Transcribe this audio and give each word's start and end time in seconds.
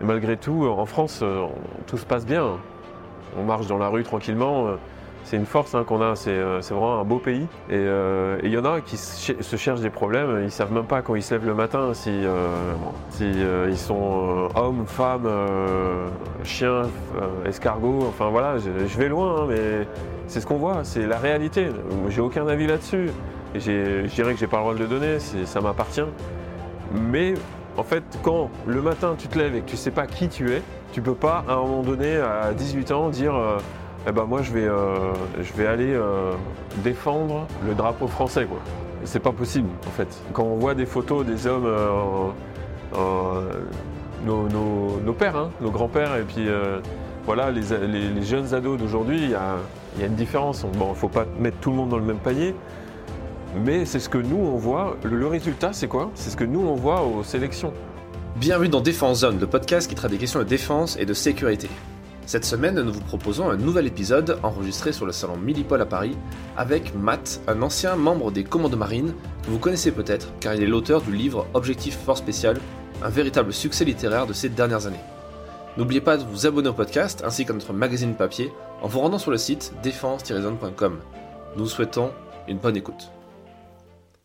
Malgré 0.00 0.36
tout, 0.36 0.66
en 0.66 0.86
France, 0.86 1.20
euh, 1.22 1.46
tout 1.86 1.98
se 1.98 2.06
passe 2.06 2.24
bien. 2.24 2.52
On 3.38 3.42
marche 3.44 3.66
dans 3.66 3.78
la 3.78 3.88
rue 3.88 4.04
tranquillement. 4.04 4.68
euh, 4.68 4.76
C'est 5.24 5.36
une 5.36 5.44
force 5.44 5.74
hein, 5.74 5.84
qu'on 5.84 6.00
a, 6.00 6.14
c'est 6.16 6.30
euh, 6.30 6.60
vraiment 6.70 7.00
un 7.00 7.04
beau 7.04 7.18
pays. 7.18 7.46
Et 7.68 7.74
euh, 7.74 8.38
il 8.44 8.50
y 8.50 8.56
en 8.58 8.64
a 8.64 8.80
qui 8.80 8.96
se 8.96 9.32
ch- 9.32 9.40
se 9.42 9.56
cherchent 9.56 9.80
des 9.80 9.90
problèmes, 9.90 10.40
ils 10.44 10.50
savent 10.50 10.72
même 10.72 10.84
pas 10.86 11.02
quand 11.02 11.14
ils 11.16 11.22
se 11.22 11.34
lèvent 11.34 11.46
le 11.46 11.54
matin 11.54 11.92
si, 11.94 12.10
euh, 12.10 12.48
euh, 13.20 13.66
ils 13.68 13.76
sont 13.76 14.48
euh, 14.54 14.58
hommes, 14.60 14.84
femmes, 14.86 15.26
euh, 15.26 16.06
chiens, 16.44 16.84
euh, 17.20 17.44
escargots, 17.48 18.06
enfin 18.08 18.28
voilà, 18.30 18.56
je, 18.58 18.70
vais 18.98 19.08
loin, 19.08 19.42
hein, 19.42 19.46
mais 19.48 19.86
c'est 20.28 20.40
ce 20.40 20.46
qu'on 20.46 20.56
voit, 20.58 20.84
c'est 20.84 21.06
la 21.06 21.18
réalité. 21.18 21.66
J'ai 22.08 22.20
aucun 22.22 22.46
avis 22.46 22.66
là-dessus. 22.66 23.10
Je 23.54 24.06
dirais 24.06 24.32
que 24.32 24.38
j'ai 24.38 24.46
pas 24.46 24.58
le 24.58 24.62
droit 24.62 24.74
de 24.74 24.78
le 24.80 24.86
donner, 24.86 25.18
ça 25.18 25.60
m'appartient. 25.60 26.04
Mais 26.94 27.34
en 27.78 27.84
fait, 27.84 28.02
quand 28.22 28.50
le 28.66 28.82
matin 28.82 29.14
tu 29.16 29.28
te 29.28 29.38
lèves 29.38 29.54
et 29.54 29.60
que 29.60 29.70
tu 29.70 29.76
sais 29.76 29.92
pas 29.92 30.06
qui 30.06 30.28
tu 30.28 30.52
es, 30.52 30.62
tu 30.92 31.00
peux 31.00 31.14
pas 31.14 31.44
à 31.48 31.52
un 31.52 31.60
moment 31.60 31.82
donné, 31.82 32.16
à 32.16 32.52
18 32.52 32.90
ans, 32.90 33.08
dire 33.08 33.34
euh, 33.34 33.58
eh 34.06 34.12
ben 34.12 34.24
moi 34.24 34.42
je 34.42 34.52
vais, 34.52 34.66
euh, 34.66 35.12
aller 35.58 35.94
euh, 35.94 36.32
défendre 36.82 37.46
le 37.66 37.74
drapeau 37.74 38.08
français. 38.08 38.48
C'est 39.04 39.20
pas 39.20 39.30
possible 39.32 39.68
en 39.86 39.90
fait. 39.90 40.08
Quand 40.32 40.42
on 40.42 40.56
voit 40.56 40.74
des 40.74 40.86
photos 40.86 41.24
des 41.24 41.46
hommes, 41.46 41.72
nos, 44.26 45.12
pères, 45.12 45.36
hein, 45.36 45.50
nos 45.60 45.70
grands-pères, 45.70 46.16
et 46.16 46.22
puis 46.22 46.48
voilà, 47.26 47.52
les, 47.52 48.22
jeunes 48.24 48.54
ados 48.54 48.76
d'aujourd'hui, 48.76 49.20
il 49.22 49.30
y 49.30 49.34
a, 49.34 49.56
une 50.04 50.16
différence. 50.16 50.66
Bon, 50.76 50.94
faut 50.94 51.08
pas 51.08 51.26
mettre 51.38 51.58
tout 51.58 51.70
le 51.70 51.76
monde 51.76 51.90
dans 51.90 51.98
le 51.98 52.04
même 52.04 52.18
panier. 52.18 52.56
Mais 53.56 53.86
c'est 53.86 53.98
ce 53.98 54.08
que 54.08 54.18
nous 54.18 54.36
on 54.36 54.56
voit. 54.56 54.96
Le, 55.02 55.26
résultat, 55.26 55.72
c'est 55.72 55.88
quoi? 55.88 56.10
C'est 56.14 56.30
ce 56.30 56.36
que 56.36 56.44
nous 56.44 56.60
on 56.60 56.74
voit 56.74 57.02
aux 57.02 57.24
sélections. 57.24 57.72
Bienvenue 58.36 58.68
dans 58.68 58.82
Défense 58.82 59.20
Zone, 59.20 59.40
le 59.40 59.46
podcast 59.46 59.88
qui 59.88 59.94
traite 59.94 60.10
des 60.10 60.18
questions 60.18 60.40
de 60.40 60.44
défense 60.44 60.96
et 60.98 61.06
de 61.06 61.14
sécurité. 61.14 61.68
Cette 62.26 62.44
semaine, 62.44 62.78
nous 62.78 62.92
vous 62.92 63.00
proposons 63.00 63.48
un 63.48 63.56
nouvel 63.56 63.86
épisode 63.86 64.38
enregistré 64.42 64.92
sur 64.92 65.06
le 65.06 65.12
salon 65.12 65.38
Millipol 65.38 65.80
à 65.80 65.86
Paris 65.86 66.14
avec 66.58 66.94
Matt, 66.94 67.40
un 67.48 67.62
ancien 67.62 67.96
membre 67.96 68.30
des 68.30 68.44
commandos 68.44 68.76
marines 68.76 69.14
que 69.42 69.50
vous 69.50 69.58
connaissez 69.58 69.92
peut-être 69.92 70.28
car 70.40 70.54
il 70.54 70.62
est 70.62 70.66
l'auteur 70.66 71.00
du 71.00 71.12
livre 71.12 71.46
Objectif 71.54 71.96
Force 71.96 72.20
Spéciale, 72.20 72.60
un 73.02 73.08
véritable 73.08 73.54
succès 73.54 73.86
littéraire 73.86 74.26
de 74.26 74.34
ces 74.34 74.50
dernières 74.50 74.86
années. 74.86 75.00
N'oubliez 75.78 76.02
pas 76.02 76.18
de 76.18 76.24
vous 76.24 76.46
abonner 76.46 76.68
au 76.68 76.74
podcast 76.74 77.22
ainsi 77.24 77.46
qu'à 77.46 77.54
notre 77.54 77.72
magazine 77.72 78.14
papier 78.14 78.52
en 78.82 78.88
vous 78.88 79.00
rendant 79.00 79.18
sur 79.18 79.30
le 79.30 79.38
site 79.38 79.72
défense-zone.com. 79.82 80.98
Nous 81.56 81.64
vous 81.64 81.70
souhaitons 81.70 82.10
une 82.46 82.58
bonne 82.58 82.76
écoute. 82.76 83.10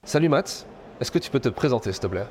Salut 0.05 0.27
Matt, 0.27 0.67
est-ce 0.99 1.11
que 1.11 1.17
tu 1.17 1.31
peux 1.31 1.39
te 1.39 1.47
présenter 1.47 1.93
s'il 1.93 2.01
te 2.01 2.07
plaît? 2.07 2.27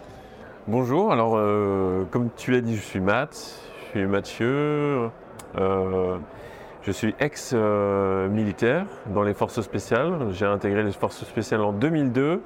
Bonjour, 0.69 1.11
alors 1.11 1.37
euh, 1.37 2.05
comme 2.11 2.28
tu 2.37 2.51
l'as 2.51 2.61
dit, 2.61 2.77
je 2.77 2.83
suis 2.83 3.01
Matt, 3.01 3.59
je 3.81 3.89
suis 3.89 4.06
Mathieu, 4.06 5.09
euh, 5.56 6.19
je 6.83 6.93
suis 6.93 7.15
ex-militaire 7.19 8.84
dans 9.15 9.23
les 9.23 9.33
forces 9.33 9.62
spéciales. 9.62 10.12
J'ai 10.33 10.45
intégré 10.45 10.83
les 10.83 10.93
forces 10.93 11.25
spéciales 11.25 11.62
en 11.62 11.73
2002 11.73 12.43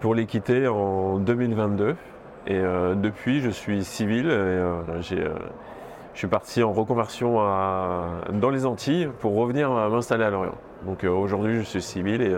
pour 0.00 0.14
les 0.14 0.24
quitter 0.24 0.68
en 0.68 1.18
2022. 1.18 1.96
Et 2.46 2.54
euh, 2.54 2.94
depuis, 2.94 3.40
je 3.40 3.50
suis 3.50 3.84
civil 3.84 4.28
je 4.30 6.18
suis 6.18 6.28
parti 6.28 6.62
en 6.62 6.72
reconversion 6.72 7.34
dans 7.34 8.50
les 8.50 8.66
Antilles 8.66 9.08
pour 9.18 9.34
revenir 9.34 9.68
m'installer 9.90 10.22
à 10.22 10.30
Lorient. 10.30 10.54
Donc 10.86 11.02
aujourd'hui, 11.02 11.56
je 11.56 11.62
suis 11.62 11.82
civil 11.82 12.22
et 12.22 12.36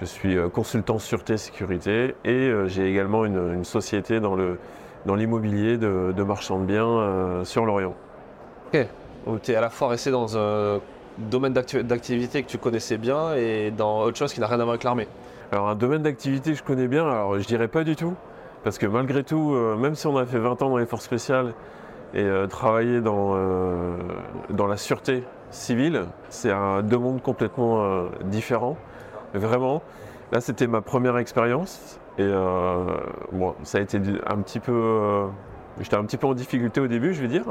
je 0.00 0.04
suis 0.04 0.36
euh, 0.36 0.48
consultant 0.48 0.98
sûreté 0.98 1.36
sécurité 1.36 2.14
et 2.24 2.30
euh, 2.30 2.66
j'ai 2.68 2.88
également 2.88 3.24
une, 3.24 3.54
une 3.54 3.64
société 3.64 4.20
dans 4.20 4.34
le 4.34 4.58
dans 5.06 5.14
l'immobilier 5.14 5.78
de, 5.78 6.12
de 6.14 6.22
marchand 6.24 6.58
de 6.58 6.64
biens 6.64 6.86
euh, 6.86 7.44
sur 7.44 7.64
l'Orient. 7.64 7.94
Donc 9.26 9.42
tu 9.42 9.52
es 9.52 9.54
à 9.56 9.60
la 9.60 9.70
fois 9.70 9.88
resté 9.88 10.10
dans 10.10 10.36
un 10.36 10.80
domaine 11.18 11.52
d'activité 11.52 12.42
que 12.42 12.48
tu 12.48 12.58
connaissais 12.58 12.98
bien 12.98 13.34
et 13.34 13.70
dans 13.70 14.02
autre 14.02 14.16
chose 14.16 14.32
qui 14.32 14.40
n'a 14.40 14.46
rien 14.46 14.60
à 14.60 14.64
voir 14.64 14.70
avec 14.70 14.84
l'armée. 14.84 15.08
Alors 15.52 15.68
un 15.68 15.74
domaine 15.74 16.02
d'activité 16.02 16.52
que 16.52 16.58
je 16.58 16.62
connais 16.62 16.88
bien, 16.88 17.08
alors 17.08 17.38
je 17.38 17.46
dirais 17.46 17.68
pas 17.68 17.84
du 17.84 17.96
tout, 17.96 18.14
parce 18.64 18.78
que 18.78 18.86
malgré 18.86 19.24
tout, 19.24 19.52
euh, 19.54 19.76
même 19.76 19.94
si 19.94 20.06
on 20.06 20.16
a 20.16 20.26
fait 20.26 20.38
20 20.38 20.62
ans 20.62 20.70
dans 20.70 20.76
les 20.76 20.86
forces 20.86 21.04
spéciales 21.04 21.54
et 22.14 22.22
euh, 22.22 22.46
travaillé 22.46 23.00
dans, 23.00 23.34
euh, 23.34 23.96
dans 24.50 24.66
la 24.66 24.76
sûreté 24.76 25.24
civile, 25.50 26.04
c'est 26.28 26.52
deux 26.82 26.98
mondes 26.98 27.22
complètement 27.22 28.06
différents. 28.24 28.76
Vraiment, 29.34 29.82
là 30.32 30.40
c'était 30.40 30.66
ma 30.66 30.80
première 30.80 31.18
expérience 31.18 32.00
et 32.18 32.22
euh, 32.22 32.84
bon, 33.32 33.54
ça 33.62 33.78
a 33.78 33.80
été 33.82 34.00
un 34.26 34.38
petit 34.38 34.60
peu, 34.60 34.72
euh, 34.72 35.26
j'étais 35.80 35.96
un 35.96 36.04
petit 36.04 36.16
peu 36.16 36.26
en 36.26 36.34
difficulté 36.34 36.80
au 36.80 36.86
début, 36.86 37.12
je 37.12 37.20
vais 37.20 37.28
dire, 37.28 37.44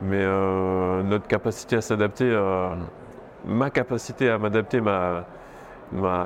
mais 0.00 0.20
euh, 0.20 1.02
notre 1.02 1.26
capacité 1.26 1.76
à 1.76 1.80
s'adapter, 1.80 2.30
ma 3.44 3.70
capacité 3.70 4.30
à 4.30 4.38
m'adapter 4.38 4.80
m'a 4.80 5.24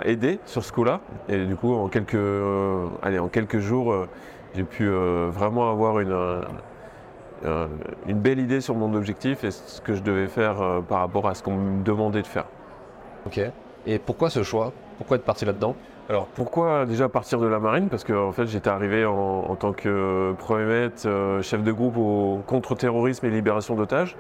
aidé 0.05 0.41
sur 0.45 0.63
ce 0.63 0.73
coup-là. 0.73 1.01
Et 1.29 1.47
du 1.47 1.57
coup, 1.57 1.73
en 1.75 1.89
quelques, 1.89 2.19
allez, 3.03 3.19
en 3.19 3.29
quelques 3.29 3.61
jours, 3.61 4.07
j'ai 4.55 4.65
pu 4.65 4.87
vraiment 4.87 5.71
avoir 5.71 6.01
une, 6.01 6.43
une 8.07 8.19
belle 8.19 8.41
idée 8.41 8.61
sur 8.61 8.75
mon 8.75 8.93
objectif 8.95 9.43
et 9.43 9.51
ce 9.51 9.81
que 9.81 9.95
je 9.95 10.03
devais 10.03 10.27
faire 10.27 10.83
par 10.87 10.99
rapport 10.99 11.27
à 11.29 11.35
ce 11.35 11.43
qu'on 11.43 11.57
me 11.57 11.83
demandait 11.83 12.23
de 12.23 12.27
faire. 12.27 12.45
Ok. 13.27 13.41
Et 13.87 13.99
pourquoi 13.99 14.31
ce 14.31 14.43
choix? 14.43 14.73
Pourquoi 14.99 15.17
être 15.17 15.25
parti 15.25 15.45
là-dedans? 15.45 15.75
Alors 16.09 16.27
pourquoi 16.27 16.85
déjà 16.85 17.09
partir 17.09 17.41
de 17.41 17.47
la 17.47 17.59
marine? 17.59 17.89
Parce 17.89 18.05
que 18.05 18.13
en 18.13 18.33
fait 18.33 18.47
j'étais 18.47 18.69
arrivé 18.69 19.07
en, 19.07 19.57
tant 19.57 19.73
que 19.73 20.35
premier 20.39 20.65
maître, 20.65 21.07
euh, 21.07 21.41
chef 21.43 21.63
de 21.63 21.73
groupe 21.73 21.97
au 21.97 22.43
contre-terrorisme 22.47 23.25
et 23.27 23.31
libération 23.31 23.75
d'otages, 23.75 24.17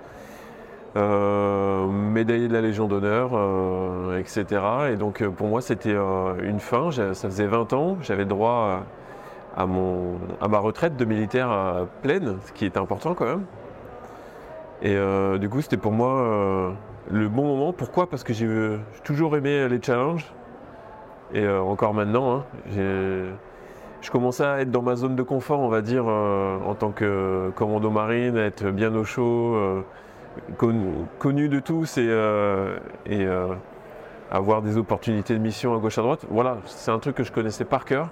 euh, 0.96 1.86
médaillé 1.86 2.48
de 2.48 2.54
la 2.54 2.62
Légion 2.62 2.88
d'honneur, 2.88 3.32
euh, 3.34 4.18
etc. 4.18 4.46
Et 4.92 4.96
donc 4.96 5.20
euh, 5.20 5.28
pour 5.28 5.48
moi 5.48 5.60
c'était 5.60 5.92
euh, 5.92 6.34
une 6.42 6.60
fin, 6.60 6.90
ça 6.90 7.14
faisait 7.14 7.46
20 7.46 7.72
ans, 7.74 7.98
j'avais 8.00 8.24
droit 8.24 8.84
à, 9.56 9.62
à 9.62 9.66
mon, 9.66 10.18
à 10.40 10.48
ma 10.48 10.58
retraite 10.58 10.96
de 10.96 11.04
militaire 11.04 11.50
euh, 11.50 11.84
pleine, 12.02 12.36
ce 12.46 12.52
qui 12.52 12.64
est 12.64 12.78
important 12.78 13.14
quand 13.14 13.26
même. 13.26 13.44
Et 14.82 14.96
euh, 14.96 15.36
du 15.38 15.48
coup 15.50 15.60
c'était 15.60 15.76
pour 15.76 15.92
moi 15.92 16.12
euh, 16.12 16.70
le 17.10 17.28
bon 17.28 17.44
moment. 17.44 17.72
Pourquoi? 17.72 18.08
Parce 18.08 18.24
que 18.24 18.32
j'ai 18.32 18.46
j'ai 18.46 19.00
toujours 19.02 19.36
aimé 19.36 19.68
les 19.68 19.80
challenges. 19.82 20.26
Et 21.32 21.42
euh, 21.42 21.60
encore 21.60 21.94
maintenant, 21.94 22.36
hein, 22.36 22.44
je 24.04 24.10
commençais 24.10 24.44
à 24.44 24.60
être 24.60 24.70
dans 24.70 24.82
ma 24.82 24.96
zone 24.96 25.16
de 25.16 25.22
confort, 25.22 25.60
on 25.60 25.68
va 25.68 25.80
dire, 25.80 26.04
euh, 26.06 26.58
en 26.66 26.74
tant 26.74 26.90
que 26.90 27.50
commando 27.56 27.90
marine, 27.90 28.36
être 28.36 28.70
bien 28.70 28.94
au 28.94 29.04
chaud, 29.04 29.54
euh, 29.54 29.80
connu, 31.18 31.48
de 31.48 31.60
tous 31.60 31.96
et, 31.96 32.06
euh, 32.06 32.76
et, 33.06 33.24
euh, 33.24 33.54
avoir 34.30 34.60
des 34.60 34.76
opportunités 34.76 35.34
de 35.34 35.38
mission 35.38 35.74
à 35.74 35.78
gauche 35.78 35.98
à 35.98 36.02
droite. 36.02 36.26
Voilà, 36.28 36.58
c'est 36.66 36.90
un 36.90 36.98
truc 36.98 37.16
que 37.16 37.24
je 37.24 37.32
connaissais 37.32 37.64
par 37.64 37.84
cœur. 37.84 38.10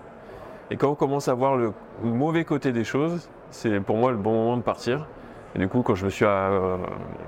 Et 0.70 0.76
quand 0.76 0.88
on 0.88 0.94
commence 0.94 1.28
à 1.28 1.34
voir 1.34 1.56
le 1.56 1.74
mauvais 2.02 2.44
côté 2.44 2.72
des 2.72 2.84
choses, 2.84 3.28
c'est 3.50 3.80
pour 3.80 3.96
moi 3.96 4.10
le 4.12 4.16
bon 4.16 4.32
moment 4.32 4.56
de 4.56 4.62
partir. 4.62 5.06
Et 5.54 5.58
du 5.58 5.68
coup, 5.68 5.82
quand 5.82 5.94
je 5.94 6.04
me 6.04 6.10
suis, 6.10 6.24
euh, 6.24 6.78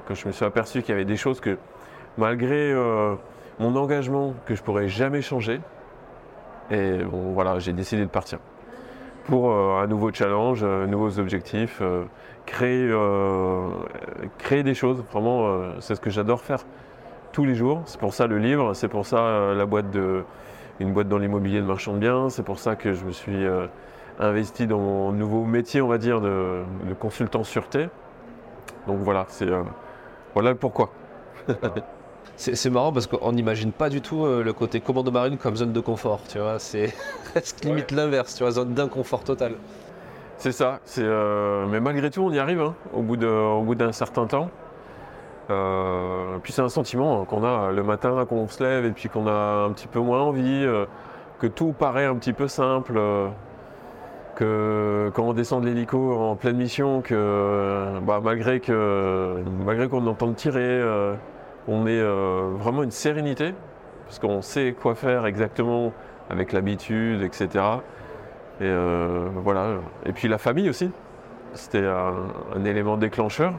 quand 0.06 0.14
je 0.14 0.26
me 0.26 0.32
suis 0.32 0.44
aperçu 0.44 0.80
qu'il 0.82 0.90
y 0.90 0.92
avait 0.92 1.04
des 1.04 1.16
choses 1.16 1.40
que, 1.40 1.58
malgré 2.16 2.72
euh, 2.72 3.14
mon 3.58 3.76
engagement, 3.76 4.34
que 4.46 4.54
je 4.54 4.62
pourrais 4.62 4.88
jamais 4.88 5.22
changer, 5.22 5.60
et 6.70 6.98
bon, 7.04 7.32
voilà, 7.32 7.58
j'ai 7.58 7.72
décidé 7.72 8.02
de 8.02 8.10
partir 8.10 8.38
pour 9.26 9.50
euh, 9.50 9.82
un 9.82 9.86
nouveau 9.86 10.12
challenge, 10.12 10.60
euh, 10.62 10.86
nouveaux 10.86 11.18
objectifs, 11.18 11.82
créer, 12.46 12.90
créer 14.38 14.62
des 14.62 14.74
choses. 14.74 15.02
Vraiment, 15.12 15.80
c'est 15.80 15.94
ce 15.94 16.00
que 16.00 16.10
j'adore 16.10 16.40
faire 16.40 16.64
tous 17.32 17.44
les 17.44 17.54
jours. 17.54 17.82
C'est 17.86 18.00
pour 18.00 18.14
ça 18.14 18.26
le 18.26 18.38
livre, 18.38 18.74
c'est 18.74 18.88
pour 18.88 19.06
ça 19.06 19.54
la 19.54 19.66
boîte 19.66 19.90
de, 19.90 20.24
une 20.78 20.92
boîte 20.92 21.08
dans 21.08 21.18
l'immobilier 21.18 21.60
de 21.60 21.66
marchand 21.66 21.94
de 21.94 21.98
biens. 21.98 22.28
C'est 22.28 22.42
pour 22.42 22.58
ça 22.58 22.76
que 22.76 22.92
je 22.92 23.04
me 23.04 23.12
suis 23.12 23.46
investi 24.18 24.66
dans 24.66 24.78
mon 24.78 25.12
nouveau 25.12 25.44
métier, 25.44 25.80
on 25.80 25.88
va 25.88 25.96
dire, 25.96 26.20
de, 26.20 26.62
de 26.86 26.94
consultant 26.94 27.44
sûreté. 27.44 27.88
Donc 28.86 28.98
voilà, 29.00 29.24
c'est 29.28 29.48
euh, 29.48 29.62
voilà 30.34 30.50
le 30.50 30.56
pourquoi. 30.56 30.90
C'est 32.36 32.70
marrant 32.70 32.92
parce 32.92 33.06
qu'on 33.06 33.30
n'imagine 33.30 33.70
pas 33.70 33.88
du 33.88 34.00
tout 34.00 34.24
euh, 34.24 34.42
le 34.42 34.52
côté 34.52 34.80
commando 34.80 35.12
marine 35.12 35.38
comme 35.38 35.54
zone 35.54 35.72
de 35.72 35.78
confort, 35.78 36.18
tu 36.28 36.38
vois. 36.40 36.58
C'est 36.58 36.92
presque 37.30 37.62
limite 37.64 37.92
l'inverse, 37.92 38.34
tu 38.34 38.42
vois, 38.42 38.50
zone 38.50 38.74
d'inconfort 38.74 39.22
total. 39.22 39.52
C'est 40.38 40.50
ça, 40.50 40.80
c'est, 40.84 41.04
euh, 41.04 41.64
mais 41.66 41.78
malgré 41.78 42.10
tout, 42.10 42.22
on 42.22 42.32
y 42.32 42.40
arrive 42.40 42.60
hein, 42.60 42.74
au 42.92 43.02
bout 43.02 43.16
de- 43.16 43.26
au 43.28 43.62
bout 43.62 43.76
d'un 43.76 43.92
certain 43.92 44.26
temps. 44.26 44.50
Euh, 45.50 46.38
puis 46.42 46.52
c'est 46.52 46.62
un 46.62 46.68
sentiment 46.68 47.20
hein, 47.20 47.24
qu'on 47.26 47.44
a 47.44 47.70
le 47.70 47.82
matin, 47.84 48.24
qu'on 48.28 48.48
se 48.48 48.62
lève 48.64 48.84
et 48.86 48.90
puis 48.90 49.08
qu'on 49.08 49.28
a 49.28 49.66
un 49.68 49.72
petit 49.72 49.86
peu 49.86 50.00
moins 50.00 50.20
envie, 50.22 50.64
euh, 50.64 50.86
que 51.38 51.46
tout 51.46 51.72
paraît 51.78 52.06
un 52.06 52.16
petit 52.16 52.32
peu 52.32 52.48
simple, 52.48 52.94
euh, 52.96 53.28
que 54.34 55.10
quand 55.14 55.24
on 55.24 55.32
descend 55.32 55.62
de 55.62 55.68
l'hélico 55.68 56.14
en 56.14 56.36
pleine 56.36 56.56
mission, 56.56 57.00
que 57.02 57.98
bah, 58.02 58.20
malgré 58.22 58.60
malgré 59.64 59.88
qu'on 59.88 60.06
entende 60.06 60.36
tirer, 60.36 60.60
euh, 60.60 61.14
on 61.68 61.86
est 61.86 62.00
euh, 62.00 62.50
vraiment 62.58 62.82
une 62.82 62.90
sérénité 62.90 63.54
parce 64.06 64.18
qu'on 64.18 64.42
sait 64.42 64.74
quoi 64.78 64.94
faire 64.94 65.26
exactement 65.26 65.92
avec 66.30 66.52
l'habitude, 66.52 67.22
etc. 67.22 67.48
Et 68.60 68.64
euh, 68.64 69.28
voilà. 69.36 69.76
Et 70.06 70.12
puis 70.12 70.28
la 70.28 70.38
famille 70.38 70.68
aussi. 70.68 70.90
c'était 71.54 71.86
un, 71.86 72.64
élément 72.64 72.96
déclencheur. 72.96 73.54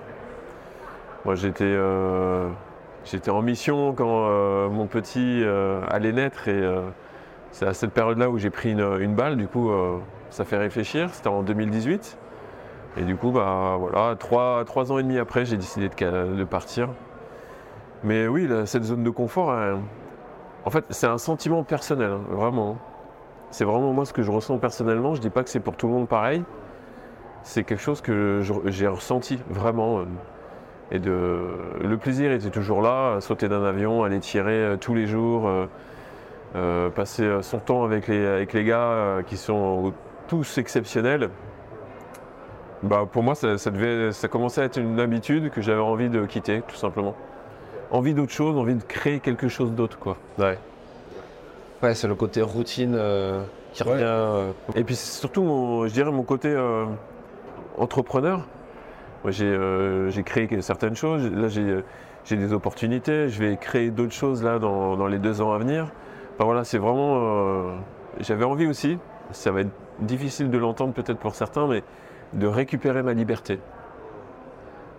Moi, 1.26 1.36
j'étais 1.36 1.76
j'étais 3.06 3.32
en 3.32 3.42
mission 3.42 3.94
quand 3.94 4.70
mon 4.70 4.86
petit 4.88 5.44
allait 5.90 6.12
naître 6.12 6.48
et 6.48 6.64
c'est 7.52 7.66
à 7.66 7.74
cette 7.74 7.92
période-là 7.92 8.30
où 8.30 8.38
j'ai 8.38 8.52
pris 8.52 8.72
une, 8.72 8.98
une 9.00 9.16
balle. 9.16 9.38
Du 9.38 9.48
coup, 9.48 9.72
ça 10.30 10.46
fait 10.46 10.58
réfléchir. 10.58 11.10
C'était 11.14 11.28
en 11.30 11.44
2018. 11.44 12.18
Et 12.98 13.04
du 13.04 13.16
coup, 13.18 13.32
bah 13.32 13.76
voilà, 13.80 14.16
trois, 14.18 14.64
trois 14.66 14.92
ans 14.92 14.98
et 15.00 15.04
demi 15.04 15.18
après, 15.20 15.46
j'ai 15.46 15.58
décidé 15.58 15.90
de, 15.90 16.36
de 16.36 16.44
partir. 16.44 16.90
Mais 18.04 18.28
oui, 18.28 18.48
cette 18.66 18.84
zone 18.84 19.04
de 19.04 19.10
confort, 19.10 19.54
elle- 19.58 19.78
en 20.66 20.70
fait, 20.70 20.86
c'est 20.90 21.08
un 21.08 21.18
sentiment 21.18 21.64
personnel, 21.64 22.12
hein, 22.12 22.22
vraiment. 22.30 22.78
C'est 23.52 23.66
vraiment 23.66 23.94
moi 23.94 24.06
ce 24.06 24.14
que 24.14 24.24
je 24.24 24.32
ressens 24.32 24.58
personnellement. 24.60 25.16
Je 25.16 25.22
dis 25.22 25.30
pas 25.30 25.44
que 25.44 25.50
c'est 25.50 25.60
pour 25.62 25.76
tout 25.78 25.88
le 25.88 25.94
monde 25.94 26.08
pareil. 26.08 26.44
C'est 27.44 27.64
quelque 27.64 27.82
chose 27.82 28.02
que 28.02 28.42
j'ai 28.68 28.88
ressenti 28.88 29.40
vraiment. 29.50 30.00
euh, 30.00 30.06
Et 30.92 31.00
de, 31.00 31.40
le 31.82 31.98
plaisir 31.98 32.32
était 32.32 32.50
toujours 32.52 32.82
là, 32.82 33.20
sauter 33.22 33.50
d'un 33.50 33.64
avion, 33.66 34.04
aller 34.04 34.20
tirer 34.20 34.54
euh, 34.54 34.78
tous 34.78 34.96
les 34.96 35.08
jours, 35.08 35.50
euh, 36.56 36.90
passer 36.90 37.30
son 37.42 37.60
temps 37.60 37.84
avec 37.84 38.08
les, 38.08 38.26
avec 38.26 38.54
les 38.54 38.64
gars 38.64 39.18
qui 39.28 39.38
sont 39.38 39.94
tous 40.28 40.58
exceptionnels. 40.58 41.30
Bah, 42.84 43.06
pour 43.12 43.24
moi, 43.24 43.36
ça, 43.36 43.58
ça 43.58 43.72
devait, 43.72 44.12
ça 44.12 44.28
commençait 44.28 44.62
à 44.62 44.66
être 44.66 44.78
une 44.78 45.00
habitude 45.00 45.50
que 45.50 45.62
j'avais 45.62 45.82
envie 45.82 46.10
de 46.10 46.26
quitter, 46.26 46.62
tout 46.68 46.76
simplement. 46.76 47.16
Envie 47.92 48.14
d'autre 48.14 48.32
chose, 48.32 48.58
envie 48.58 48.76
de 48.76 48.84
créer 48.84 49.20
quelque 49.20 49.48
chose 49.48 49.72
d'autre, 49.72 49.98
quoi. 49.98 50.18
Ouais. 50.38 50.58
Ouais, 51.82 51.96
c'est 51.96 52.08
le 52.08 52.16
côté 52.16 52.42
routine 52.42 52.96
euh, 52.96 53.44
qui 53.74 53.84
Ouais. 53.84 53.92
revient. 53.92 54.04
euh, 54.06 54.52
Et 54.76 54.84
puis 54.84 54.96
c'est 54.96 55.20
surtout, 55.20 55.44
mon- 55.44 55.88
je 55.88 55.94
dirais, 55.94 56.12
mon 56.12 56.24
côté 56.24 56.50
euh, 56.50 56.86
entrepreneur. 57.78 58.42
Moi, 59.24 59.32
j'ai 59.32 59.58
j'ai 60.10 60.24
créé 60.24 60.48
certaines 60.62 60.96
choses. 60.96 61.30
Là, 61.32 61.48
j'ai 61.48 61.84
j'ai 62.26 62.36
des 62.38 62.54
opportunités. 62.54 63.30
Je 63.30 63.44
vais 63.44 63.58
créer 63.58 63.90
d'autres 63.90 64.14
choses 64.14 64.44
là 64.44 64.60
dans, 64.60 64.96
dans 64.98 65.08
les 65.08 65.18
deux 65.18 65.42
ans 65.42 65.52
à 65.52 65.58
venir. 65.58 65.88
Enfin 66.36 66.46
voilà, 66.46 66.64
c'est 66.64 66.78
vraiment. 66.78 67.72
J'avais 68.20 68.46
envie 68.46 68.68
aussi. 68.68 68.98
Ça 69.32 69.52
va 69.52 69.62
être 69.62 69.72
difficile 70.00 70.50
de 70.50 70.58
l'entendre 70.58 70.94
peut-être 70.94 71.20
pour 71.20 71.36
certains, 71.36 71.68
mais 71.68 71.84
de 72.34 72.48
récupérer 72.48 73.04
ma 73.04 73.14
liberté, 73.14 73.60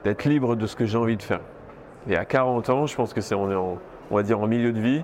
d'être 0.04 0.24
libre 0.24 0.56
de 0.56 0.66
ce 0.66 0.76
que 0.76 0.86
j'ai 0.86 0.98
envie 0.98 1.16
de 1.16 1.22
faire. 1.22 1.40
Et 2.08 2.16
à 2.16 2.24
40 2.24 2.70
ans, 2.70 2.86
je 2.86 2.94
pense 2.94 3.12
que 3.12 3.20
c'est 3.20 3.34
on 3.34 3.50
est 3.50 3.56
en, 3.56 3.78
on 4.10 4.16
va 4.16 4.22
dire 4.22 4.40
en 4.40 4.46
milieu 4.46 4.72
de 4.72 4.80
vie. 4.80 5.02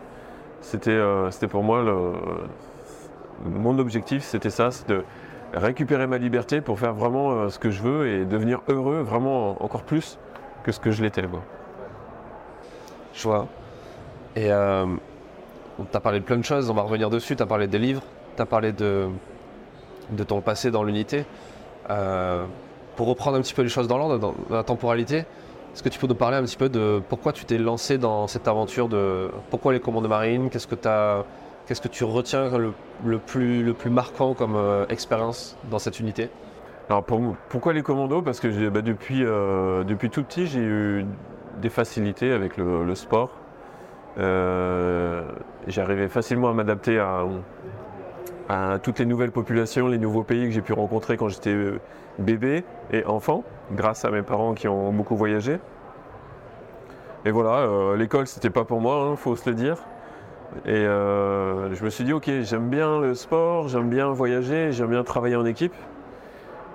C'était 0.61 0.91
euh, 0.91 1.31
c'était 1.31 1.49
pour 1.49 1.65
moi 1.65 1.83
mon 3.45 3.79
objectif, 3.79 4.23
c'était 4.23 4.51
ça, 4.51 4.71
c'est 4.71 4.89
de 4.89 5.05
récupérer 5.53 6.07
ma 6.07 6.19
liberté 6.19 6.61
pour 6.61 6.79
faire 6.79 6.95
vraiment 6.95 7.33
euh, 7.33 7.49
ce 7.49 7.59
que 7.59 7.71
je 7.71 7.83
veux 7.83 8.09
et 8.09 8.25
devenir 8.25 8.61
heureux 8.69 9.01
vraiment 9.01 9.63
encore 9.63 9.83
plus 9.83 10.19
que 10.65 10.73
ce 10.73 10.81
que 10.81 10.91
je 10.91 11.03
l'étais. 11.03 11.25
Je 13.15 13.23
vois. 13.23 13.49
Et 14.37 14.51
euh, 14.51 14.87
tu 15.93 16.01
parlé 16.01 16.21
de 16.21 16.25
plein 16.25 16.37
de 16.37 16.45
choses, 16.45 16.71
on 16.71 16.75
va 16.75 16.83
revenir 16.83 17.11
dessus. 17.11 17.37
Tu 17.37 17.43
as 17.43 17.47
parlé 17.47 17.67
des 17.67 17.79
livres, 17.79 18.03
tu 18.37 18.43
as 18.43 18.47
parlé 18.47 18.73
de, 18.73 19.09
de 20.11 20.25
ton 20.25 20.41
passé 20.41 20.71
dans 20.71 20.85
l'unité. 20.85 21.25
Euh, 21.91 22.45
pour 22.97 23.09
reprendre 23.09 23.37
un 23.39 23.41
petit 23.41 23.55
peu 23.55 23.63
les 23.63 23.69
choses 23.69 23.89
dans 23.89 23.99
l'ordre, 23.99 24.19
dans, 24.19 24.35
la 24.51 24.63
temporalité, 24.63 25.19
est-ce 25.73 25.83
que 25.83 25.89
tu 25.89 25.99
peux 25.99 26.07
nous 26.07 26.15
parler 26.15 26.37
un 26.37 26.43
petit 26.43 26.57
peu 26.57 26.69
de 26.69 27.01
pourquoi 27.09 27.33
tu 27.33 27.45
t'es 27.45 27.59
lancé 27.59 27.97
dans 27.99 28.27
cette 28.27 28.47
aventure 28.47 28.89
de 28.89 29.31
pourquoi 29.51 29.73
les 29.73 29.81
commandes 29.81 30.09
marines 30.09 30.51
Qu'est-ce 30.51 30.67
que, 30.67 30.75
qu'est-ce 31.67 31.81
que 31.81 31.89
tu 31.89 32.05
retiens 32.05 32.57
le, 32.57 32.73
le 33.05 33.19
plus, 33.19 33.63
le 33.63 33.73
plus 33.73 33.91
marquant 33.91 34.35
comme 34.35 34.57
euh, 34.57 34.87
expérience 34.89 35.57
dans 35.71 35.79
cette 35.79 35.99
unité? 35.99 36.29
Alors 36.91 37.05
pourquoi 37.49 37.73
les 37.73 37.83
commandos? 37.83 38.21
Parce 38.21 38.41
que 38.41 38.69
bah, 38.69 38.83
depuis, 38.83 39.25
euh, 39.25 39.83
depuis 39.85 40.11
tout 40.11 40.23
petit, 40.23 40.47
j'ai 40.47 40.61
eu 40.61 41.07
des 41.63 41.71
facilités 41.71 42.33
avec 42.33 42.59
le, 42.59 42.95
sport. 42.95 43.31
J'arrivais 45.69 46.09
facilement 46.09 46.51
à 46.51 46.53
m'adapter 46.53 46.99
à, 46.99 47.25
à 48.53 48.79
toutes 48.79 48.99
les 48.99 49.07
nouvelles 49.07 49.31
populations, 49.31 49.89
les 49.89 49.97
nouveaux 49.97 50.25
pays 50.25 50.45
que 50.45 50.51
j'ai 50.51 50.61
pu 50.61 50.75
rencontrer 50.75 51.17
quand 51.17 51.29
j'étais 51.29 51.55
euh, 51.55 51.81
bébé 52.19 52.65
et 52.93 53.05
enfant, 53.07 53.45
grâce 53.73 54.05
à 54.05 54.11
mes 54.11 54.21
parents 54.21 54.53
qui 54.53 54.69
ont 54.69 54.93
beaucoup 54.93 55.17
voyagé. 55.17 55.59
Et 57.25 57.31
voilà, 57.31 57.61
euh, 57.61 57.97
l'école 57.97 58.27
c'était 58.27 58.51
pas 58.51 58.65
pour 58.65 58.83
moi, 58.83 59.09
il 59.13 59.17
faut 59.17 59.37
se 59.37 59.49
le 59.49 59.57
dire. 59.57 59.79
Et 60.67 60.71
euh, 60.75 61.75
je 61.75 61.83
me 61.83 61.89
suis 61.89 62.05
dit, 62.05 62.13
ok, 62.13 62.31
j'aime 62.43 62.69
bien 62.69 63.01
le 63.01 63.15
sport, 63.15 63.69
j'aime 63.69 63.89
bien 63.89 64.11
voyager, 64.11 64.71
j'aime 64.73 64.91
bien 64.91 65.03
travailler 65.03 65.37
en 65.37 65.47
équipe. 65.47 65.75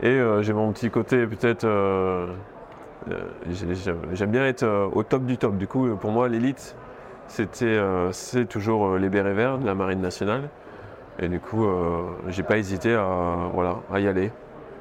Et 0.01 0.19
j'ai 0.41 0.53
mon 0.53 0.71
petit 0.71 0.91
côté 0.91 1.25
peut-être. 1.25 1.68
j'ai- 3.50 3.94
j'aime 4.13 4.30
bien 4.31 4.45
être 4.45 4.89
au 4.94 5.01
top 5.01 5.25
du 5.25 5.38
top. 5.38 5.57
Du 5.57 5.68
coup, 5.68 5.88
pour 5.95 6.12
moi, 6.12 6.30
l'élite, 6.30 6.75
c'était, 7.27 7.80
c'est 8.12 8.45
toujours 8.45 8.97
les 8.97 9.09
bérets 9.09 9.33
verts 9.33 9.57
de 9.57 9.65
la 9.65 9.73
Marine 9.73 10.01
nationale. 10.01 10.50
Et 11.19 11.30
du 11.30 11.40
coup, 11.40 11.66
euh, 11.66 12.04
j'ai 12.28 12.44
pas 12.44 12.58
hésité 12.58 12.94
à, 12.94 13.50
voilà, 13.54 13.78
à 13.92 14.00
y 14.00 14.08
aller 14.08 14.31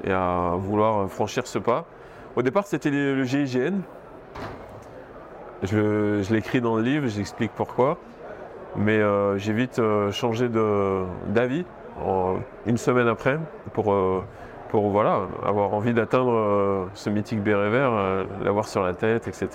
et 0.04 0.12
à 0.12 0.52
vouloir 0.58 1.08
franchir 1.10 1.46
ce 1.46 1.58
pas. 1.58 1.86
Au 2.36 2.42
départ, 2.42 2.66
c'était 2.66 2.90
le 2.90 3.24
GIGN. 3.24 3.80
Je, 5.62 6.30
l'écris 6.32 6.60
dans 6.60 6.76
le 6.76 6.82
livre, 6.82 7.06
j'explique 7.06 7.52
pourquoi. 7.54 7.96
Mais 8.76 8.98
euh, 8.98 9.38
j'ai 9.38 9.54
vite 9.54 9.78
euh, 9.78 10.12
changé 10.12 10.50
d'avis 11.28 11.64
une 12.66 12.76
semaine 12.76 13.08
après 13.08 13.38
pour, 13.72 13.94
pour 14.68 14.90
voilà, 14.90 15.22
avoir 15.42 15.72
envie 15.72 15.94
d'atteindre 15.94 16.90
ce 16.92 17.08
mythique 17.08 17.42
béret 17.42 17.70
vert, 17.70 17.92
l'avoir 18.44 18.68
sur 18.68 18.82
la 18.82 18.92
tête, 18.92 19.26
etc. 19.28 19.48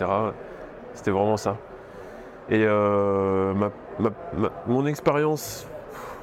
C'était 0.95 1.11
vraiment 1.11 1.37
ça. 1.37 1.57
Et 2.49 2.65
mon 4.65 4.85
expérience, 4.87 5.69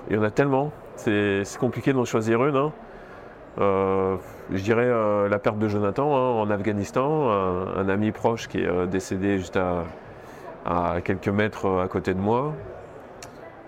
il 0.09 0.17
y 0.17 0.19
en 0.19 0.23
a 0.23 0.31
tellement, 0.31 0.73
c'est 0.97 1.45
compliqué 1.59 1.93
d'en 1.93 2.05
choisir 2.05 2.45
une. 2.45 2.57
hein. 2.57 2.73
Euh, 3.61 4.17
je 4.53 4.63
dirais 4.63 4.87
euh, 4.87 5.29
la 5.29 5.39
perte 5.39 5.59
de 5.59 5.69
Jonathan 5.69 6.17
hein, 6.17 6.41
en 6.41 6.51
Afghanistan, 6.51 7.29
un, 7.77 7.89
ami 7.89 8.13
proche 8.13 8.47
qui 8.47 8.61
est 8.61 8.69
euh, 8.69 8.87
décédé 8.87 9.39
juste 9.39 9.59
à, 9.59 11.01
quelques 11.03 11.29
mètres 11.29 11.81
à 11.83 11.89
côté 11.89 12.15
de 12.15 12.21
moi. 12.21 12.53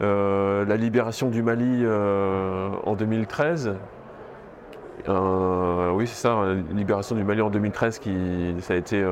La 0.01 0.77
libération 0.77 1.29
du 1.29 1.43
Mali 1.43 1.85
en 1.87 2.95
2013. 2.95 3.75
Euh, 5.09 5.91
oui, 5.93 6.07
c'est 6.07 6.23
ça, 6.23 6.43
la 6.45 6.55
libération 6.75 7.17
du 7.17 7.25
Mali 7.25 7.41
en 7.41 7.51
2013, 7.51 7.99
qui, 7.99 8.55
ça, 8.61 8.75
a 8.75 8.77
été, 8.77 9.03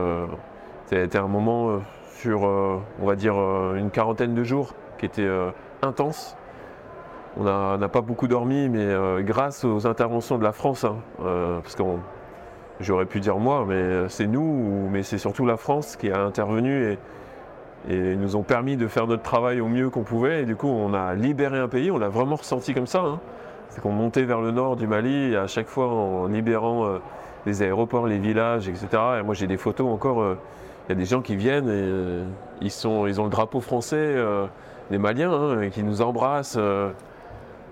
ça 0.87 0.97
a 0.97 1.01
été 1.01 1.19
un 1.19 1.29
moment 1.29 1.81
sur, 2.11 2.43
on 2.43 3.07
va 3.07 3.17
dire, 3.17 3.35
une 3.75 3.91
quarantaine 3.91 4.35
de 4.35 4.45
jours 4.45 4.75
qui 4.99 5.07
était 5.07 5.29
intense. 5.83 6.38
On 7.37 7.45
n'a 7.45 7.89
pas 7.89 8.01
beaucoup 8.01 8.27
dormi, 8.27 8.69
mais 8.69 8.81
euh, 8.85 9.23
grâce 9.23 9.65
aux 9.65 9.87
interventions 9.87 10.39
de 10.39 10.43
la 10.45 10.53
France, 10.53 10.85
hein, 10.85 10.97
euh, 11.25 11.61
parce 11.61 11.77
que 11.77 11.83
j'aurais 12.81 13.07
pu 13.07 13.21
dire 13.21 13.39
moi, 13.39 13.65
mais 13.67 14.09
c'est 14.09 14.27
nous, 14.27 14.89
mais 14.91 15.03
c'est 15.05 15.19
surtout 15.19 15.47
la 15.47 15.57
France 15.57 15.97
qui 15.97 16.11
a 16.11 16.21
intervenu 16.21 16.93
et, 16.93 16.99
nous 18.17 18.35
ont 18.35 18.43
permis 18.43 18.77
de 18.77 18.89
faire 18.89 19.07
notre 19.07 19.23
travail 19.23 19.61
au 19.61 19.69
mieux 19.69 19.89
qu'on 19.89 20.03
pouvait. 20.03 20.43
Et 20.43 20.45
du 20.47 20.57
coup, 20.57 20.67
on 20.69 20.95
a 20.95 21.15
libéré 21.15 21.59
un 21.59 21.69
pays, 21.69 21.91
on 21.93 21.99
l'a 21.99 22.09
vraiment 22.09 22.37
ressenti 22.37 22.75
comme 22.75 22.89
ça. 22.89 23.01
hein. 23.01 23.21
C'est 23.69 23.81
qu'on 23.81 23.93
montait 23.93 24.25
vers 24.25 24.41
le 24.41 24.51
nord 24.51 24.77
du 24.77 24.87
Mali, 24.89 25.37
à 25.37 25.47
chaque 25.47 25.69
fois 25.69 25.87
en 25.89 26.27
libérant 26.27 26.87
euh, 26.87 26.99
les 27.47 27.63
aéroports, 27.63 28.07
les 28.07 28.19
villages, 28.19 28.69
etc. 28.69 28.89
Et 29.21 29.23
moi, 29.23 29.35
j'ai 29.35 29.47
des 29.47 29.57
photos 29.59 29.87
encore. 29.93 30.23
euh, 30.23 30.37
Il 30.89 30.93
y 30.93 30.93
a 30.93 30.95
des 30.97 31.05
gens 31.05 31.21
qui 31.23 31.37
viennent 31.37 31.69
et 31.69 31.73
euh, 31.73 32.25
ils, 32.61 32.71
sont, 32.71 33.07
ils 33.07 33.21
ont 33.21 33.25
le 33.25 33.31
drapeau 33.31 33.61
français, 33.61 33.97
euh, 33.97 34.47
les 34.91 34.99
Maliens, 34.99 35.33
hein, 35.33 35.61
et 35.63 35.71
qui 35.71 35.83
nous 35.83 36.03
embrassent. 36.03 36.59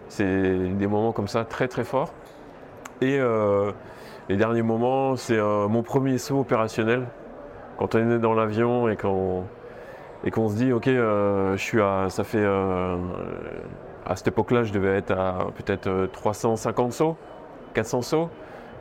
C'est 0.09 0.59
des 0.59 0.87
moments 0.87 1.13
comme 1.13 1.29
ça 1.29 1.45
très 1.45 1.69
très 1.69 1.85
forts. 1.85 2.13
Et 3.01 3.19
euh, 3.21 3.73
les 4.29 4.37
derniers 4.37 4.63
moments, 4.63 5.15
c'est 5.15 5.37
euh, 5.37 5.69
mon 5.69 5.83
premier 5.83 6.19
saut 6.19 6.41
opérationnel. 6.41 7.07
Quand 7.79 7.95
on 7.95 8.11
est 8.11 8.19
dans 8.19 8.35
l'avion 8.35 8.89
et 8.89 8.97
qu'on 8.97 9.45
et 10.25 10.31
qu'on 10.33 10.49
se 10.49 10.57
dit, 10.57 10.73
ok, 10.73 10.89
euh, 10.89 11.57
je 11.57 11.63
suis 11.63 11.81
à, 11.81 12.07
ça 12.09 12.25
fait, 12.25 12.45
à 12.45 14.17
cette 14.17 14.29
époque-là, 14.29 14.65
je 14.65 14.73
devais 14.73 14.97
être 14.97 15.13
à 15.13 15.47
peut-être 15.55 15.87
euh, 15.87 16.07
350 16.09 16.93
sauts, 16.93 17.17
400 17.75 18.03
sauts. 18.03 18.31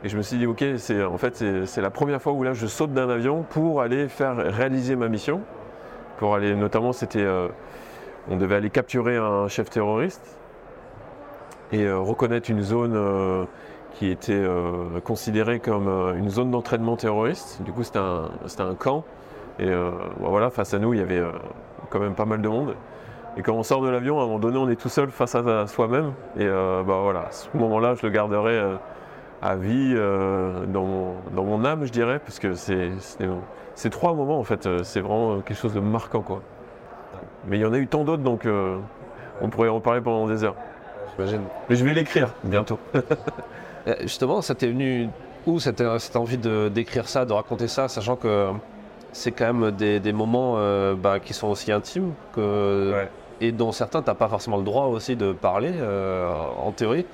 Et 0.02 0.08
je 0.08 0.16
me 0.16 0.22
suis 0.22 0.38
dit, 0.38 0.46
ok, 0.46 0.64
c'est 0.78 1.04
en 1.04 1.16
fait 1.16 1.44
c'est 1.64 1.80
la 1.80 1.90
première 1.90 2.20
fois 2.20 2.32
où 2.32 2.42
là 2.42 2.52
je 2.52 2.66
saute 2.66 2.92
d'un 2.92 3.08
avion 3.08 3.42
pour 3.42 3.80
aller 3.80 4.08
faire 4.08 4.36
réaliser 4.36 4.96
ma 4.96 5.08
mission. 5.08 5.42
Pour 6.18 6.34
aller, 6.34 6.54
notamment, 6.54 6.92
c'était, 6.92 7.26
on 8.28 8.36
devait 8.36 8.56
aller 8.56 8.70
capturer 8.70 9.16
un 9.16 9.48
chef 9.48 9.68
terroriste 9.70 10.38
et 11.72 11.84
euh, 11.84 11.98
reconnaître 11.98 12.50
une 12.50 12.62
zone 12.62 12.94
euh, 12.94 13.44
qui 13.94 14.10
était 14.10 14.32
euh, 14.32 15.00
considérée 15.04 15.58
comme 15.60 15.88
une 16.16 16.28
zone 16.28 16.50
d'entraînement 16.50 16.96
terroriste. 16.96 17.62
Du 17.62 17.72
coup, 17.72 17.82
c'était 17.82 17.98
un, 17.98 18.30
un 18.58 18.74
camp. 18.74 19.04
Et 19.58 19.70
bon, 19.70 20.28
voilà, 20.28 20.50
face 20.50 20.74
à 20.74 20.78
nous, 20.78 20.92
il 20.92 21.00
y 21.00 21.02
avait 21.02 21.22
quand 21.88 21.98
même 21.98 22.14
pas 22.14 22.26
mal 22.26 22.42
de 22.42 22.48
monde. 22.48 22.74
Et 23.38 23.42
quand 23.42 23.54
on 23.54 23.62
sort 23.62 23.80
de 23.80 23.88
l'avion, 23.88 24.20
à 24.20 24.24
un 24.24 24.26
moment 24.26 24.38
donné, 24.38 24.58
on 24.58 24.68
est 24.68 24.76
tout 24.76 24.90
seul 24.90 25.08
face 25.08 25.34
à, 25.34 25.66
soi-même. 25.66 26.12
Et 26.38 26.46
bah 26.46 27.00
voilà, 27.02 27.20
à 27.20 27.30
ce 27.30 27.48
moment-là, 27.56 27.94
je 27.94 28.04
le 28.04 28.12
garderai 28.12 28.76
à 29.40 29.56
vie 29.56 29.94
dans, 29.94 30.84
mon, 30.84 31.14
dans, 31.34 31.44
mon, 31.44 31.64
âme, 31.64 31.86
je 31.86 31.90
dirais, 31.90 32.18
parce 32.18 32.38
que 32.38 32.52
c'est 32.52 33.90
trois 33.90 34.12
moments 34.12 34.38
en 34.38 34.44
fait, 34.44 34.68
c'est 34.82 35.00
vraiment 35.00 35.40
quelque 35.40 35.58
chose 35.58 35.72
de 35.72 35.80
marquant 35.80 36.20
quoi. 36.20 36.42
Mais 37.46 37.56
il 37.56 37.62
y 37.62 37.64
en 37.64 37.72
a 37.72 37.78
eu 37.78 37.86
tant 37.86 38.04
d'autres 38.04 38.22
donc 38.22 38.46
on 39.40 39.48
pourrait 39.48 39.70
en 39.70 39.80
parler 39.80 40.02
pendant 40.02 40.26
des 40.26 40.44
heures. 40.44 40.56
J'imagine. 41.16 41.42
Mais 41.68 41.76
je 41.76 41.84
vais 41.84 41.94
l'écrire 41.94 42.34
bientôt. 42.44 42.78
Justement, 44.00 44.42
ça 44.42 44.54
t'est 44.54 44.68
venu 44.68 45.08
où 45.46 45.60
cette, 45.60 45.82
cette 45.98 46.16
envie 46.16 46.38
d'écrire 46.38 47.08
ça, 47.08 47.24
de 47.24 47.32
raconter 47.32 47.68
ça, 47.68 47.88
sachant 47.88 48.16
que 48.16 48.50
c'est 49.12 49.32
quand 49.32 49.52
même 49.52 49.70
des, 49.70 50.12
moments 50.12 50.54
euh, 50.58 50.94
bah, 50.94 51.20
qui 51.20 51.32
sont 51.32 51.48
aussi 51.48 51.72
intimes 51.72 52.12
que, 52.34 53.06
et 53.40 53.52
dont 53.52 53.72
certains, 53.72 54.02
tu 54.02 54.08
n'as 54.08 54.14
pas 54.14 54.28
forcément 54.28 54.58
le 54.58 54.64
droit 54.64 54.84
aussi 54.86 55.16
de 55.16 55.32
parler, 55.32 55.72
euh, 55.74 56.30
en 56.62 56.72
théorie. 56.72 57.06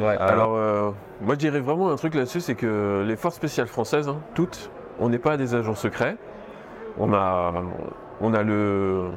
Ouais, 0.00 0.16
alors, 0.18 0.54
euh, 0.56 0.90
moi 1.20 1.34
je 1.34 1.40
dirais 1.40 1.60
vraiment 1.60 1.90
un 1.90 1.96
truc 1.96 2.14
là-dessus, 2.14 2.40
c'est 2.40 2.54
que 2.54 3.04
les 3.06 3.16
forces 3.16 3.36
spéciales 3.36 3.68
françaises, 3.68 4.08
hein, 4.08 4.18
toutes, 4.34 4.70
on 5.00 5.08
n'est 5.08 5.18
pas 5.18 5.36
des 5.36 5.54
agents 5.54 5.74
secrets. 5.74 6.16
On 6.98 7.12
a, 7.12 7.52
on 8.20 8.34
a 8.34 8.42
le, 8.42 9.10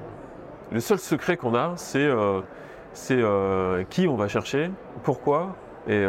le 0.72 0.80
seul 0.80 0.98
secret 0.98 1.38
qu'on 1.38 1.54
a, 1.54 1.74
c'est 1.76 2.10
c'est 2.94 3.22
qui 3.90 4.08
on 4.08 4.16
va 4.16 4.28
chercher, 4.28 4.72
pourquoi 5.04 5.56
et 5.88 6.06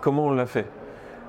comment 0.00 0.26
on 0.26 0.32
l'a 0.32 0.46
fait. 0.46 0.66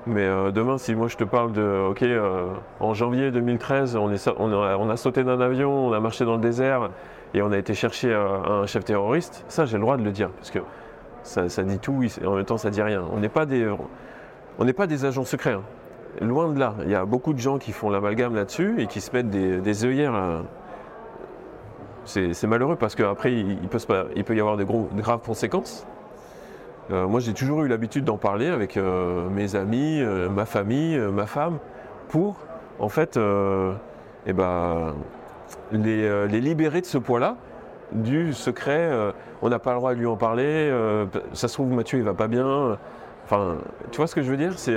Mais 0.06 0.24
euh, 0.24 0.50
demain, 0.50 0.78
si 0.78 0.94
moi 0.94 1.08
je 1.08 1.16
te 1.16 1.24
parle 1.24 1.52
de, 1.52 1.88
ok, 1.90 2.02
euh, 2.02 2.46
en 2.80 2.94
janvier 2.94 3.30
2013, 3.30 3.96
on, 3.96 4.10
a, 4.10 4.96
sauté 4.96 5.24
d'un 5.24 5.40
avion, 5.40 5.88
on 5.88 5.92
a 5.92 6.00
marché 6.00 6.24
dans 6.24 6.36
le 6.36 6.40
désert 6.40 6.90
et 7.34 7.42
on 7.42 7.52
a 7.52 7.58
été 7.58 7.74
chercher 7.74 8.10
euh, 8.10 8.62
un 8.62 8.66
chef 8.66 8.84
terroriste, 8.84 9.44
ça 9.48 9.66
j'ai 9.66 9.76
le 9.76 9.82
droit 9.82 9.98
de 9.98 10.02
le 10.02 10.10
dire, 10.10 10.30
parce 10.30 10.50
que 10.50 10.60
ça, 11.22 11.62
dit 11.64 11.78
tout 11.78 12.02
et 12.02 12.26
en 12.26 12.34
même 12.34 12.46
temps 12.46 12.56
ça 12.56 12.70
dit 12.70 12.80
rien. 12.80 13.04
On 13.12 13.20
n'est 13.20 13.28
pas 13.28 13.44
des, 13.44 13.66
des 14.88 15.04
agents 15.04 15.24
secrets. 15.24 15.52
Hein. 15.52 15.62
Loin 16.22 16.48
de 16.48 16.58
là. 16.58 16.74
Il 16.84 16.90
y 16.90 16.94
a 16.94 17.04
beaucoup 17.04 17.34
de 17.34 17.38
gens 17.38 17.58
qui 17.58 17.72
font 17.72 17.90
l'amalgame 17.90 18.34
là-dessus 18.34 18.80
et 18.80 18.86
qui 18.86 19.00
se 19.00 19.12
mettent 19.12 19.30
des, 19.30 19.84
œillères. 19.84 20.42
C'est 22.10 22.46
malheureux 22.46 22.76
parce 22.76 22.96
qu'après, 22.96 23.32
il, 23.32 23.68
peut 23.68 24.36
y 24.36 24.40
avoir 24.40 24.56
de 24.56 24.64
graves 24.64 25.20
conséquences. 25.24 25.86
Euh, 26.90 27.06
moi, 27.06 27.20
j'ai 27.20 27.34
toujours 27.34 27.62
eu 27.62 27.68
l'habitude 27.68 28.04
d'en 28.04 28.16
parler 28.16 28.48
avec 28.48 28.76
euh, 28.76 29.28
mes 29.28 29.54
amis, 29.54 30.00
euh, 30.00 30.28
ma 30.28 30.44
famille, 30.44 30.98
ma 30.98 31.26
femme, 31.26 31.58
pour, 32.08 32.36
en 32.80 32.88
fait, 32.88 33.18
eh 34.26 34.32
ben, 34.32 34.94
les, 35.70 36.40
libérer 36.40 36.80
de 36.80 36.86
ce 36.86 36.98
poids-là, 36.98 37.36
du 37.92 38.32
secret. 38.32 38.90
on 39.42 39.48
n'a 39.48 39.58
pas 39.58 39.72
le 39.72 39.78
droit 39.78 39.94
de 39.94 40.00
lui 40.00 40.06
en 40.06 40.16
parler. 40.16 40.72
ça 41.32 41.46
se 41.46 41.54
trouve, 41.54 41.70
Mathieu, 41.70 41.98
il 41.98 42.04
va 42.04 42.14
pas 42.14 42.28
bien. 42.28 42.76
Enfin, 43.24 43.58
tu 43.92 43.98
vois 43.98 44.08
ce 44.08 44.14
que 44.16 44.22
je 44.22 44.30
veux 44.30 44.36
dire? 44.36 44.54
C'est 44.56 44.76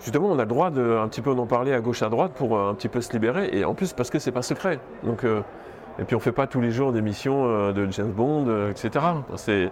justement, 0.00 0.28
on 0.28 0.38
a 0.38 0.42
le 0.42 0.48
droit 0.48 0.70
de 0.70 0.98
un 1.02 1.08
petit 1.08 1.20
peu 1.20 1.30
en 1.32 1.46
parler 1.46 1.74
à 1.74 1.80
gauche, 1.80 2.02
à 2.02 2.08
droite 2.08 2.32
pour 2.34 2.58
un 2.58 2.74
petit 2.74 2.88
peu 2.88 3.02
se 3.02 3.12
libérer. 3.12 3.50
Et 3.52 3.66
en 3.66 3.74
plus, 3.74 3.92
parce 3.92 4.08
que 4.08 4.18
c'est 4.18 4.32
pas 4.32 4.42
secret. 4.42 4.78
Donc, 5.02 5.26
et 5.98 6.04
puis, 6.04 6.14
on 6.14 6.20
fait 6.20 6.32
pas 6.32 6.46
tous 6.46 6.60
les 6.60 6.70
jours 6.70 6.92
des 6.92 7.02
missions 7.02 7.72
de 7.72 7.90
James 7.90 8.12
Bond, 8.12 8.70
etc. 8.70 9.04
C'est 9.36 9.70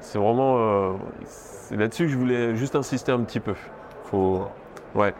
c'est 0.00 0.18
vraiment 0.18 0.56
euh, 0.58 0.92
là-dessus 1.70 2.04
que 2.04 2.12
je 2.12 2.16
voulais 2.16 2.56
juste 2.56 2.74
insister 2.74 3.12
un 3.12 3.20
petit 3.20 3.40
peu. 3.40 3.54
Faut, 4.04 4.46
ouais. 4.94 5.14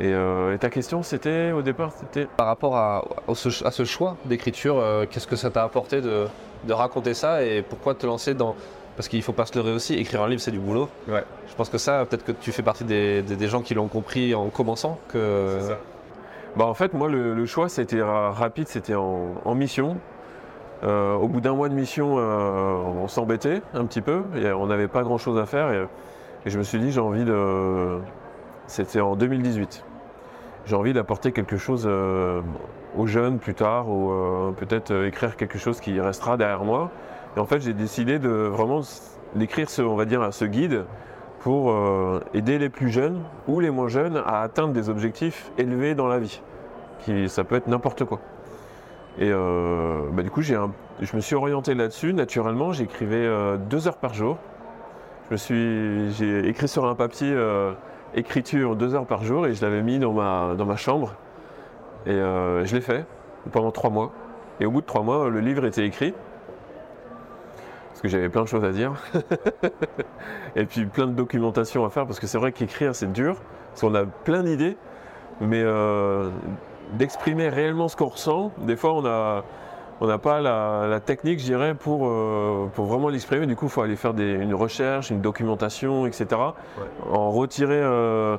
Euh, 0.00 0.54
et, 0.54 0.58
ta 0.58 0.70
question, 0.70 1.02
c'était 1.02 1.52
au 1.52 1.62
départ, 1.62 1.92
c'était 1.92 2.26
par 2.36 2.46
rapport 2.46 2.76
à, 2.76 3.04
ce, 3.34 3.84
choix 3.84 4.16
d'écriture, 4.24 4.78
euh, 4.78 5.04
qu'est-ce 5.08 5.26
que 5.26 5.36
ça 5.36 5.50
t'a 5.50 5.64
apporté 5.64 6.00
de, 6.00 6.26
raconter 6.68 7.14
ça 7.14 7.42
et 7.42 7.62
pourquoi 7.62 7.94
te 7.94 8.06
lancer 8.06 8.34
dans 8.34 8.54
parce 8.96 9.08
qu'il 9.08 9.22
faut 9.22 9.32
pas 9.32 9.46
se 9.46 9.54
leurrer 9.54 9.72
aussi, 9.72 9.94
écrire 9.94 10.22
un 10.22 10.28
livre 10.28 10.42
c'est 10.42 10.50
du 10.50 10.58
boulot. 10.58 10.88
Ouais. 11.08 11.24
Je 11.48 11.54
pense 11.54 11.70
que 11.70 11.78
ça, 11.78 12.04
peut-être 12.04 12.24
que 12.24 12.32
tu 12.32 12.52
fais 12.52 12.62
partie 12.62 12.84
des, 12.84 13.48
gens 13.48 13.62
qui 13.62 13.74
l'ont 13.74 13.88
compris 13.88 14.34
en 14.34 14.48
commençant. 14.48 14.98
Que... 15.08 15.56
C'est 15.60 15.68
ça. 15.68 15.78
Bah 16.56 16.64
en 16.64 16.74
fait, 16.74 16.94
moi, 16.94 17.08
le, 17.08 17.46
choix, 17.46 17.68
c'était 17.68 18.02
rapide, 18.02 18.66
c'était 18.66 18.94
en, 18.94 19.54
mission. 19.54 19.98
Euh, 20.82 21.14
au 21.14 21.28
bout 21.28 21.40
d'un 21.40 21.54
mois 21.54 21.68
de 21.68 21.74
mission, 21.74 22.16
euh, 22.18 22.74
on 23.02 23.06
s'embêtait 23.06 23.62
un 23.74 23.84
petit 23.84 24.00
peu, 24.00 24.22
et 24.36 24.50
on 24.50 24.66
n'avait 24.66 24.88
pas 24.88 25.02
grand-chose 25.02 25.38
à 25.38 25.46
faire, 25.46 25.70
et, 25.72 25.86
je 26.46 26.56
me 26.56 26.62
suis 26.62 26.78
dit 26.78 26.90
j'ai 26.90 27.00
envie 27.00 27.24
de... 27.24 27.98
C'était 28.66 29.00
en 29.00 29.14
2018. 29.14 29.84
J'ai 30.64 30.74
envie 30.74 30.94
d'apporter 30.94 31.32
quelque 31.32 31.58
chose 31.58 31.84
euh, 31.86 32.40
aux 32.96 33.06
jeunes 33.06 33.38
plus 33.38 33.54
tard, 33.54 33.90
ou 33.90 34.10
peut-être 34.56 35.04
écrire 35.04 35.36
quelque 35.36 35.58
chose 35.58 35.80
qui 35.80 36.00
restera 36.00 36.36
derrière 36.36 36.64
moi. 36.64 36.90
Et 37.36 37.40
en 37.40 37.44
fait, 37.44 37.60
j'ai 37.60 37.74
décidé 37.74 38.18
de 38.18 38.28
vraiment 38.28 38.80
d'écrire 39.34 39.68
ce, 39.68 39.82
on 39.82 39.96
va 39.96 40.06
dire, 40.06 40.32
ce 40.32 40.46
guide 40.46 40.84
pour 41.40 41.74
aider 42.34 42.58
les 42.58 42.68
plus 42.68 42.90
jeunes 42.90 43.22
ou 43.48 43.60
les 43.60 43.70
moins 43.70 43.88
jeunes 43.88 44.22
à 44.26 44.42
atteindre 44.42 44.72
des 44.72 44.90
objectifs 44.90 45.50
élevés 45.58 45.94
dans 45.94 46.06
la 46.06 46.18
vie. 46.18 46.42
Qui, 47.00 47.28
ça 47.28 47.44
peut 47.44 47.56
être 47.56 47.66
n'importe 47.66 48.04
quoi. 48.04 48.20
Et 49.18 49.30
euh, 49.30 50.02
bah, 50.12 50.22
du 50.22 50.30
coup, 50.30 50.42
je 50.42 50.56
me 51.14 51.20
suis 51.20 51.34
orienté 51.34 51.74
là-dessus. 51.74 52.12
Naturellement, 52.12 52.72
j'écrivais 52.72 53.16
euh, 53.16 53.56
deux 53.56 53.88
heures 53.88 53.98
par 53.98 54.14
jour. 54.14 54.38
j'ai 55.30 56.48
écrit 56.48 56.68
sur 56.68 56.86
un 56.86 56.94
papier 56.94 57.30
euh, 57.30 57.72
écriture 58.14 58.76
deux 58.76 58.94
heures 58.94 59.06
par 59.06 59.24
jour 59.24 59.46
et 59.46 59.54
je 59.54 59.62
l'avais 59.62 59.82
mis 59.82 59.98
dans 59.98 60.12
ma, 60.12 60.54
dans 60.56 60.66
ma 60.66 60.76
chambre. 60.76 61.14
Et 62.06 62.12
je 62.12 62.74
l'ai 62.74 62.80
fait 62.80 63.04
pendant 63.52 63.70
trois 63.70 63.90
mois. 63.90 64.10
Et 64.58 64.64
au 64.64 64.70
bout 64.70 64.80
de 64.80 64.86
trois 64.86 65.02
mois, 65.02 65.28
le 65.28 65.40
livre 65.40 65.66
était 65.66 65.84
écrit. 65.84 66.14
Parce 68.00 68.12
que 68.12 68.16
j'avais 68.16 68.30
plein 68.30 68.42
de 68.42 68.48
choses 68.48 68.64
à 68.64 68.72
dire. 68.72 68.94
et 70.56 70.64
puis 70.64 70.86
plein 70.86 71.06
de 71.06 71.12
documentation 71.12 71.84
à 71.84 71.90
faire. 71.90 72.06
Parce 72.06 72.18
que 72.18 72.26
c'est 72.26 72.38
vrai 72.38 72.50
qu'écrire, 72.50 72.94
c'est 72.94 73.12
dur. 73.12 73.36
Parce 73.68 73.82
qu'on 73.82 73.94
a 73.94 74.06
plein 74.06 74.42
d'idées. 74.42 74.78
Mais 75.42 75.62
d'exprimer 76.94 77.50
réellement 77.50 77.88
ce 77.88 77.96
qu'on 77.96 78.08
ressent. 78.08 78.52
Des 78.58 78.76
fois, 78.76 78.94
on 78.94 79.04
a 79.04 79.44
on 80.00 80.06
n'a 80.06 80.18
pas 80.18 80.40
la, 80.40 81.00
technique, 81.00 81.40
je 81.40 81.44
dirais, 81.44 81.74
pour, 81.74 82.06
euh, 82.06 82.70
pour 82.74 82.86
vraiment 82.86 83.10
l'exprimer. 83.10 83.46
Du 83.46 83.54
coup, 83.54 83.66
il 83.66 83.70
faut 83.70 83.82
aller 83.82 83.96
faire 83.96 84.14
une 84.16 84.54
recherche, 84.54 85.10
une 85.10 85.20
documentation, 85.20 86.06
etc. 86.06 86.40
En 87.10 87.30
retirer, 87.30 87.80
euh, 87.82 88.38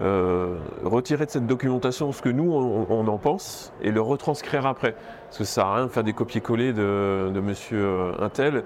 euh, 0.00 0.56
retirer 0.84 1.26
de 1.26 1.30
cette 1.30 1.48
documentation 1.48 2.12
ce 2.12 2.22
que 2.22 2.28
nous, 2.28 2.52
on, 2.52 3.08
en 3.08 3.18
pense 3.18 3.72
et 3.82 3.90
le 3.90 4.00
retranscrire 4.00 4.66
après. 4.66 4.94
Parce 5.26 5.38
que 5.38 5.44
ça 5.44 5.54
sert 5.54 5.66
à 5.66 5.74
rien 5.76 5.86
de 5.86 5.90
faire 5.90 6.04
des 6.04 6.12
copier-coller 6.12 6.72
de, 6.72 7.30
de, 7.34 7.40
monsieur 7.40 8.12
Intel. 8.20 8.62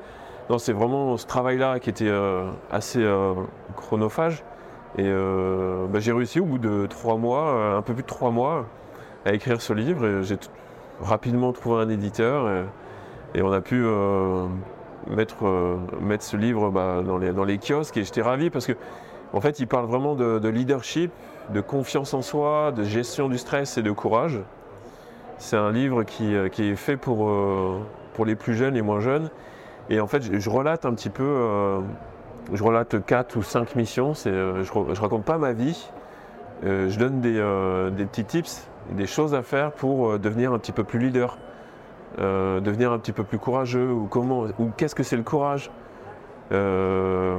Non, 0.50 0.58
c'est 0.58 0.72
vraiment 0.72 1.16
ce 1.16 1.26
travail-là 1.26 1.80
qui 1.80 1.90
était 1.90 2.12
assez 2.70 3.02
chronophage. 3.76 4.44
Et 4.98 5.10
bah, 5.10 6.00
j'ai 6.00 6.12
réussi 6.12 6.38
au 6.40 6.44
bout 6.44 6.58
de 6.58 6.86
trois 6.86 7.16
mois, 7.16 7.76
un 7.76 7.82
peu 7.82 7.94
plus 7.94 8.02
de 8.02 8.08
trois 8.08 8.30
mois, 8.30 8.66
à 9.24 9.32
écrire 9.32 9.62
ce 9.62 9.72
livre. 9.72 10.22
J'ai 10.22 10.36
rapidement 11.00 11.52
trouvé 11.52 11.82
un 11.82 11.88
éditeur 11.88 12.66
et, 13.34 13.42
on 13.42 13.52
a 13.52 13.60
pu 13.60 13.82
euh, 13.84 14.46
mettre, 15.08 15.46
euh, 15.46 15.76
mettre 16.00 16.24
ce 16.24 16.36
livre 16.36 16.70
bah, 16.70 17.02
dans, 17.04 17.18
les, 17.18 17.32
dans 17.32 17.44
les 17.44 17.58
kiosques 17.58 17.96
et 17.96 18.04
j'étais 18.04 18.22
ravi 18.22 18.48
parce 18.48 18.66
que 18.66 18.74
en 19.32 19.40
fait 19.40 19.58
il 19.58 19.66
parle 19.66 19.86
vraiment 19.86 20.14
de, 20.14 20.48
leadership, 20.48 21.10
de 21.52 21.60
confiance 21.60 22.14
en 22.14 22.22
soi, 22.22 22.70
de 22.70 22.84
gestion 22.84 23.28
du 23.28 23.38
stress 23.38 23.76
et 23.76 23.82
de 23.82 23.90
courage. 23.90 24.40
C'est 25.38 25.56
un 25.56 25.72
livre 25.72 26.04
qui, 26.04 26.34
euh, 26.34 26.48
qui, 26.48 26.68
est 26.68 26.76
fait 26.76 26.96
pour, 26.96 27.28
pour 28.14 28.24
les 28.24 28.36
plus 28.36 28.54
jeunes 28.54 28.76
et 28.76 28.82
moins 28.82 29.00
jeunes. 29.00 29.30
Et 29.90 30.00
en 30.00 30.06
fait, 30.06 30.22
je, 30.38 30.50
relate 30.50 30.86
un 30.86 30.94
petit 30.94 31.10
peu, 31.10 31.82
je 32.52 32.62
relate 32.62 33.04
quatre 33.04 33.36
ou 33.36 33.42
cinq 33.42 33.76
missions. 33.76 34.14
je, 34.14 34.62
je 34.62 35.00
raconte 35.00 35.24
pas 35.24 35.38
ma 35.38 35.52
vie. 35.52 35.90
je 36.62 36.98
donne 36.98 37.20
des, 37.20 37.34
des 37.94 38.06
petits 38.06 38.24
tips 38.24 38.68
des 38.90 39.06
choses 39.06 39.34
à 39.34 39.42
faire 39.42 39.72
pour 39.72 40.10
euh, 40.10 40.18
devenir 40.18 40.52
un 40.52 40.58
petit 40.58 40.72
peu 40.72 40.84
plus 40.84 40.98
leader, 40.98 41.38
euh, 42.18 42.60
devenir 42.60 42.92
un 42.92 42.98
petit 42.98 43.12
peu 43.12 43.24
plus 43.24 43.38
courageux, 43.38 43.90
ou 43.90 44.06
comment, 44.06 44.46
ou 44.58 44.70
qu'est-ce 44.76 44.94
que 44.94 45.02
c'est 45.02 45.16
le 45.16 45.22
courage 45.22 45.70
euh, 46.52 47.38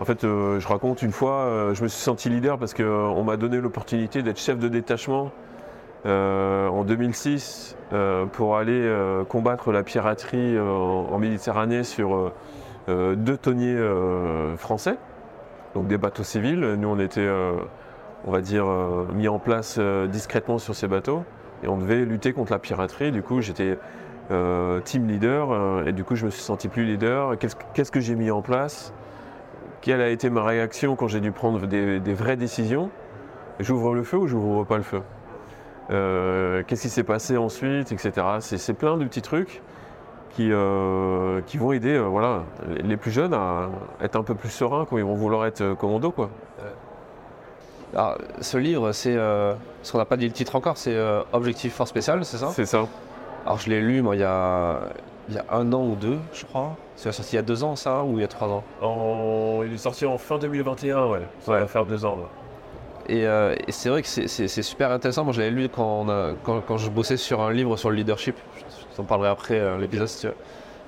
En 0.00 0.04
fait, 0.04 0.22
je 0.22 0.68
raconte 0.68 1.02
une 1.02 1.12
fois, 1.12 1.72
je 1.72 1.82
me 1.82 1.88
suis 1.88 2.00
senti 2.00 2.28
leader 2.28 2.58
parce 2.58 2.74
qu'on 2.74 3.24
m'a 3.24 3.36
donné 3.36 3.60
l'opportunité 3.60 4.22
d'être 4.22 4.38
chef 4.38 4.58
de 4.58 4.68
détachement 4.68 5.30
en 6.04 6.84
2006 6.84 7.76
pour 8.32 8.56
aller 8.56 8.88
combattre 9.28 9.72
la 9.72 9.82
piraterie 9.82 10.58
en, 10.58 11.18
Méditerranée 11.18 11.82
sur 11.82 12.32
deux 12.88 13.36
tonniers 13.36 13.78
français, 14.56 14.98
donc 15.74 15.88
des 15.88 15.98
bateaux 15.98 16.22
civils. 16.22 16.60
Nous, 16.60 16.88
on 16.88 16.98
était 16.98 17.28
on 18.26 18.32
va 18.32 18.40
dire, 18.40 18.66
euh, 18.66 19.06
mis 19.14 19.28
en 19.28 19.38
place 19.38 19.76
euh, 19.78 20.06
discrètement 20.06 20.58
sur 20.58 20.74
ces 20.74 20.88
bateaux. 20.88 21.22
Et 21.62 21.68
on 21.68 21.78
devait 21.78 22.04
lutter 22.04 22.32
contre 22.32 22.52
la 22.52 22.58
piraterie. 22.58 23.12
Du 23.12 23.22
coup, 23.22 23.40
j'étais 23.40 23.78
euh, 24.30 24.80
team 24.80 25.06
leader 25.06 25.86
et 25.86 25.92
du 25.92 26.04
coup, 26.04 26.16
je 26.16 26.26
me 26.26 26.30
suis 26.30 26.42
senti 26.42 26.68
plus 26.68 26.84
leader. 26.84 27.38
Qu'est-ce 27.38 27.90
que 27.90 28.00
j'ai 28.00 28.14
mis 28.14 28.30
en 28.30 28.42
place? 28.42 28.92
Quelle 29.80 30.00
a 30.00 30.08
été 30.08 30.28
ma 30.28 30.44
réaction 30.44 30.96
quand 30.96 31.08
j'ai 31.08 31.20
dû 31.20 31.32
prendre 31.32 31.66
des, 31.66 32.14
vraies 32.14 32.36
décisions? 32.36 32.90
J'ouvre 33.60 33.94
le 33.94 34.02
feu 34.02 34.18
ou 34.18 34.26
j'ouvre 34.26 34.64
pas 34.64 34.76
le 34.76 34.82
feu? 34.82 35.00
Qu'est-ce 35.88 36.82
qui 36.82 36.88
s'est 36.88 37.04
passé 37.04 37.36
ensuite, 37.36 37.92
etc. 37.92 38.12
C'est 38.40 38.74
plein 38.74 38.96
de 38.96 39.04
petits 39.04 39.22
trucs. 39.22 39.62
qui, 40.30 40.50
euh, 40.52 41.40
qui 41.46 41.56
vont 41.56 41.72
aider 41.72 41.94
euh, 41.94 42.02
voilà, 42.02 42.42
les- 42.84 42.98
plus 42.98 43.10
jeunes 43.10 43.32
à 43.32 43.70
être 44.02 44.16
un 44.16 44.22
peu 44.22 44.34
plus 44.34 44.50
sereins 44.50 44.84
quand 44.84 44.98
ils 44.98 45.04
vont 45.04 45.14
vouloir 45.14 45.46
être 45.46 45.62
euh, 45.62 45.74
commando. 45.74 46.10
Quoi. 46.10 46.28
Alors, 47.94 48.18
ce 48.42 48.58
livre, 48.58 48.92
c'est 48.92 49.16
euh, 49.16 49.54
ce 49.82 49.92
qu'on 49.92 49.98
n'a 49.98 50.04
pas 50.04 50.18
dit 50.18 50.26
le 50.26 50.32
titre 50.32 50.54
encore, 50.56 50.76
c'est 50.76 50.94
euh, 50.94 51.22
Objectif 51.32 51.72
Force 51.74 51.88
Spéciale, 51.88 52.22
c'est 52.26 52.36
ça? 52.36 52.48
C'est 52.48 52.66
ça. 52.66 52.86
Alors 53.46 53.58
je 53.58 53.70
l'ai 53.70 53.80
lu 53.80 54.02
moi 54.02 54.14
il 54.16 54.20
y 54.20 54.24
a, 54.24 54.80
il 55.30 55.36
y 55.36 55.38
a 55.38 55.44
un 55.52 55.72
an 55.72 55.82
ou 55.86 55.94
deux, 55.94 56.18
je 56.34 56.44
crois. 56.44 56.76
C'est 56.96 57.10
sorti 57.12 57.34
il 57.34 57.36
y 57.36 57.38
a 57.38 57.42
deux 57.42 57.64
ans 57.64 57.74
ça, 57.76 58.02
ou 58.02 58.18
il 58.18 58.20
y 58.20 58.24
a 58.24 58.28
trois 58.28 58.48
ans? 58.48 58.64
En- 58.82 59.62
Il 59.64 59.72
est 59.72 59.78
sorti 59.78 60.04
en 60.04 60.18
fin 60.18 60.36
2021, 60.36 61.06
ouais. 61.06 61.22
Ça 61.40 61.52
va 61.52 61.66
faire 61.66 61.86
deux 61.86 62.04
ans. 62.04 62.16
là. 62.16 62.28
Et, 63.08 63.26
euh, 63.26 63.54
et 63.66 63.72
c'est 63.72 63.88
vrai 63.88 64.02
que 64.02 64.08
c'est- 64.08 64.62
super 64.62 64.90
intéressant. 64.90 65.24
Moi, 65.24 65.32
je 65.32 65.40
l'avais 65.40 65.52
lu 65.52 65.68
quand, 65.68 66.06
je 66.76 66.90
bossais 66.90 67.16
sur 67.16 67.40
un 67.40 67.52
livre 67.52 67.76
sur 67.76 67.90
le 67.90 67.96
leadership. 67.96 68.36
Je 68.90 68.96
t'en 68.96 69.04
parlerai 69.04 69.28
après 69.28 69.58
euh, 69.58 69.78
l'épisode 69.78 70.08
si 70.08 70.20
tu 70.20 70.26
veux. 70.28 70.34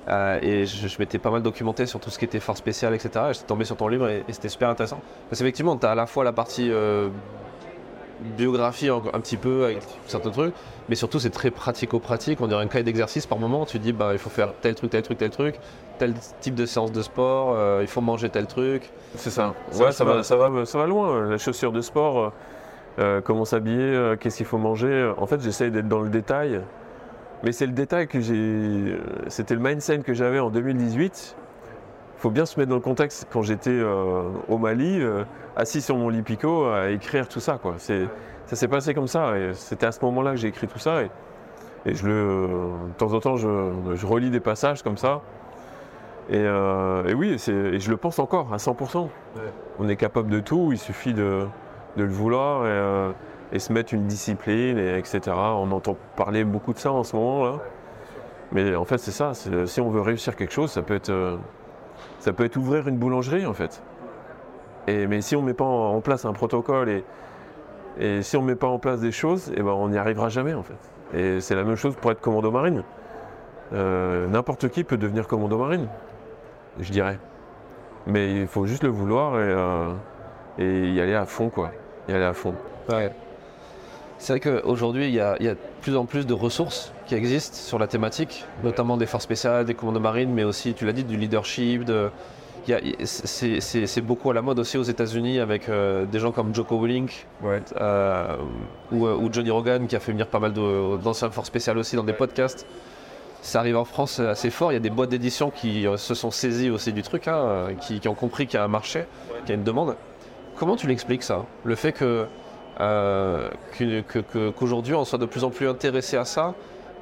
Euh, 0.09 0.39
et 0.41 0.65
je, 0.65 0.97
m'étais 0.97 1.19
pas 1.19 1.29
mal 1.29 1.43
documenté 1.43 1.85
sur 1.85 1.99
tout 1.99 2.09
ce 2.09 2.17
qui 2.17 2.25
était 2.25 2.39
force 2.39 2.57
spéciale, 2.57 2.95
etc. 2.95 3.25
Et 3.29 3.33
j'étais 3.33 3.45
tombé 3.45 3.63
sur 3.63 3.77
ton 3.77 3.87
livre 3.87 4.09
et, 4.09 4.23
et 4.27 4.33
c'était 4.33 4.49
super 4.49 4.69
intéressant. 4.69 5.01
Parce 5.29 5.39
qu'effectivement, 5.39 5.77
tu 5.77 5.85
as 5.85 5.91
à 5.91 5.95
la 5.95 6.07
fois 6.07 6.23
la 6.23 6.33
partie 6.33 6.71
biographie 8.37 8.89
un, 8.89 9.01
un 9.13 9.19
petit 9.19 9.37
peu 9.37 9.65
avec 9.65 9.79
certains 10.07 10.31
trucs, 10.31 10.53
mais 10.89 10.95
surtout 10.95 11.19
c'est 11.19 11.29
très 11.29 11.51
pratico-pratique. 11.51 12.41
On 12.41 12.47
dirait 12.47 12.63
un 12.63 12.67
cahier 12.67 12.83
d'exercice 12.83 13.25
par 13.25 13.37
moment. 13.39 13.65
Tu 13.65 13.79
dis, 13.79 13.93
bah, 13.93 14.09
il 14.13 14.19
faut 14.19 14.29
faire 14.29 14.53
tel 14.61 14.75
truc, 14.75 14.89
tel 14.91 15.01
truc, 15.03 15.17
tel 15.17 15.29
truc, 15.29 15.55
tel 15.97 16.13
type 16.41 16.55
de 16.55 16.65
séance 16.65 16.91
de 16.91 17.01
sport, 17.01 17.53
euh, 17.55 17.79
il 17.81 17.87
faut 17.87 18.01
manger 18.01 18.29
tel 18.29 18.47
truc. 18.47 18.89
C'est 19.15 19.29
ça. 19.29 19.53
Ça, 19.71 19.79
Ouais, 19.83 19.91
ça 19.91 19.97
ça, 19.99 20.05
va. 20.05 20.13
va, 20.15 20.23
ça, 20.23 20.35
va, 20.35 20.65
ça 20.65 20.77
va 20.77 20.87
loin. 20.87 21.29
La 21.29 21.37
chaussure 21.37 21.71
de 21.71 21.81
sport, 21.81 22.17
euh, 22.19 22.29
euh, 22.99 23.21
comment 23.21 23.45
s'habiller, 23.45 24.15
qu'est-ce 24.19 24.37
qu'il 24.37 24.45
faut 24.45 24.57
manger. 24.57 25.13
En 25.17 25.25
fait, 25.27 25.41
j'essaye 25.41 25.71
d'être 25.71 25.87
dans 25.87 26.01
le 26.01 26.09
détail. 26.09 26.61
Mais 27.43 27.53
c'est 27.53 27.65
le 27.67 27.71
détail 27.71 28.07
que 28.07 28.19
j'ai. 28.19 28.97
C'était 29.27 29.53
le 29.55 29.61
mindset 29.61 29.99
que 29.99 30.13
j'avais 30.13 30.39
en 30.39 30.49
2018. 30.49 31.35
Il 32.19 32.21
faut 32.21 32.31
bien 32.31 32.45
se 32.45 32.59
mettre 32.59 32.69
dans 32.69 32.75
le 32.75 32.81
contexte 32.81 33.27
quand 33.31 33.43
j'étais 33.43 33.69
euh, 33.69 34.23
au 34.49 34.57
Mali, 34.57 35.01
euh, 35.01 35.23
assis 35.55 35.81
sur 35.81 35.95
mon 35.95 36.09
lit 36.09 36.21
picot, 36.21 36.65
à 36.65 36.89
écrire 36.89 37.29
tout 37.29 37.39
ça. 37.39 37.57
Quoi. 37.61 37.75
C'est- 37.77 38.07
Ça 38.45 38.55
s'est 38.57 38.67
passé 38.67 38.93
comme 38.93 39.07
ça. 39.07 39.37
et 39.37 39.53
C'était 39.53 39.85
à 39.85 39.91
ce 39.93 40.03
moment-là 40.03 40.31
que 40.31 40.37
j'ai 40.37 40.49
écrit 40.49 40.67
tout 40.67 40.79
ça. 40.79 41.03
Et, 41.03 41.09
et 41.85 41.93
je 41.95 42.05
le, 42.07 42.47
de 42.89 42.93
temps 42.97 43.13
en 43.13 43.19
temps, 43.21 43.37
je, 43.37 43.47
je 43.95 44.05
relis 44.05 44.31
des 44.31 44.39
passages 44.41 44.83
comme 44.83 44.97
ça. 44.97 45.21
Et, 46.29 46.35
euh, 46.39 47.05
et 47.07 47.13
oui, 47.13 47.39
c'est- 47.39 47.53
et 47.53 47.79
je 47.79 47.89
le 47.89 47.95
pense 47.95 48.19
encore 48.19 48.53
à 48.53 48.57
100%. 48.57 49.07
On 49.79 49.87
est 49.87 49.95
capable 49.95 50.29
de 50.29 50.39
tout, 50.41 50.69
il 50.73 50.77
suffit 50.77 51.13
de, 51.13 51.45
de 51.95 52.03
le 52.03 52.11
vouloir 52.11 52.65
et, 52.67 53.55
et 53.55 53.59
se 53.59 53.71
mettre 53.71 53.93
une 53.93 54.07
discipline, 54.07 54.77
et 54.77 54.97
etc. 54.97 55.21
On 55.35 55.71
entend 55.71 55.95
parler 56.17 56.43
beaucoup 56.43 56.73
de 56.73 56.79
ça 56.79 56.91
en 56.91 57.03
ce 57.05 57.15
moment 57.15 57.45
là. 57.45 57.53
Mais 58.51 58.75
en 58.75 58.83
fait, 58.83 58.97
c'est 58.97 59.11
ça. 59.11 59.33
c'est- 59.33 59.67
Si 59.67 59.79
on 59.79 59.89
veut 59.89 60.01
réussir 60.01 60.35
quelque 60.35 60.51
chose, 60.53 60.69
ça 60.71 60.81
peut 60.81 60.95
être, 60.95 61.37
ça 62.19 62.33
peut 62.33 62.45
être 62.45 62.57
ouvrir 62.57 62.87
une 62.87 62.97
boulangerie 62.97 63.45
en 63.45 63.53
fait. 63.53 63.81
Et, 64.87 65.07
mais 65.07 65.21
si 65.21 65.35
on 65.35 65.41
ne 65.41 65.47
met 65.47 65.53
pas 65.53 65.65
en, 65.65 66.01
place 66.01 66.25
un 66.25 66.33
protocole 66.33 66.89
et, 66.89 67.03
et 67.99 68.21
si 68.21 68.37
on 68.37 68.41
ne 68.41 68.47
met 68.47 68.55
pas 68.55 68.67
en 68.67 68.79
place 68.79 69.01
des 69.01 69.11
choses, 69.11 69.51
eh 69.55 69.61
ben, 69.61 69.71
on 69.71 69.89
n'y 69.89 69.97
arrivera 69.97 70.29
jamais 70.29 70.53
en 70.53 70.63
fait. 70.63 71.17
Et 71.17 71.41
c'est 71.41 71.55
la 71.55 71.63
même 71.63 71.75
chose 71.75 71.95
pour 71.95 72.11
être 72.11 72.21
commando 72.21 72.51
marine. 72.51 72.83
Euh, 73.73 74.27
N'importe 74.27 74.69
qui 74.69 74.83
peut 74.83 74.97
devenir 74.97 75.27
commando 75.27 75.57
marine, 75.57 75.87
je 76.79 76.91
dirais. 76.91 77.19
Mais 78.07 78.41
il 78.41 78.47
faut 78.47 78.65
juste 78.65 78.83
le 78.83 78.89
vouloir 78.89 79.35
et, 79.35 79.43
euh, 79.43 79.93
et 80.57 80.91
y 80.91 81.01
aller 81.01 81.15
à 81.15 81.25
fond, 81.25 81.49
quoi. 81.49 81.71
Y 82.07 82.13
aller 82.13 82.25
à 82.25 82.33
fond. 82.33 82.55
C'est 84.19 84.33
vrai 84.33 84.39
qu'aujourd'hui, 84.41 85.07
il 85.07 85.13
y, 85.13 85.19
a 85.21 85.37
il 85.39 85.45
y 85.45 85.49
a 85.49 85.53
de 85.53 85.59
plus 85.81 85.95
en 85.95 86.05
plus 86.05 86.27
de 86.27 86.33
ressources 86.33 86.91
qui 87.07 87.15
existent 87.15 87.55
sur 87.55 87.79
la 87.79 87.87
thématique, 87.87 88.45
notamment 88.63 88.97
des 88.97 89.05
forces 89.05 89.23
spéciales, 89.23 89.65
des 89.65 89.73
commandos 89.73 90.01
marines, 90.01 90.31
mais 90.31 90.43
aussi, 90.43 90.73
tu 90.73 90.85
l'as 90.85 90.91
dit, 90.91 91.05
du 91.05 91.15
leadership. 91.15 91.85
De... 91.85 92.11
C'est 93.05 94.01
beaucoup 94.01 94.29
à 94.29 94.33
la 94.33 94.41
mode 94.41 94.59
aussi 94.59 94.77
aux 94.77 94.83
États-Unis 94.83 95.39
avec 95.39 95.69
euh, 95.69 96.05
des 96.05 96.19
gens 96.19 96.33
comme 96.33 96.53
Joko 96.53 96.79
Willink 96.79 97.25
euh, 97.45 98.35
ou, 98.91 99.07
euh, 99.07 99.15
ou 99.15 99.31
Johnny 99.31 99.49
Rogan 99.49 99.87
qui 99.87 99.95
a 99.95 99.99
fait 100.01 100.11
venir 100.11 100.27
pas 100.27 100.39
mal 100.39 100.53
d'anciens 100.53 101.31
forces 101.31 101.47
spéciales 101.47 101.77
aussi 101.77 101.95
dans 101.95 102.03
des 102.03 102.13
podcasts. 102.13 102.67
Ça 103.41 103.59
arrive 103.59 103.77
en 103.77 103.85
France 103.85 104.19
assez 104.19 104.49
fort. 104.49 104.73
Il 104.73 104.75
y 104.75 104.77
a 104.77 104.81
des 104.81 104.89
boîtes 104.89 105.09
d'édition 105.09 105.49
qui 105.49 105.87
se 105.95 106.13
sont 106.13 106.29
saisies 106.29 106.69
aussi 106.69 106.91
du 106.91 107.03
truc, 107.03 107.29
hein, 107.29 107.69
qui, 107.79 108.01
qui 108.01 108.09
ont 108.09 108.13
compris 108.13 108.47
qu'il 108.47 108.55
y 108.55 108.61
a 108.61 108.65
un 108.65 108.67
marché, 108.67 109.05
qu'il 109.45 109.49
y 109.49 109.51
a 109.53 109.55
une 109.55 109.63
demande. 109.63 109.95
Comment 110.57 110.75
tu 110.75 110.87
l'expliques 110.87 111.23
ça? 111.23 111.45
Le 111.63 111.75
fait 111.75 111.93
que 111.93 112.27
euh, 112.81 113.49
qu'aujourd'hui 114.57 114.93
on 114.93 115.05
soit 115.05 115.19
de 115.19 115.25
plus 115.25 115.43
en 115.43 115.49
plus 115.49 115.67
intéressé 115.67 116.17
à 116.17 116.25
ça, 116.25 116.53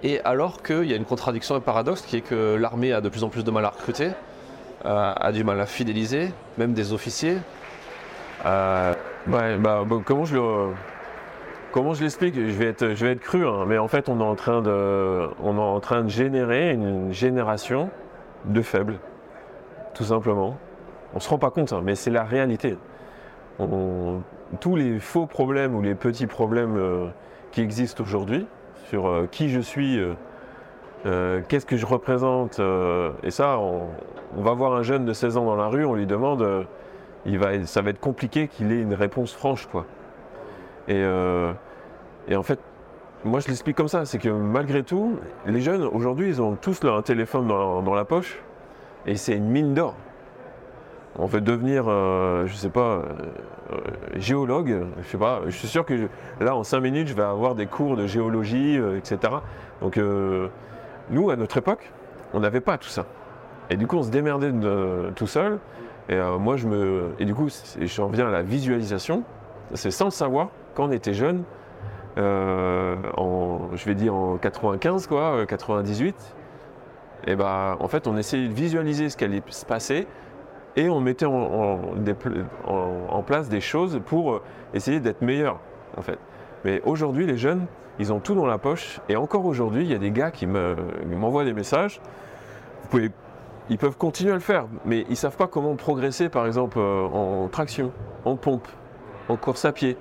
et 0.04 0.20
alors 0.22 0.62
qu'il 0.64 0.86
y 0.86 0.94
a 0.94 0.96
une 0.96 1.06
contradiction 1.06 1.56
un 1.56 1.60
paradoxe 1.60 2.02
qui 2.02 2.18
est 2.18 2.22
que 2.22 2.56
l'armée 2.56 2.94
a 2.94 3.02
de 3.02 3.10
plus 3.10 3.24
en 3.24 3.30
plus 3.30 3.44
de 3.44 3.52
mal 3.52 3.66
à 3.66 3.70
recruter, 3.70 4.10
euh, 4.86 5.14
a 5.16 5.32
du 5.32 5.44
mal 5.44 5.60
à 5.60 5.66
fidéliser, 5.66 6.32
même 6.58 6.74
des 6.74 6.94
officiers. 6.94 7.38
Euh, 8.46 8.94
Ouais, 9.30 9.58
bah, 9.58 9.84
bon, 9.86 10.02
comment 10.06 10.24
je 10.24 10.36
le. 10.36 10.70
Comment 11.74 11.94
je 11.94 12.02
l'explique? 12.02 12.34
Je, 12.36 12.40
vais 12.44 12.68
être- 12.68 12.94
je 12.96 13.06
vais 13.06 13.12
être 13.12 13.20
cru, 13.20 13.46
hein, 13.46 13.66
mais 13.68 13.78
en 13.78 13.90
fait, 13.90 14.08
on 14.08 14.22
est, 14.22 14.24
en 14.24 14.36
train 14.36 14.62
de, 14.62 15.28
on 15.44 15.58
est 15.58 15.60
en 15.60 15.82
train 15.82 16.04
de 16.04 16.08
générer 16.10 16.72
une 16.72 17.12
génération 17.12 17.90
de 18.46 18.62
faibles, 18.62 19.00
tout 19.96 20.06
simplement. 20.06 20.58
On 21.14 21.20
se 21.20 21.28
rend 21.30 21.38
pas 21.40 21.50
compte, 21.50 21.74
hein, 21.74 21.82
mais 21.84 21.96
c'est 21.96 22.10
la 22.10 22.24
réalité. 22.24 22.78
Tous 24.60 24.76
les 24.76 25.00
faux 25.00 25.26
problèmes 25.26 25.76
ou 25.76 25.82
les 25.82 25.96
petits 25.96 26.28
problèmes 26.28 26.78
euh, 26.78 27.08
qui 27.52 27.62
existent 27.62 28.04
aujourd'hui 28.04 28.46
sur 28.86 29.08
euh, 29.08 29.28
qui 29.30 29.50
je 29.50 29.60
suis, 29.60 30.00
euh, 31.06 31.42
qu'est-ce 31.48 31.66
que 31.66 31.76
je 31.76 31.86
représente, 31.86 32.60
et 33.24 33.32
ça, 33.32 33.60
on, 33.60 33.90
va 34.42 34.54
voir 34.54 34.74
un 34.74 34.84
jeune 34.84 35.06
de 35.06 35.14
16 35.14 35.38
ans 35.38 35.46
dans 35.46 35.56
la 35.56 35.68
rue, 35.68 35.86
on 35.86 35.96
lui 35.96 36.06
demande. 36.06 36.66
il 37.26 37.40
va, 37.40 37.66
ça 37.66 37.82
va 37.82 37.90
être 37.90 38.00
compliqué 38.00 38.48
qu'il 38.48 38.72
ait 38.72 38.82
une 38.82 38.94
réponse 38.94 39.34
franche. 39.34 39.68
Quoi. 39.68 39.86
Et, 40.88 41.04
en 41.06 42.44
fait, 42.44 42.60
moi 43.26 43.40
je 43.40 43.48
l'explique 43.48 43.76
comme 43.76 43.88
ça, 43.88 44.06
c'est 44.06 44.20
que 44.20 44.30
malgré 44.30 44.84
tout, 44.84 45.18
les 45.46 45.62
jeunes 45.62 45.84
aujourd'hui, 45.84 46.30
ils 46.30 46.42
ont 46.42 46.56
tous 46.56 46.84
leur 46.84 47.02
téléphone 47.04 47.48
dans 47.48 47.96
la 47.96 48.06
poche 48.06 48.40
et 49.06 49.16
c'est 49.16 49.36
une 49.36 49.50
mine 49.50 49.74
d'or. 49.74 49.96
On 51.20 51.26
veut 51.26 51.42
devenir, 51.42 51.86
euh, 51.88 52.46
je 52.46 52.56
sais 52.56 52.70
pas, 52.70 52.98
euh, 52.98 53.04
euh, 53.72 53.78
géologue, 54.16 54.86
je 55.02 55.08
sais 55.08 55.18
pas, 55.18 55.42
je 55.46 55.52
suis 55.52 55.68
sûr 55.68 55.84
que 55.86 56.08
là 56.40 56.56
en 56.56 56.64
5 56.64 56.80
minutes 56.80 57.08
je 57.08 57.16
vais 57.16 57.24
avoir 57.24 57.56
des 57.56 57.66
cours 57.66 57.98
de 57.98 58.06
géologie, 58.06 58.78
euh, 58.78 58.98
etc. 58.98 59.34
Donc 59.82 60.00
nous, 61.10 61.30
à 61.30 61.36
notre 61.36 61.58
époque, 61.58 61.92
on 62.34 62.40
n'avait 62.40 62.62
pas 62.62 62.78
tout 62.78 62.90
ça. 62.90 63.06
Et 63.70 63.78
du 63.78 63.88
coup, 63.88 63.98
on 63.98 64.04
se 64.04 64.10
démerdait 64.10 64.52
tout 65.16 65.28
seul. 65.28 65.60
Et 66.10 66.18
moi, 66.40 66.58
je 66.58 66.68
me. 66.68 67.12
Et 67.20 67.26
du 67.26 67.36
coup, 67.36 67.48
j'en 67.82 68.08
reviens 68.08 68.28
à 68.28 68.32
la 68.32 68.42
visualisation. 68.42 69.24
C'est 69.74 69.92
sans 69.92 70.06
le 70.06 70.12
savoir, 70.12 70.50
quand 70.74 70.86
on 70.86 70.92
était 70.92 71.14
jeune, 71.14 71.44
en, 72.18 73.70
je 73.74 73.86
vais 73.86 73.96
dire 73.96 74.16
en 74.16 74.38
95, 74.38 75.08
quoi, 75.08 75.36
euh, 75.36 75.46
98, 75.46 76.16
et 77.26 77.36
ben, 77.36 77.78
en 77.80 77.88
fait, 77.88 78.08
on 78.08 78.18
essayait 78.18 78.48
de 78.48 78.54
visualiser 78.54 79.10
ce 79.10 79.18
qui 79.18 79.26
allait 79.26 79.44
se 79.48 79.66
passer 79.66 80.08
et 80.78 80.90
on 80.90 81.02
mettait 81.02 81.26
en, 81.26 83.24
place 83.26 83.50
des 83.50 83.60
choses 83.62 84.00
pour 84.06 84.34
euh, 84.36 84.42
essayer 84.74 85.00
d'être 85.02 85.22
meilleur, 85.22 85.60
en 85.98 86.02
fait. 86.02 86.20
Mais 86.64 86.82
aujourd'hui, 86.86 87.26
les 87.26 87.36
jeunes, 87.36 87.66
ils 88.00 88.14
ont 88.14 88.20
tout 88.20 88.36
dans 88.36 88.46
la 88.46 88.60
poche. 88.60 89.02
Et 89.10 89.16
encore 89.16 89.46
aujourd'hui, 89.46 89.84
il 89.84 89.92
y 89.92 89.96
a 89.96 89.98
des 89.98 90.12
gars 90.12 90.32
qui 90.32 90.46
me- 90.48 90.76
qui 91.10 91.16
m'envoient 91.16 91.44
des 91.46 91.54
messages. 91.54 92.00
Ils 93.70 93.78
peuvent 93.78 93.98
continuer 93.98 94.32
à 94.32 94.36
le 94.36 94.40
faire, 94.40 94.66
mais 94.86 95.02
ils 95.08 95.12
ne 95.12 95.16
savent 95.16 95.36
pas 95.36 95.48
comment 95.48 95.76
progresser, 95.76 96.30
par 96.30 96.46
exemple, 96.46 96.78
euh, 96.80 97.06
en 97.08 97.48
traction, 97.50 97.92
en 98.24 98.38
pompe, 98.38 98.68
en 99.28 99.36
course 99.36 99.66
à 99.66 99.74
pied. 99.74 99.98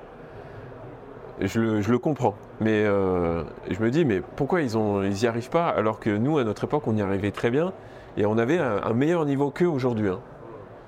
Je, 1.41 1.61
le- 1.61 1.99
comprends, 1.99 2.35
mais 2.61 2.85
euh, 2.85 3.43
je 3.71 3.81
me 3.83 3.91
dis, 3.91 4.05
mais 4.05 4.23
pourquoi 4.37 4.61
ils 4.63 4.77
n'y 4.77 5.27
arrivent 5.27 5.51
pas 5.51 5.69
alors 5.69 5.99
que 6.01 6.11
nous, 6.11 6.39
à 6.39 6.45
notre 6.45 6.65
époque, 6.65 6.85
on 6.87 6.97
y 6.97 7.03
arrivait 7.03 7.33
très 7.33 7.51
bien 7.51 7.73
et 8.17 8.25
on 8.25 8.39
avait 8.39 8.59
un, 8.59 8.83
un 8.85 8.93
meilleur 8.93 9.25
niveau 9.27 9.51
qu'eux 9.51 9.67
aujourd'hui. 9.67 10.09
hein. 10.11 10.21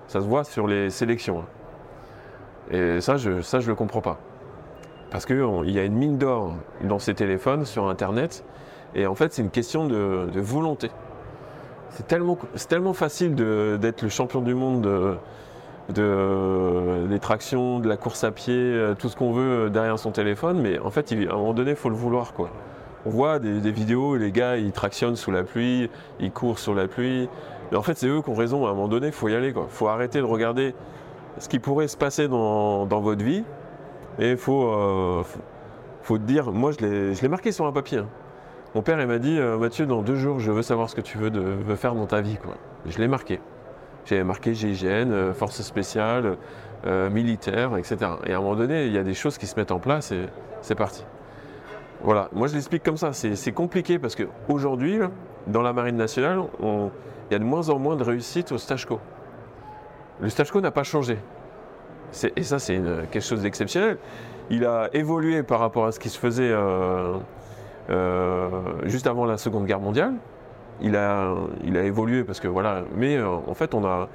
Ça 0.09 0.21
se 0.21 0.27
voit 0.27 0.43
sur 0.45 0.67
les 0.67 0.91
sélections. 0.91 1.41
hein. 1.41 2.75
Et 2.75 3.01
ça, 3.01 3.17
je 3.17 3.31
ne 3.31 3.41
ça, 3.41 3.61
je 3.61 3.69
le 3.69 3.75
comprends 3.75 4.01
pas. 4.03 4.19
Parce 5.11 5.25
qu'il 5.25 5.39
y 5.71 5.79
a 5.79 5.85
une 5.85 5.95
mine 5.95 6.19
d'or 6.19 6.53
dans 6.83 6.99
ces 6.99 7.15
téléphones, 7.15 7.65
sur 7.65 7.89
Internet, 7.89 8.45
et 8.95 9.07
en 9.07 9.15
fait, 9.15 9.33
c'est 9.33 9.41
une 9.43 9.51
question 9.51 9.87
de- 9.87 10.29
volonté. 10.35 10.91
C'est 11.91 12.07
tellement, 12.07 12.37
tellement 12.69 12.93
facile 12.93 13.35
d'être 13.35 14.03
le 14.03 14.09
champion 14.11 14.43
du 14.43 14.55
monde 14.55 14.83
de, 14.83 15.17
de- 15.95 17.07
des 17.09 17.19
tractions, 17.19 17.81
de 17.81 17.89
la 17.89 17.97
course 17.97 18.23
à 18.25 18.31
pied, 18.31 18.55
euh, 18.55 18.95
tout 18.95 19.09
ce 19.09 19.17
qu'on 19.17 19.33
veut 19.33 19.71
derrière 19.71 19.99
son 19.99 20.11
téléphone, 20.11 20.61
mais 20.61 20.79
en 20.79 20.91
fait, 20.91 21.11
à 21.13 21.15
un 21.15 21.37
moment 21.37 21.55
donné, 21.55 21.71
il 21.71 21.77
faut 21.77 21.89
le 21.89 21.95
vouloir. 21.97 22.35
Quoi. 22.35 22.51
On 23.09 23.11
voit 23.11 23.39
des, 23.39 23.71
vidéos, 23.71 24.17
les 24.17 24.31
gars, 24.31 24.59
ils 24.59 24.71
tractionnent 24.71 25.17
sous 25.17 25.31
la 25.31 25.43
pluie, 25.43 25.89
ils 26.21 26.31
courent 26.31 26.59
sur 26.59 26.75
la 26.75 26.87
pluie, 26.89 27.27
mais 27.71 27.79
en 27.79 27.83
fait, 27.83 27.97
c'est 27.97 28.07
eux 28.07 28.21
qui 28.21 28.29
ont 28.29 28.35
raison. 28.35 28.67
À 28.67 28.69
un 28.69 28.75
moment 28.75 28.87
donné, 28.87 29.07
il 29.07 29.15
faut 29.15 29.29
y 29.29 29.35
aller. 29.35 29.49
Il 29.49 29.55
faut 29.71 29.89
arrêter 29.89 30.19
de 30.19 30.25
regarder 30.25 30.75
ce 31.39 31.49
qui 31.49 31.59
pourrait 31.59 31.89
se 31.89 31.97
passer 31.97 32.29
dans, 32.29 32.85
dans 32.85 33.01
votre 33.01 33.25
vie, 33.25 33.45
et 34.19 34.33
il 34.33 34.37
faut, 34.37 34.75
euh, 34.75 35.23
faut, 36.03 36.19
dire, 36.19 36.53
moi, 36.53 36.71
je 36.73 36.85
l'ai 36.85 37.15
je 37.15 37.23
l'ai 37.23 37.29
marqué 37.29 37.51
sur 37.51 37.65
un 37.65 37.73
papier. 37.73 37.97
hein. 37.97 38.09
Mon 38.75 38.83
père, 38.83 39.01
il 39.01 39.07
m'a 39.07 39.19
dit 39.19 39.39
euh, 39.39 39.57
Mathieu, 39.57 39.87
dans 39.87 40.03
deux 40.03 40.17
jours, 40.17 40.39
je 40.39 40.53
veux 40.53 40.61
savoir 40.61 40.91
ce 40.91 40.95
que 40.95 41.01
tu 41.01 41.17
veux, 41.17 41.31
de, 41.31 41.41
veux 41.41 41.77
faire 41.77 41.95
dans 41.95 42.05
ta 42.05 42.21
vie. 42.21 42.37
Quoi. 42.37 42.57
Je 42.85 42.99
l'ai 42.99 43.09
marqué. 43.09 43.41
J'ai 44.05 44.23
marqué 44.23 44.53
GIGN, 44.53 45.13
euh, 45.13 45.33
forces 45.33 45.63
spéciales, 45.63 46.37
euh, 46.87 47.09
militaires, 47.09 47.75
etc. 47.79 47.97
Et 48.27 48.35
à 48.35 48.37
un 48.37 48.41
moment 48.43 48.55
donné, 48.57 48.85
il 48.85 48.93
y 48.93 48.99
a 48.99 49.03
des 49.03 49.15
choses 49.15 49.39
qui 49.39 49.47
se 49.47 49.59
mettent 49.59 49.73
en 49.73 49.79
place 49.79 50.13
et 50.13 50.27
c'est 50.61 50.75
parti. 50.75 51.07
Voilà, 52.03 52.29
moi 52.33 52.47
je 52.47 52.55
l'explique 52.55 52.83
comme 52.85 52.97
ça. 52.97 53.13
C'est 53.13 53.53
compliqué 53.53 53.99
parce 53.99 54.15
qu'aujourd'hui, 54.17 54.99
dans 55.47 55.63
la 55.63 55.73
Marine 55.73 55.97
nationale, 55.97 56.41
on- 56.63 56.91
il 57.31 57.33
y 57.33 57.37
a 57.37 57.39
de 57.39 57.45
moins 57.45 57.69
en 57.69 57.79
moins 57.79 57.97
de 57.97 58.05
réussite 58.05 58.53
au 58.53 58.59
stage 58.59 58.87
co. 58.87 59.01
Le 60.21 60.29
stage 60.29 60.51
co 60.51 60.61
n'a 60.61 60.71
pas 60.71 60.85
changé. 60.85 61.19
Et 62.37 62.43
ça, 62.43 62.59
c'est 62.59 62.81
quelque 63.11 63.25
chose 63.25 63.43
d'exceptionnel. 63.43 63.99
Il 64.51 64.65
a 64.65 64.89
évolué 64.95 65.43
par 65.43 65.61
rapport 65.61 65.85
à 65.87 65.93
ce 65.93 66.01
qui 66.01 66.09
se 66.09 66.19
faisait 66.19 66.51
euh, 66.51 67.15
euh, 67.91 68.49
juste 68.85 69.07
avant 69.07 69.27
la 69.27 69.37
Seconde 69.37 69.67
Guerre 69.67 69.81
mondiale. 69.81 70.15
Il 70.81 70.97
a, 70.97 71.35
il 71.65 71.77
a 71.77 71.83
évolué 71.83 72.25
parce 72.25 72.41
que 72.41 72.49
voilà. 72.49 72.83
Mais 72.97 73.17
euh, 73.17 73.29
en 73.47 73.55
fait, 73.55 73.75
on 73.75 73.85
a, 73.85 74.09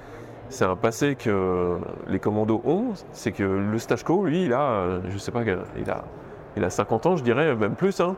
c'est 0.49 0.65
un 0.65 0.75
passé 0.75 1.15
que 1.15 1.77
les 2.07 2.19
commandos 2.19 2.61
ont. 2.65 2.93
C'est 3.11 3.31
que 3.31 3.43
le 3.43 3.77
stage 3.77 4.03
co, 4.03 4.25
lui, 4.25 4.45
il 4.45 4.53
a, 4.53 5.01
je 5.09 5.17
sais 5.19 5.31
pas, 5.31 5.43
il 5.43 5.89
a, 5.91 6.03
il 6.57 6.63
a 6.63 6.69
50 6.69 7.05
ans, 7.05 7.15
je 7.15 7.23
dirais, 7.23 7.55
même 7.55 7.75
plus. 7.75 7.99
hein. 7.99 8.15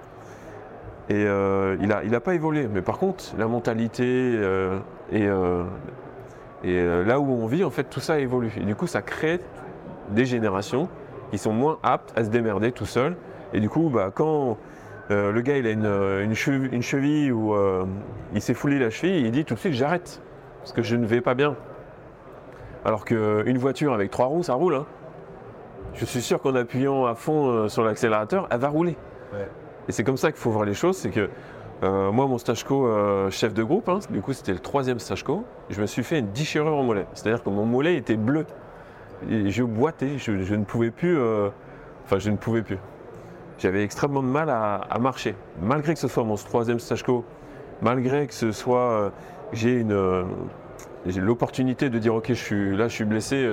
Et 1.09 1.25
euh, 1.25 1.77
il 1.81 2.11
n'a 2.11 2.19
pas 2.19 2.33
évolué. 2.33 2.67
Mais 2.71 2.81
par 2.81 2.97
contre, 2.97 3.23
la 3.37 3.47
mentalité 3.47 4.03
euh, 4.05 4.79
et, 5.11 5.27
euh, 5.27 7.03
là 7.05 7.19
où 7.19 7.31
on 7.31 7.45
vit, 7.45 7.63
en 7.63 7.69
fait, 7.69 7.85
tout 7.85 7.99
ça 7.99 8.19
évolue. 8.19 8.51
Et 8.59 8.63
du 8.63 8.75
coup, 8.75 8.87
ça 8.87 9.01
crée 9.01 9.39
des 10.09 10.25
générations 10.25 10.89
qui 11.31 11.37
sont 11.37 11.53
moins 11.53 11.77
aptes 11.83 12.13
à 12.15 12.23
se 12.23 12.29
démerder 12.29 12.71
tout 12.71 12.85
seuls. 12.85 13.15
Et 13.53 13.59
du 13.59 13.69
coup, 13.69 13.89
bah, 13.89 14.11
quand 14.13 14.57
le 15.09 15.39
gars 15.41 15.57
il 15.57 15.67
a 15.67 15.71
une, 15.71 16.33
cheville, 16.33 17.31
ou 17.31 17.55
il 18.33 18.41
s'est 18.41 18.53
foulé 18.53 18.79
la 18.79 18.89
cheville, 18.89 19.25
il 19.25 19.31
dit 19.31 19.45
tout 19.45 19.53
de 19.53 19.59
suite 19.59 19.73
j'arrête 19.73 20.21
parce 20.59 20.73
que 20.73 20.81
je 20.81 20.95
ne 20.95 21.05
vais 21.05 21.21
pas 21.21 21.35
bien. 21.35 21.55
Alors 22.83 23.05
qu'une 23.05 23.57
voiture 23.57 23.93
avec 23.93 24.09
trois 24.11 24.25
roues, 24.25 24.43
ça 24.43 24.55
roule. 24.55 24.75
hein. 24.75 24.85
Je 25.95 26.05
suis 26.05 26.21
sûr 26.21 26.41
qu'en 26.41 26.55
appuyant 26.55 27.05
à 27.05 27.15
fond 27.15 27.49
euh, 27.49 27.67
sur 27.69 27.83
l'accélérateur, 27.83 28.47
elle 28.51 28.59
va 28.59 28.67
rouler. 28.67 28.97
Ouais. 29.33 29.47
Et 29.87 29.91
c'est 29.91 30.03
comme 30.03 30.17
ça 30.17 30.31
qu'il 30.31 30.39
faut 30.41 30.51
voir 30.51 30.65
les 30.65 30.73
choses, 30.73 30.97
c'est 30.97 31.09
que 31.09 31.29
euh, 31.83 32.11
moi, 32.11 32.27
mon 32.27 32.37
stage 32.37 32.63
co 32.63 32.87
euh, 32.87 33.29
chef 33.29 33.53
de 33.53 33.63
groupe, 33.63 33.87
hein, 33.89 33.99
du 34.09 34.21
coup 34.21 34.33
c'était 34.33 34.53
le 34.53 34.59
troisième 34.59 34.99
stage 34.99 35.23
co, 35.23 35.43
je 35.69 35.79
me 35.81 35.85
suis 35.85 36.03
fait 36.03 36.19
une 36.19 36.31
déchirure 36.31 36.77
au 36.77 36.83
mollet. 36.83 37.05
C'est-à-dire 37.13 37.43
que 37.43 37.49
mon 37.49 37.65
mollet 37.65 37.95
était 37.95 38.17
bleu. 38.17 38.45
Et 39.29 39.49
je 39.49 39.63
boitais, 39.63 40.17
je, 40.17 40.41
je 40.41 40.55
ne 40.55 40.65
pouvais 40.65 40.91
plus, 40.91 41.17
euh, 41.17 41.49
enfin 42.03 42.19
je 42.19 42.29
ne 42.29 42.37
pouvais 42.37 42.61
plus. 42.61 42.77
J'avais 43.57 43.83
extrêmement 43.83 44.21
de 44.21 44.27
mal 44.27 44.49
à, 44.49 44.75
à 44.75 44.99
marcher, 44.99 45.35
malgré 45.61 45.93
que 45.93 45.99
ce 45.99 46.09
soit 46.09 46.25
mon 46.25 46.35
troisième 46.35 46.79
stage 46.79 47.03
co, 47.03 47.23
malgré 47.81 48.27
que 48.27 48.33
ce 48.33 48.51
soit, 48.51 49.13
j'ai 49.53 49.79
une, 49.79 50.25
l'opportunité 51.05 51.89
de 51.89 51.97
dire 51.97 52.15
ok, 52.15 52.27
je 52.29 52.33
suis 52.33 52.75
là, 52.75 52.89
je 52.89 52.93
suis 52.93 53.05
blessé, 53.05 53.47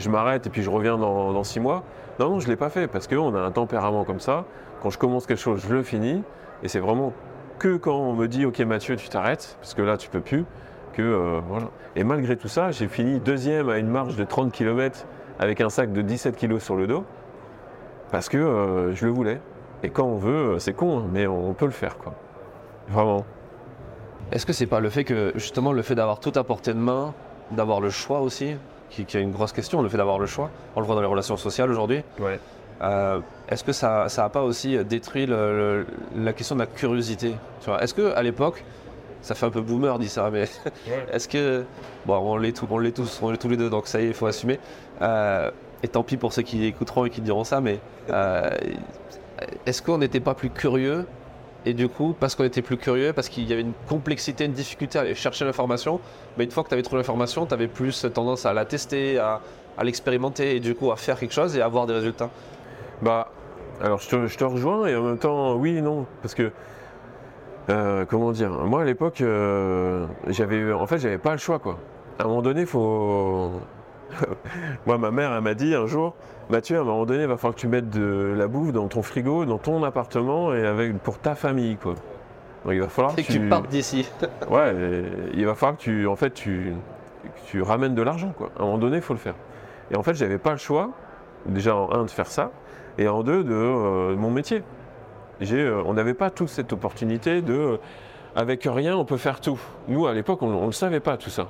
je 0.00 0.10
m'arrête 0.10 0.46
et 0.46 0.50
puis 0.50 0.62
je 0.62 0.70
reviens 0.70 0.98
dans, 0.98 1.44
six 1.44 1.60
mois. 1.60 1.82
Non, 2.18 2.30
non, 2.30 2.40
je 2.40 2.48
l'ai 2.48 2.56
pas 2.56 2.70
fait 2.70 2.86
parce 2.86 3.06
qu'on 3.06 3.34
a 3.34 3.40
un 3.40 3.50
tempérament 3.50 4.04
comme 4.04 4.20
ça. 4.20 4.44
Quand 4.82 4.90
je 4.90 4.98
commence 4.98 5.26
quelque 5.26 5.40
chose, 5.40 5.64
je 5.66 5.74
le 5.74 5.82
finis, 5.82 6.22
et 6.62 6.68
c'est 6.68 6.80
vraiment 6.80 7.12
que 7.58 7.76
quand 7.76 7.96
on 7.96 8.12
me 8.14 8.26
dit 8.26 8.44
ok 8.44 8.60
Mathieu, 8.60 8.96
tu 8.96 9.08
t'arrêtes 9.08 9.56
parce 9.60 9.74
que 9.74 9.82
là 9.82 9.96
tu 9.96 10.08
peux 10.08 10.20
plus, 10.20 10.44
que 10.92 11.02
euh, 11.02 11.40
voilà. 11.48 11.66
Et 11.96 12.04
malgré 12.04 12.36
tout 12.36 12.48
ça, 12.48 12.70
j'ai 12.70 12.88
fini 12.88 13.20
deuxième 13.20 13.68
à 13.68 13.78
une 13.78 13.88
marche 13.88 14.16
de 14.16 14.24
30 14.24 14.52
km 14.52 15.06
avec 15.38 15.60
un 15.60 15.70
sac 15.70 15.92
de 15.92 16.02
17 16.02 16.36
kg 16.36 16.58
sur 16.58 16.76
le 16.76 16.86
dos 16.86 17.04
parce 18.10 18.28
que 18.28 18.38
euh, 18.38 18.94
je 18.94 19.06
le 19.06 19.12
voulais. 19.12 19.40
Et 19.82 19.90
quand 19.90 20.04
on 20.04 20.16
veut, 20.16 20.54
euh, 20.54 20.58
c'est 20.58 20.72
con, 20.72 20.98
hein, 20.98 21.04
mais 21.12 21.26
on 21.26 21.52
peut 21.54 21.66
le 21.66 21.70
faire 21.70 21.98
quoi. 21.98 22.14
Vraiment. 22.88 23.24
Est-ce 24.32 24.46
que 24.46 24.52
c'est 24.52 24.66
pas 24.66 24.80
le 24.80 24.88
fait 24.88 25.04
que, 25.04 25.32
justement, 25.36 25.72
le 25.72 25.82
fait 25.82 25.94
d'avoir 25.94 26.18
tout 26.18 26.32
à 26.34 26.44
portée 26.44 26.72
de 26.72 26.78
main, 26.78 27.12
d'avoir 27.50 27.80
le 27.80 27.90
choix 27.90 28.20
aussi, 28.20 28.56
qui, 28.94 29.04
qui 29.04 29.16
est 29.16 29.20
une 29.22 29.32
grosse 29.32 29.52
question, 29.52 29.82
le 29.82 29.88
fait 29.88 29.96
d'avoir 29.96 30.18
le 30.18 30.26
choix, 30.26 30.50
on 30.76 30.80
le 30.80 30.86
voit 30.86 30.94
dans 30.94 31.00
les 31.00 31.06
relations 31.06 31.36
sociales 31.36 31.70
aujourd'hui, 31.70 32.02
Ouais. 32.20 32.38
euh, 32.82 33.20
est-ce 33.48 33.64
que 33.64 33.72
ça 33.72 34.06
n'a 34.16 34.28
pas 34.28 34.42
aussi 34.42 34.76
détruit 34.84 35.26
le- 35.26 35.84
le- 36.16 36.22
la 36.24 36.32
question 36.32 36.54
de 36.56 36.60
la 36.60 36.66
curiosité? 36.66 37.34
Est-ce 37.80 37.94
qu'à 37.94 38.22
l'époque, 38.22 38.64
ça 39.22 39.34
fait 39.34 39.46
un 39.46 39.50
peu 39.50 39.62
boomer 39.62 39.98
dit 39.98 40.08
ça, 40.08 40.30
mais 40.30 40.44
est-ce 41.12 41.28
que. 41.28 41.64
Bon, 42.06 42.18
on 42.18 42.36
l'est 42.36 42.52
tous, 42.56 42.66
on 42.70 42.78
l'est 42.78 42.92
tous, 42.92 43.20
on 43.22 43.30
l'est 43.30 43.38
tous 43.38 43.48
les 43.48 43.56
deux, 43.56 43.70
donc 43.70 43.86
ça 43.86 44.00
y 44.00 44.04
est, 44.04 44.08
il 44.08 44.14
faut 44.14 44.26
assumer. 44.26 44.60
Euh, 45.02 45.50
et 45.82 45.88
tant 45.88 46.02
pis 46.02 46.16
pour 46.18 46.32
ceux 46.32 46.42
qui 46.42 46.64
écouteront 46.66 47.04
et 47.06 47.10
qui 47.10 47.20
diront 47.22 47.44
ça, 47.44 47.60
mais 47.60 47.78
euh, 48.10 48.50
est-ce 49.66 49.82
qu'on 49.82 49.98
n'était 49.98 50.20
pas 50.20 50.34
plus 50.34 50.50
curieux 50.50 51.06
et 51.66 51.72
du 51.72 51.88
coup, 51.88 52.14
parce 52.18 52.34
qu'on 52.34 52.44
était 52.44 52.62
plus 52.62 52.76
curieux, 52.76 53.12
parce 53.12 53.28
qu'il 53.28 53.48
y 53.48 53.52
avait 53.52 53.62
une 53.62 53.72
complexité, 53.88 54.44
une 54.44 54.52
difficulté 54.52 54.98
à 54.98 55.02
aller 55.02 55.14
chercher 55.14 55.44
l'information, 55.44 56.00
mais 56.36 56.44
une 56.44 56.50
fois 56.50 56.62
que 56.62 56.68
tu 56.68 56.74
avais 56.74 56.82
trouvé 56.82 57.00
l'information, 57.00 57.46
tu 57.46 57.54
avais 57.54 57.68
plus 57.68 58.06
tendance 58.12 58.44
à 58.44 58.52
la 58.52 58.64
tester, 58.64 59.18
à, 59.18 59.40
l'expérimenter 59.82 60.56
et 60.56 60.60
du 60.60 60.74
coup 60.74 60.92
à 60.92 60.96
faire 60.96 61.18
quelque 61.18 61.32
chose 61.32 61.56
et 61.56 61.62
à 61.62 61.64
avoir 61.64 61.86
des 61.86 61.94
résultats. 61.94 62.30
Bah, 63.02 63.30
alors 63.80 63.98
je 63.98 64.08
te, 64.08 64.26
je 64.26 64.36
te 64.36 64.44
rejoins 64.44 64.86
et 64.86 64.94
en 64.94 65.02
même 65.02 65.18
temps, 65.18 65.54
oui 65.56 65.76
et 65.76 65.80
non. 65.80 66.06
Parce 66.22 66.34
que, 66.34 66.52
euh, 67.70 68.04
comment 68.04 68.30
dire, 68.32 68.50
moi 68.50 68.82
à 68.82 68.84
l'époque, 68.84 69.20
euh, 69.20 70.06
j'avais, 70.28 70.72
en 70.72 70.86
fait, 70.86 70.98
j'avais 70.98 71.18
pas 71.18 71.32
le 71.32 71.38
choix 71.38 71.58
quoi. 71.58 71.78
À 72.18 72.24
un 72.24 72.26
moment 72.28 72.42
donné, 72.42 72.60
il 72.60 72.66
faut. 72.66 73.52
moi, 74.86 74.98
ma 74.98 75.10
mère, 75.10 75.32
elle 75.32 75.40
m'a 75.42 75.54
dit 75.54 75.74
un 75.74 75.86
jour, 75.86 76.14
Mathieu, 76.50 76.78
à 76.78 76.80
un 76.80 76.84
moment 76.84 77.06
donné, 77.06 77.22
il 77.22 77.28
va 77.28 77.36
falloir 77.36 77.54
que 77.54 77.60
tu 77.60 77.68
mettes 77.68 77.90
de 77.90 78.34
la 78.36 78.46
bouffe 78.46 78.72
dans 78.72 78.88
ton 78.88 79.02
frigo, 79.02 79.44
dans 79.44 79.58
ton 79.58 79.82
appartement 79.82 80.54
et 80.54 80.66
avec 80.66 80.98
pour 80.98 81.18
ta 81.18 81.34
famille 81.34 81.76
quoi. 81.76 81.94
Donc 82.64 82.72
il 82.72 82.80
va 82.80 82.88
falloir 82.88 83.12
Et 83.18 83.22
que 83.22 83.32
tu 83.32 83.40
partes 83.40 83.68
d'ici. 83.68 84.08
Ouais, 84.50 84.74
il 85.34 85.44
va 85.44 85.54
falloir 85.54 85.76
que 85.76 85.82
tu, 85.82 86.06
en 86.06 86.16
fait, 86.16 86.30
tu, 86.30 86.72
que 87.22 87.50
tu 87.50 87.62
ramènes 87.62 87.94
de 87.94 88.02
l'argent, 88.02 88.32
quoi. 88.36 88.50
À 88.58 88.62
un 88.62 88.64
moment 88.66 88.78
donné, 88.78 88.96
il 88.96 89.02
faut 89.02 89.14
le 89.14 89.18
faire. 89.18 89.34
Et 89.90 89.96
en 89.96 90.02
fait, 90.02 90.14
j'avais 90.14 90.38
pas 90.38 90.52
le 90.52 90.58
choix, 90.58 90.90
déjà 91.46 91.76
en 91.76 91.92
un 91.92 92.04
de 92.04 92.10
faire 92.10 92.26
ça, 92.26 92.50
et 92.98 93.08
en 93.08 93.22
deux 93.22 93.44
de 93.44 93.52
euh, 93.52 94.16
mon 94.16 94.30
métier. 94.30 94.62
Euh, 95.42 95.82
on 95.84 95.94
n'avait 95.94 96.14
pas 96.14 96.30
tous 96.30 96.46
cette 96.46 96.72
opportunité 96.72 97.42
de, 97.42 97.52
euh, 97.52 97.76
avec 98.36 98.64
rien, 98.64 98.96
on 98.96 99.04
peut 99.04 99.16
faire 99.16 99.40
tout. 99.40 99.58
Nous, 99.88 100.06
à 100.06 100.12
l'époque, 100.12 100.42
on 100.42 100.60
ne 100.60 100.66
le 100.66 100.72
savait 100.72 101.00
pas 101.00 101.16
tout 101.16 101.30
ça. 101.30 101.48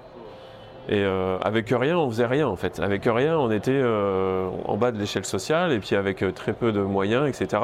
Et 0.88 1.02
euh, 1.02 1.38
avec 1.38 1.70
rien, 1.70 1.98
on 1.98 2.10
faisait 2.10 2.26
rien 2.26 2.46
en 2.46 2.56
fait. 2.56 2.78
Avec 2.80 3.04
rien, 3.06 3.38
on 3.38 3.50
était 3.50 3.72
euh, 3.72 4.48
en 4.66 4.76
bas 4.76 4.92
de 4.92 4.98
l'échelle 4.98 5.24
sociale, 5.24 5.72
et 5.72 5.78
puis 5.78 5.96
avec 5.96 6.22
euh, 6.22 6.30
très 6.30 6.52
peu 6.52 6.72
de 6.72 6.80
moyens, 6.82 7.26
etc. 7.28 7.62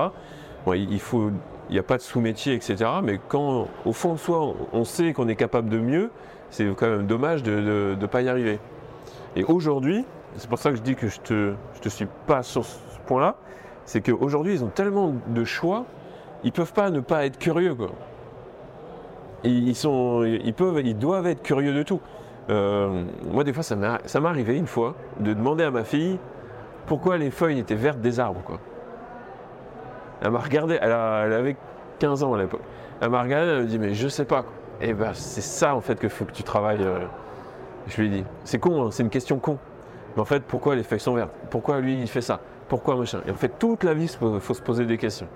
Bon, 0.65 0.73
il 0.73 1.01
faut, 1.01 1.31
il 1.69 1.73
n'y 1.73 1.79
a 1.79 1.83
pas 1.83 1.97
de 1.97 2.03
sous-métier, 2.03 2.55
etc. 2.55 2.77
Mais 3.03 3.21
quand, 3.29 3.69
au 3.85 3.93
fond 3.93 4.15
de 4.15 4.19
soi, 4.19 4.55
on- 4.73 4.85
sait 4.85 5.13
qu'on 5.13 5.29
est 5.29 5.37
capable 5.37 5.69
de 5.69 5.79
mieux, 5.79 6.11
c'est 6.51 6.67
quand 6.77 6.89
même 6.89 7.07
dommage 7.07 7.43
de 7.43 7.95
ne 7.99 8.07
pas 8.07 8.23
y 8.23 8.29
arriver. 8.29 8.59
Et 9.37 9.45
aujourd'hui, 9.45 10.05
c'est 10.37 10.49
pour 10.49 10.59
ça 10.59 10.71
que 10.71 10.77
je 10.77 10.83
dis 10.83 10.95
que 10.97 11.09
je 11.09 11.19
ne 11.21 11.25
te, 11.25 11.53
je 11.77 11.81
te 11.81 11.89
suis 11.89 12.07
pas 12.27 12.43
sur 12.43 12.65
ce 12.65 12.79
point-là, 13.07 13.37
c'est 13.85 14.01
qu'aujourd'hui, 14.01 14.55
ils 14.55 14.65
ont 14.65 14.69
tellement 14.69 15.15
de 15.29 15.45
choix, 15.45 15.85
ils 16.43 16.53
peuvent 16.53 16.73
pas 16.73 16.91
ne 16.91 17.01
pas 17.01 17.27
être 17.27 17.39
curieux. 17.39 17.75
Quoi. 17.75 17.91
Ils 19.45 19.75
sont, 19.75 20.25
ils, 20.25 20.53
peuvent, 20.55 20.81
ils 20.85 20.97
doivent 20.97 21.27
être 21.27 21.43
curieux 21.43 21.73
de 21.75 21.83
tout. 21.83 22.01
Euh, 22.51 23.05
moi, 23.31 23.45
des 23.45 23.53
fois, 23.53 23.63
ça 23.63 23.77
m'est 23.77 24.27
arrivé 24.27 24.57
une 24.57 24.67
fois 24.67 24.95
de 25.21 25.33
demander 25.33 25.65
à 25.65 25.71
ma 25.71 25.85
fille 25.85 26.19
pourquoi 26.87 27.17
les 27.17 27.31
feuilles 27.31 27.61
étaient 27.61 27.75
vertes 27.75 28.01
des 28.01 28.19
arbres. 28.19 28.43
Quoi. 28.45 28.59
Elle 30.23 30.33
m'a 30.33 30.41
regardé, 30.41 30.79
elle, 30.81 30.93
avait 30.93 31.57
15 31.99 32.23
ans 32.25 32.35
à 32.35 32.39
l'époque. 32.39 32.63
Elle 33.01 33.11
m'a 33.11 33.23
regardé, 33.23 33.51
elle 33.51 33.63
me 33.63 33.67
dit 33.67 33.79
Mais 33.79 33.95
je 33.95 34.09
sais 34.09 34.25
pas. 34.25 34.45
Et 34.81 34.93
ben, 34.95 35.13
c'est 35.15 35.43
ça 35.43 35.75
en 35.75 35.81
fait 35.81 35.99
qu'il 35.99 36.09
faut 36.11 36.25
que 36.25 36.33
tu 36.33 36.43
travailles. 36.43 36.83
euh. 36.83 36.99
Je 37.87 38.01
lui 38.01 38.09
ai 38.09 38.11
dit 38.11 38.25
C'est 38.45 38.59
con, 38.59 38.85
hein, 38.87 38.89
c'est 38.91 39.03
une 39.03 39.11
question 39.11 39.39
con. 39.39 39.59
Mais 40.17 40.23
en 40.23 40.27
fait, 40.27 40.43
pourquoi 40.43 40.75
les 40.75 40.83
feuilles 40.83 41.01
sont 41.01 41.15
vertes? 41.15 41.31
Pourquoi 41.51 41.81
lui 41.81 42.01
il 42.01 42.09
fait 42.09 42.21
ça? 42.21 42.41
Pourquoi 42.69 42.97
machin? 42.97 43.21
Et 43.27 43.31
en 43.31 43.35
fait, 43.35 43.53
toute 43.59 43.85
la 43.85 43.95
vie, 43.95 44.13
il 44.21 44.41
faut 44.41 44.55
se 44.55 44.63
poser 44.63 44.85
des 44.85 44.99
questions. 44.99 45.29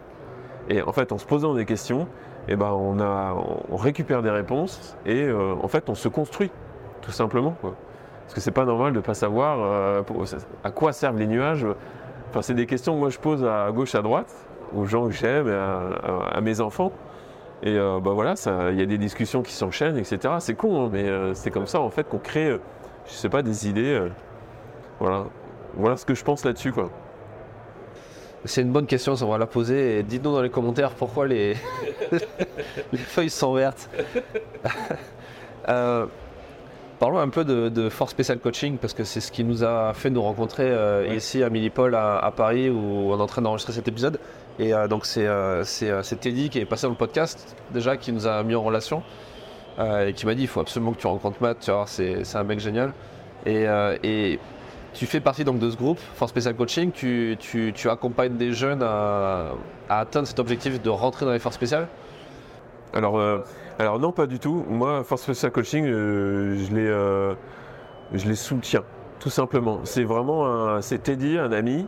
Et 0.69 0.83
en 0.83 0.93
fait, 0.93 1.13
en 1.13 1.19
se 1.19 1.27
posant 1.27 1.55
des 1.55 1.65
questions, 1.65 2.09
eh 2.49 2.57
ben, 2.57 2.71
on, 2.73 3.01
a, 3.01 3.35
on 3.71 3.77
récupère 3.77 4.23
des 4.23 4.31
réponses 4.31 4.97
et 5.07 5.23
euh, 5.25 5.55
en 5.63 5.69
fait, 5.69 5.89
on 5.89 5.95
se 5.95 6.09
construit, 6.09 6.51
tout 7.05 7.13
simplement. 7.13 7.57
quoi. 7.61 7.75
Parce 8.23 8.35
que 8.35 8.41
c'est 8.41 8.51
pas 8.51 8.65
normal 8.65 8.93
de 8.93 9.01
pas 9.01 9.15
savoir 9.15 9.59
euh, 9.61 10.03
à 10.65 10.71
quoi 10.71 10.93
servent 10.93 11.19
les 11.19 11.27
nuages. 11.27 11.67
Enfin, 12.31 12.43
c'est 12.43 12.55
des 12.55 12.67
questions 12.67 12.95
que 12.95 12.99
moi 12.99 13.11
je 13.11 13.19
pose 13.19 13.45
à 13.45 13.71
gauche, 13.71 13.95
à 13.95 14.03
droite, 14.03 14.35
aux 14.75 14.87
gens 14.87 15.07
que 15.07 15.13
j'aime, 15.13 15.49
à, 15.49 16.41
mes 16.41 16.61
enfants. 16.61 16.91
Et 17.63 17.79
euh, 17.79 18.01
bah 18.01 18.11
voilà, 18.13 18.35
il 18.73 18.79
y 18.79 18.83
a 18.83 18.87
des 18.87 18.99
discussions 18.99 19.43
qui 19.43 19.53
s'enchaînent, 19.53 19.97
etc. 19.97 20.35
C'est 20.41 20.55
con, 20.55 20.87
hein, 20.87 20.91
mais 20.93 21.09
euh, 21.09 21.33
c'est 21.35 21.51
comme 21.51 21.67
ça 21.67 21.81
en 21.81 21.91
fait 21.91 22.09
qu'on 22.09 22.19
crée, 22.19 22.49
euh, 22.49 22.61
je 23.07 23.13
sais 23.13 23.29
pas, 23.29 23.43
des 23.43 23.69
idées. 23.69 24.09
voilà. 24.99 25.27
voilà 25.75 25.97
ce 25.97 26.05
que 26.05 26.15
je 26.15 26.25
pense 26.25 26.45
là-dessus, 26.45 26.73
quoi. 26.73 26.91
C'est 28.47 28.61
une 28.61 28.73
bonne 28.73 28.87
question, 28.87 29.17
ça, 29.17 29.25
on 29.25 29.31
va 29.31 29.39
la 29.39 29.47
poser. 29.47 30.03
Dites-nous 30.03 30.33
dans 30.33 30.43
les 30.43 30.51
commentaires 30.51 30.91
pourquoi 30.91 31.27
les, 31.27 31.57
les 32.93 32.99
feuilles 32.99 33.31
sont 33.31 33.55
vertes. 33.55 33.89
parlons 36.99 37.19
un 37.19 37.29
peu 37.29 37.45
de, 37.45 37.69
de 37.69 37.89
Force 37.89 38.11
Special 38.13 38.39
Coaching, 38.39 38.79
parce 38.79 38.95
que 38.95 39.05
c'est 39.05 39.21
ce 39.21 39.31
qui 39.33 39.45
nous 39.45 39.65
a 39.65 39.93
fait 39.95 40.11
nous 40.11 40.23
rencontrer 40.23 40.65
euh, 40.67 41.09
Ouais. 41.09 41.17
ici 41.17 41.43
à 41.43 41.51
Millipol, 41.51 41.95
à, 41.95 42.19
à 42.19 42.31
Paris, 42.31 42.71
où 42.71 43.13
on 43.13 43.19
est 43.19 43.23
en 43.23 43.27
train 43.27 43.43
d'enregistrer 43.43 43.73
cet 43.73 43.89
épisode. 43.89 44.19
Et 44.59 44.73
euh, 44.73 44.87
donc 44.89 45.05
c'est 45.05 45.27
euh, 45.27 45.65
c'est, 45.65 46.21
Teddy 46.21 46.49
qui 46.49 46.59
est 46.61 46.65
passé 46.65 46.87
dans 46.87 46.91
le 46.93 46.97
podcast 46.97 47.57
déjà, 47.73 47.97
qui 47.97 48.13
nous 48.13 48.27
a 48.27 48.43
mis 48.45 48.55
en 48.55 48.63
relation 48.63 49.03
et 50.07 50.13
qui 50.13 50.25
m'a 50.25 50.37
dit 50.37 50.43
il 50.43 50.47
faut 50.49 50.61
absolument 50.61 50.93
que 50.93 51.01
tu 51.01 51.09
rencontres 51.09 51.43
Matt, 51.43 51.59
tu 51.59 51.73
vois, 51.73 51.85
c'est 51.89 52.23
c'est 52.23 52.39
un 52.39 52.45
mec 52.45 52.61
génial. 52.61 52.93
Et, 53.45 53.67
et 54.05 54.39
tu 54.93 55.07
fais 55.07 55.19
partie 55.19 55.43
donc 55.43 55.59
de 55.59 55.69
ce 55.69 55.77
groupe, 55.77 55.99
Force 56.15 56.31
Special 56.31 56.55
Coaching, 56.55 56.93
tu, 56.93 57.37
tu, 57.41 57.73
tu 57.75 57.91
accompagnes 57.91 58.37
des 58.37 58.53
jeunes 58.53 58.85
à, 58.85 59.49
à 59.89 59.99
atteindre 59.99 60.29
cet 60.29 60.39
objectif 60.39 60.81
de 60.81 60.91
rentrer 60.91 61.27
dans 61.27 61.33
les 61.33 61.41
forces 61.41 61.57
spéciales 61.57 61.89
Alors, 62.95 63.19
euh, 63.19 63.39
alors 63.81 63.99
non, 63.99 64.13
pas 64.13 64.27
du 64.27 64.39
tout. 64.39 64.65
Moi, 64.69 65.03
Force 65.03 65.23
Special 65.23 65.51
Coaching, 65.51 65.85
euh, 65.87 66.57
je, 66.57 66.75
les, 66.75 66.87
euh, 66.87 67.35
je 68.13 68.33
soutiens, 68.35 68.85
tout 69.19 69.31
simplement. 69.31 69.81
C'est 69.83 70.05
vraiment 70.05 70.81
c'est 70.81 71.03
Teddy, 71.03 71.37
un 71.39 71.51
ami, 71.51 71.87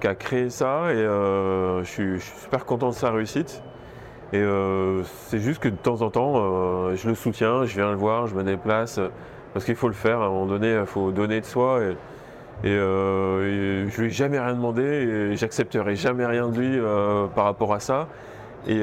qui 0.00 0.06
a 0.06 0.14
créé 0.14 0.48
ça 0.48 0.92
et 0.92 0.96
euh, 0.96 1.84
je, 1.84 1.90
suis, 1.90 2.20
super 2.20 2.64
content 2.64 2.88
de 2.88 2.94
sa 2.94 3.10
réussite. 3.10 3.62
Et 4.32 4.44
c'est 5.28 5.38
juste 5.38 5.60
que 5.60 5.68
de 5.68 5.76
temps 5.76 6.02
en 6.02 6.10
temps, 6.10 6.94
je 6.96 7.08
le 7.08 7.14
soutiens, 7.14 7.64
je 7.64 7.76
viens 7.76 7.90
le 7.90 7.96
voir, 7.96 8.26
je 8.26 8.34
me 8.34 8.42
déplace, 8.42 8.98
parce 9.52 9.64
qu'il 9.64 9.76
faut 9.76 9.86
le 9.86 9.94
faire. 9.94 10.20
À 10.20 10.26
un 10.26 10.30
moment 10.30 10.46
donné, 10.46 10.74
il 10.80 10.86
faut 10.86 11.12
donner 11.12 11.40
de 11.40 11.46
soi. 11.46 11.80
Et, 11.80 11.92
et, 12.64 12.72
euh, 12.72 13.84
et 13.84 13.90
je 13.90 14.00
lui 14.00 14.08
ai 14.08 14.10
jamais 14.10 14.40
rien 14.40 14.54
demandé 14.54 14.82
et 14.82 15.36
j'accepterai 15.36 15.94
jamais 15.94 16.26
rien 16.26 16.48
de 16.48 16.58
lui 16.58 16.80
par 17.34 17.44
rapport 17.44 17.72
à 17.72 17.78
ça. 17.78 18.08
Et, 18.66 18.82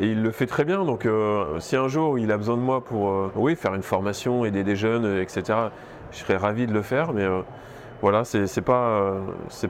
et 0.00 0.06
il 0.06 0.22
le 0.22 0.30
fait 0.30 0.46
très 0.46 0.64
bien. 0.64 0.84
Donc, 0.84 1.06
euh, 1.06 1.60
si 1.60 1.76
un 1.76 1.86
jour 1.86 2.18
il 2.18 2.32
a 2.32 2.36
besoin 2.36 2.56
de 2.56 2.62
moi 2.62 2.82
pour 2.82 3.10
euh, 3.10 3.54
faire 3.54 3.74
une 3.74 3.82
formation, 3.82 4.44
aider 4.44 4.64
des 4.64 4.74
jeunes, 4.74 5.18
etc., 5.18 5.58
je 6.10 6.18
serais 6.18 6.38
ravi 6.38 6.66
de 6.66 6.72
le 6.72 6.82
faire. 6.82 7.12
Mais 7.12 7.22
euh, 7.22 7.42
voilà, 8.00 8.24
c'est 8.24 8.62
pas, 8.62 9.14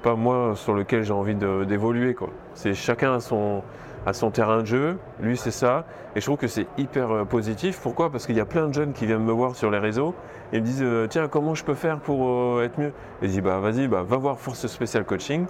pas 0.03 0.15
moi 0.15 0.53
sur 0.55 0.73
lequel 0.73 1.03
j'ai 1.03 1.13
envie 1.13 1.35
d'évoluer. 1.35 2.17
C'est 2.55 2.75
chacun 2.75 3.15
a 3.15 3.21
son, 3.21 4.31
terrain 4.31 4.61
de 4.61 4.67
jeu. 4.67 4.99
Lui, 5.21 5.37
c'est 5.37 5.51
ça. 5.51 5.85
Et 6.15 6.21
je 6.21 6.27
trouve 6.27 6.39
que 6.39 6.47
c'est 6.47 6.69
hyper 6.79 7.27
positif. 7.27 7.81
Pourquoi? 7.83 8.11
Parce 8.11 8.27
qu'il 8.27 8.37
y 8.37 8.41
a 8.41 8.45
plein 8.45 8.69
de 8.69 8.75
jeunes 8.75 8.93
qui 8.93 9.07
viennent 9.07 9.25
me 9.25 9.33
voir 9.33 9.57
sur 9.57 9.71
les 9.71 9.79
réseaux 9.79 10.15
et 10.53 10.61
me 10.61 10.65
disent 10.65 10.85
Tiens, 11.11 11.27
comment 11.27 11.57
je 11.57 11.65
peux 11.65 11.75
faire 11.75 11.99
pour 11.99 12.63
être 12.63 12.79
mieux? 12.79 12.93
Et 13.21 13.27
je 13.27 13.33
dis 13.33 13.41
Bah, 13.41 13.59
vas-y, 13.59 13.89
bah, 13.89 14.05
va 14.07 14.17
voir 14.17 14.39
Force 14.39 14.65
Spécial 14.69 15.05
Coaching. 15.05 15.47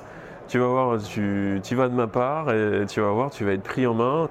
Tu 0.48 0.58
vas 0.58 0.66
voir, 0.66 0.98
tu, 1.02 1.60
tu 1.62 1.74
vas 1.76 1.88
de 1.88 1.94
ma 1.94 2.06
part 2.06 2.50
et 2.50 2.86
tu 2.88 3.02
vas 3.02 3.10
voir, 3.10 3.30
tu 3.30 3.44
vas 3.44 3.52
être 3.52 3.62
pris 3.62 3.86
en 3.86 3.94
main 3.94 4.28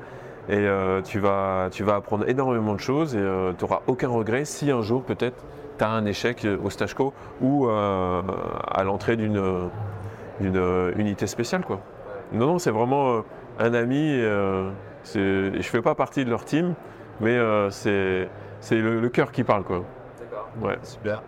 et 0.49 0.57
euh, 0.57 1.01
tu, 1.01 1.19
vas, 1.19 1.69
tu 1.71 1.83
vas 1.83 1.95
apprendre 1.95 2.27
énormément 2.27 2.73
de 2.73 2.79
choses 2.79 3.15
et 3.15 3.19
tu 3.57 3.63
n'auras 3.63 3.81
aucun 3.87 4.09
regret 4.09 4.45
si 4.45 4.71
un 4.71 4.81
jour 4.81 5.03
peut-être 5.03 5.43
tu 5.77 5.83
as 5.83 5.89
un 5.91 6.05
échec 6.05 6.43
euh, 6.43 6.57
au 6.63 6.69
stage 6.69 6.93
co 6.93 7.13
ou 7.39 7.67
euh, 7.67 8.21
à 8.67 8.83
l'entrée 8.83 9.15
d'une 9.15 9.69
d'une, 10.41 10.57
euh, 10.57 10.91
unité 10.97 11.27
spéciale. 11.27 11.63
Quoi. 11.65 11.79
Non, 12.31 12.47
non, 12.47 12.59
c'est 12.59 12.71
vraiment 12.71 13.11
euh, 13.11 13.21
un 13.59 13.73
ami. 13.73 14.13
euh, 14.21 14.69
je 15.13 15.55
ne 15.55 15.61
fais 15.61 15.81
pas 15.81 15.95
partie 15.95 16.25
de 16.25 16.29
leur 16.29 16.45
team, 16.45 16.73
mais 17.21 17.37
euh, 17.37 17.69
c'est 17.69 18.27
c'est 18.59 18.77
le, 18.77 18.99
le 18.99 19.09
cœur 19.09 19.31
qui 19.31 19.43
parle. 19.43 19.63
Quoi. 19.63 19.83
Ouais. 20.61 20.77
Super. 20.83 21.21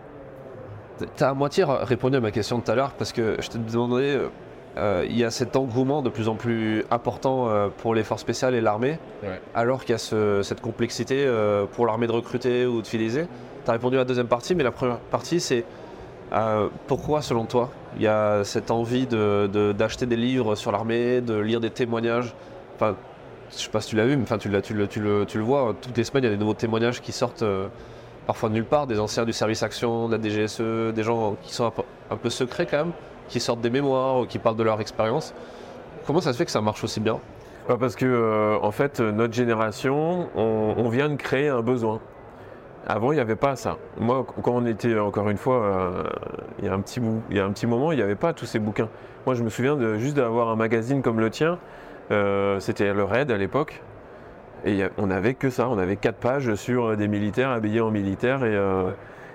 Tu 1.16 1.24
as 1.24 1.30
à 1.30 1.34
moitié 1.34 1.64
répondu 1.66 2.16
à 2.16 2.20
ma 2.20 2.30
question 2.30 2.58
de 2.58 2.64
tout 2.64 2.70
à 2.70 2.74
l'heure 2.74 2.92
parce 2.92 3.12
que 3.12 3.36
je 3.40 3.48
te 3.48 3.58
demandais, 3.58 4.18
euh, 4.78 5.04
il 5.08 5.18
y 5.18 5.24
a 5.24 5.30
cet 5.30 5.54
engouement 5.56 6.00
de 6.02 6.08
plus 6.08 6.28
en 6.28 6.34
plus 6.34 6.84
important 6.90 7.48
euh, 7.48 7.68
pour 7.78 7.94
les 7.94 8.02
forces 8.04 8.22
spéciales 8.22 8.54
et 8.54 8.60
l'armée, 8.60 8.98
Ouais. 9.22 9.40
alors 9.54 9.80
qu'il 9.84 9.92
y 9.92 9.94
a 9.94 9.98
ce- 9.98 10.42
cette 10.42 10.60
complexité 10.60 11.24
euh, 11.26 11.66
pour 11.70 11.86
l'armée 11.86 12.06
de 12.06 12.12
recruter 12.12 12.64
ou 12.66 12.80
de 12.82 12.86
fidéliser. 12.86 13.26
Tu 13.64 13.70
as 13.70 13.72
répondu 13.74 13.96
à 13.96 14.00
la 14.00 14.04
deuxième 14.04 14.28
partie, 14.28 14.54
mais 14.54 14.64
la 14.64 14.70
première 14.72 14.98
partie 14.98 15.40
c'est 15.40 15.64
pourquoi 16.86 17.20
selon 17.20 17.44
toi 17.44 17.70
il 17.96 18.02
y 18.02 18.06
a 18.06 18.42
cette 18.44 18.70
envie 18.70 19.06
de- 19.06 19.50
de- 19.52 19.72
d'acheter 19.72 20.06
des 20.06 20.16
livres 20.16 20.54
sur 20.54 20.72
l'armée, 20.72 21.20
de 21.20 21.34
lire 21.38 21.60
des 21.60 21.68
témoignages? 21.70 22.34
Enfin, 22.76 22.96
je 23.50 23.56
sais 23.58 23.68
pas 23.70 23.82
si 23.82 23.90
tu 23.90 23.96
l'as 23.96 24.06
vu, 24.06 24.16
mais 24.16 24.22
enfin, 24.22 24.38
tu, 24.38 24.48
le, 24.48 24.62
tu 24.62 24.72
le- 24.72 25.26
tu 25.26 25.36
le 25.38 25.44
vois, 25.44 25.74
toutes 25.78 25.94
les 25.96 26.04
semaines 26.04 26.24
il 26.24 26.28
y 26.28 26.30
a 26.30 26.34
des 26.34 26.40
nouveaux 26.40 26.54
témoignages 26.54 27.00
qui 27.02 27.12
sortent. 27.12 27.44
parfois 28.26 28.48
de 28.48 28.54
nulle 28.54 28.64
part, 28.64 28.86
des 28.86 29.00
anciens 29.00 29.24
du 29.24 29.32
service 29.32 29.62
action, 29.64 30.08
de 30.08 30.16
la 30.16 30.22
DGSE, 30.22 30.94
des 30.94 31.02
gens 31.02 31.36
qui 31.42 31.52
sont 31.52 31.66
un 31.66 31.70
peu, 31.72 31.82
un 32.10 32.16
peu 32.16 32.30
secrets 32.30 32.66
quand 32.66 32.76
même, 32.78 32.92
qui 33.32 33.40
sortent 33.40 33.62
des 33.62 33.70
mémoires 33.70 34.20
ou 34.20 34.26
qui 34.26 34.38
parlent 34.38 34.56
de 34.56 34.62
leur 34.62 34.80
expérience. 34.80 35.34
Comment 36.06 36.20
ça 36.20 36.32
se 36.32 36.38
fait 36.38 36.44
que 36.44 36.50
ça 36.50 36.60
marche 36.60 36.84
aussi 36.84 37.00
bien? 37.00 37.18
Bah, 37.66 37.76
parce 37.80 37.96
que 37.96 38.04
euh, 38.04 38.58
en 38.60 38.70
fait, 38.70 39.00
notre 39.00 39.32
génération, 39.32 40.28
on, 40.36 40.88
vient 40.90 41.08
de 41.08 41.16
créer 41.16 41.48
un 41.48 41.62
besoin. 41.62 42.00
Avant, 42.86 43.12
il 43.12 43.14
n'y 43.14 43.20
avait 43.20 43.36
pas 43.36 43.56
ça. 43.56 43.78
Moi, 43.98 44.26
quand 44.42 44.52
on 44.52 44.66
était, 44.66 44.98
encore 44.98 45.30
une 45.30 45.36
fois, 45.38 45.62
euh, 45.62 46.02
il, 46.58 46.66
y 46.66 46.68
a 46.68 46.74
un 46.74 46.80
petit 46.80 47.66
moment, 47.66 47.92
il 47.92 47.96
n'y 47.96 48.02
avait 48.02 48.16
pas 48.16 48.32
tous 48.32 48.46
ces 48.46 48.58
bouquins. 48.58 48.88
Moi, 49.24 49.34
je 49.34 49.42
me 49.42 49.48
souviens 49.48 49.78
juste 49.96 50.16
d'avoir 50.16 50.48
un 50.48 50.56
magazine 50.56 51.00
comme 51.00 51.20
le 51.20 51.30
tien. 51.30 51.58
euh, 52.10 52.60
C'était 52.60 52.92
le 52.92 53.04
RAID 53.04 53.30
à 53.30 53.38
l'époque. 53.38 53.80
Et 54.64 54.84
on 54.98 55.06
n'avait 55.06 55.34
que 55.34 55.48
ça. 55.48 55.68
On 55.68 55.78
avait 55.78 55.96
quatre 55.96 56.18
pages 56.18 56.54
sur 56.56 56.96
des 56.96 57.08
militaires 57.08 57.50
habillés 57.50 57.80
en 57.80 57.90
militaire. 57.90 58.44
Et, 58.44 58.54
euh, 58.54 58.90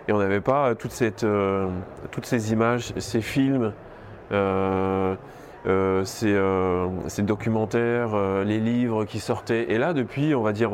on 0.09 0.19
n'avait 0.19 0.41
pas 0.41 0.69
euh, 0.69 1.69
toutes 2.11 2.25
ces 2.25 2.53
images, 2.53 2.93
ces 2.97 3.21
films. 3.21 3.73
Euh, 4.31 5.15
euh, 5.67 6.05
ces, 6.05 6.33
euh, 6.33 6.87
documentaires, 7.19 8.11
euh, 8.13 8.43
les 8.45 8.59
livres 8.59 9.03
qui 9.03 9.19
sortaient. 9.19 9.71
Et 9.71 9.77
là, 9.77 9.93
depuis, 9.93 10.33
on 10.33 10.41
va 10.41 10.53
dire, 10.53 10.71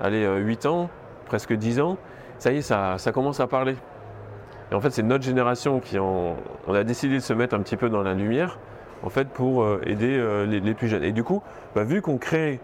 allez, 0.00 0.24
euh, 0.24 0.38
8 0.38 0.66
ans, 0.66 0.88
presque 1.26 1.52
10 1.52 1.80
ans, 1.80 1.96
ça 2.38 2.52
y 2.52 2.58
est, 2.58 2.62
ça, 2.62 2.96
commence 3.12 3.40
à 3.40 3.48
parler. 3.48 3.74
Et 4.70 4.74
en 4.74 4.80
fait, 4.80 4.90
c'est 4.90 5.02
notre 5.02 5.24
génération 5.24 5.80
qui 5.80 5.98
on 5.98 6.36
a 6.72 6.84
décidé 6.84 7.14
de 7.14 7.20
se 7.20 7.32
mettre 7.32 7.54
un 7.54 7.60
petit 7.60 7.76
peu 7.76 7.88
dans 7.88 8.02
la 8.02 8.14
lumière, 8.14 8.58
en 9.02 9.10
fait, 9.10 9.28
pour 9.28 9.66
aider 9.84 10.22
les, 10.46 10.74
plus 10.74 10.88
jeunes. 10.88 11.04
Et 11.04 11.12
du 11.12 11.24
coup, 11.24 11.42
bah, 11.74 11.84
vu 11.84 12.02
qu'on 12.02 12.18
crée, 12.18 12.60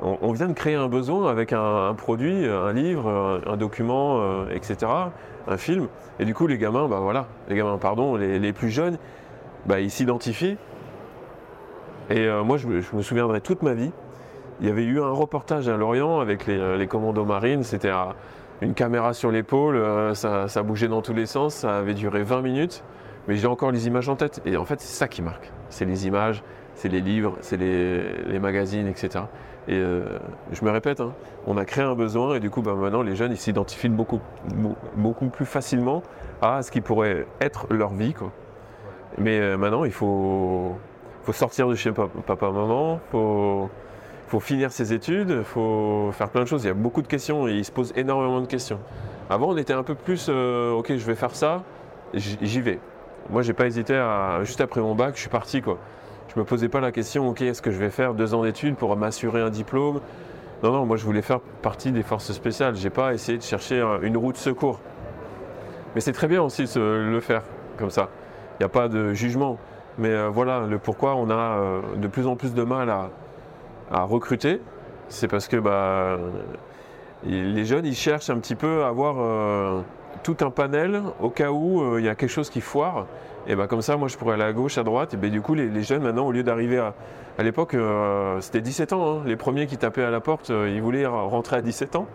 on, 0.00 0.32
vient 0.32 0.48
de 0.48 0.52
créer 0.52 0.76
un 0.76 0.88
besoin 0.88 1.30
avec 1.30 1.52
un, 1.52 1.94
produit, 1.94 2.46
un 2.46 2.72
livre, 2.72 3.08
un, 3.08 3.52
un 3.52 3.56
document, 3.56 4.46
etc., 4.48 4.90
un 5.48 5.56
film. 5.56 5.88
Et 6.20 6.24
du 6.24 6.34
coup, 6.34 6.46
les 6.46 6.58
gamins, 6.58 6.88
bah 6.88 7.00
voilà, 7.00 7.26
les 7.48 7.56
gamins, 7.56 7.78
pardon, 7.78 8.14
les, 8.16 8.38
les 8.38 8.52
plus 8.52 8.70
jeunes, 8.70 8.96
bah, 9.66 9.80
ils 9.80 9.90
s'identifient. 9.90 10.56
Et 12.10 12.26
euh, 12.26 12.42
moi, 12.42 12.56
je 12.58 12.66
me, 12.66 13.02
souviendrai 13.02 13.40
toute 13.40 13.62
ma 13.62 13.74
vie. 13.74 13.92
Il 14.60 14.66
y 14.66 14.70
avait 14.70 14.84
eu 14.84 15.00
un 15.00 15.10
reportage 15.10 15.68
à 15.68 15.76
Lorient 15.76 16.20
avec 16.20 16.46
les, 16.46 16.58
euh, 16.58 16.86
commandos 16.86 17.24
marines. 17.24 17.62
C'était 17.62 17.92
une 18.60 18.74
caméra 18.74 19.12
sur 19.12 19.30
l'épaule, 19.30 19.76
euh, 19.76 20.14
ça, 20.14 20.62
bougeait 20.62 20.88
dans 20.88 21.02
tous 21.02 21.14
les 21.14 21.26
sens. 21.26 21.54
Ça 21.54 21.78
avait 21.78 21.94
duré 21.94 22.22
20 22.22 22.42
minutes. 22.42 22.84
Mais 23.28 23.36
j'ai 23.36 23.46
encore 23.46 23.70
les 23.70 23.86
images 23.86 24.08
en 24.08 24.16
tête. 24.16 24.42
Et 24.44 24.56
en 24.56 24.64
fait, 24.64 24.80
c'est 24.80 24.94
ça 24.94 25.08
qui 25.08 25.22
marque. 25.22 25.52
C'est 25.68 25.84
les 25.84 26.06
images, 26.06 26.42
c'est 26.74 26.88
les 26.88 27.00
livres, 27.00 27.36
c'est 27.40 27.56
les, 27.56 28.38
magazines, 28.40 28.88
etc. 28.88 29.24
Et 29.68 29.80
je 29.80 30.64
me 30.64 30.70
répète, 30.72 31.00
hein, 31.00 31.12
on 31.46 31.56
a 31.56 31.64
créé 31.64 31.84
un 31.84 31.94
besoin 31.94 32.34
et 32.34 32.40
du 32.40 32.50
coup, 32.50 32.62
bah, 32.62 32.74
maintenant, 32.74 33.02
les 33.02 33.14
jeunes, 33.14 33.30
ils 33.30 33.38
s'identifient 33.38 33.88
beaucoup, 33.88 34.20
beau- 34.56 34.76
beaucoup 34.96 35.28
plus 35.28 35.46
facilement 35.46 36.02
à 36.42 36.62
ce 36.62 36.72
qui 36.72 36.80
pourrait 36.80 37.26
être 37.40 37.72
leur 37.72 37.94
vie. 37.94 38.12
Mais 39.18 39.38
euh, 39.38 39.56
maintenant, 39.56 39.84
il 39.84 39.92
faut, 39.92 40.76
sortir 41.32 41.68
de 41.68 41.74
chez 41.74 41.92
papa, 41.92 42.10
papa 42.26 42.52
faut, 43.10 43.68
finir 44.40 44.72
ses 44.72 44.92
études, 44.92 45.30
il 45.30 45.44
faut 45.44 46.10
faire 46.12 46.30
plein 46.30 46.42
de 46.42 46.48
choses. 46.48 46.64
Il 46.64 46.68
y 46.68 46.70
a 46.70 46.74
beaucoup 46.74 47.02
de 47.02 47.06
questions 47.06 47.46
et 47.48 47.52
ils 47.52 47.64
se 47.64 47.72
posent 47.72 47.92
énormément 47.96 48.40
de 48.40 48.46
questions. 48.46 48.78
Avant, 49.28 49.50
on 49.50 49.56
était 49.56 49.74
un 49.74 49.82
peu 49.82 49.94
plus, 49.94 50.26
euh, 50.28 50.72
ok, 50.72 50.96
je 50.96 51.06
vais 51.06 51.14
faire 51.14 51.34
ça, 51.34 51.62
j'y 52.14 52.60
vais. 52.60 52.78
Moi, 53.30 53.42
j'ai 53.42 53.52
pas 53.52 53.66
hésité 53.66 53.94
à, 53.94 54.40
juste 54.42 54.60
après 54.60 54.80
mon 54.80 54.94
bac, 54.94 55.14
je 55.14 55.20
suis 55.20 55.28
parti 55.28 55.62
quoi. 55.62 55.78
Je 56.34 56.40
me 56.40 56.44
posais 56.44 56.68
pas 56.68 56.80
la 56.80 56.92
question, 56.92 57.28
ok, 57.28 57.42
est-ce 57.42 57.60
que 57.60 57.70
je 57.70 57.78
vais 57.78 57.90
faire 57.90 58.14
deux 58.14 58.32
ans 58.32 58.42
d'études 58.42 58.74
pour 58.76 58.96
m'assurer 58.96 59.42
un 59.42 59.50
diplôme? 59.50 60.00
Non, 60.62 60.72
non, 60.72 60.86
moi 60.86 60.96
je 60.96 61.04
voulais 61.04 61.22
faire 61.22 61.40
partie 61.40 61.92
des 61.92 62.02
forces 62.02 62.32
spéciales. 62.32 62.74
J'ai 62.76 62.90
pas 62.90 63.12
essayé 63.12 63.36
de 63.36 63.42
chercher 63.42 63.80
un- 63.80 64.00
une 64.00 64.16
route 64.16 64.36
secours. 64.36 64.80
Mais 65.94 66.00
c'est 66.00 66.12
très 66.12 66.26
bien 66.26 66.42
aussi 66.42 66.64
de 66.64 66.80
le 67.10 67.20
faire 67.20 67.42
comme 67.76 67.90
ça. 67.90 68.08
Il 68.58 68.62
n'y 68.62 68.66
a 68.66 68.68
pas 68.68 68.88
de 68.88 69.12
jugement. 69.12 69.58
Mais 69.98 70.08
euh, 70.08 70.28
voilà, 70.28 70.66
le 70.66 70.78
pourquoi 70.78 71.14
on 71.16 71.28
a 71.30 71.34
euh, 71.34 71.80
de 71.96 72.08
plus 72.08 72.26
en 72.26 72.36
plus 72.36 72.54
de 72.54 72.62
mal 72.62 72.90
à, 72.90 74.04
recruter, 74.04 74.60
c'est 75.08 75.28
parce 75.28 75.48
que 75.48 75.58
bah, 75.58 76.16
les 77.24 77.64
jeunes, 77.66 77.84
ils 77.84 77.94
cherchent 77.94 78.30
un 78.30 78.38
petit 78.38 78.54
peu 78.54 78.84
à 78.84 78.88
avoir 78.88 79.16
euh, 79.18 79.82
tout 80.22 80.36
un 80.40 80.50
panel 80.50 81.02
au 81.20 81.28
cas 81.28 81.50
où 81.50 81.98
il 81.98 82.04
y 82.04 82.08
a 82.08 82.14
quelque 82.14 82.30
chose 82.30 82.48
qui 82.48 82.62
foire. 82.62 83.06
Et 83.46 83.54
bah, 83.54 83.66
comme 83.66 83.82
ça, 83.82 83.98
moi, 83.98 84.08
je 84.08 84.16
pourrais 84.16 84.34
aller 84.34 84.44
à 84.44 84.52
gauche, 84.52 84.78
à 84.78 84.82
droite. 84.82 85.12
Et 85.12 85.16
ben, 85.18 85.30
du 85.30 85.42
coup, 85.42 85.54
les, 85.54 85.82
jeunes, 85.82 86.02
maintenant, 86.02 86.26
au 86.26 86.32
lieu 86.32 86.42
d'arriver 86.42 86.78
à... 86.78 86.94
À 87.38 87.42
l'époque, 87.42 87.74
c'était 88.40 88.60
17 88.60 88.92
ans. 88.92 89.18
hein. 89.18 89.22
Les 89.24 89.36
premiers 89.36 89.66
qui 89.66 89.78
tapaient 89.78 90.04
à 90.04 90.10
la 90.10 90.20
porte, 90.20 90.50
ils 90.50 90.80
voulaient 90.82 91.06
rentrer 91.06 91.56
à 91.56 91.62
17 91.62 91.96
ans. 91.96 92.06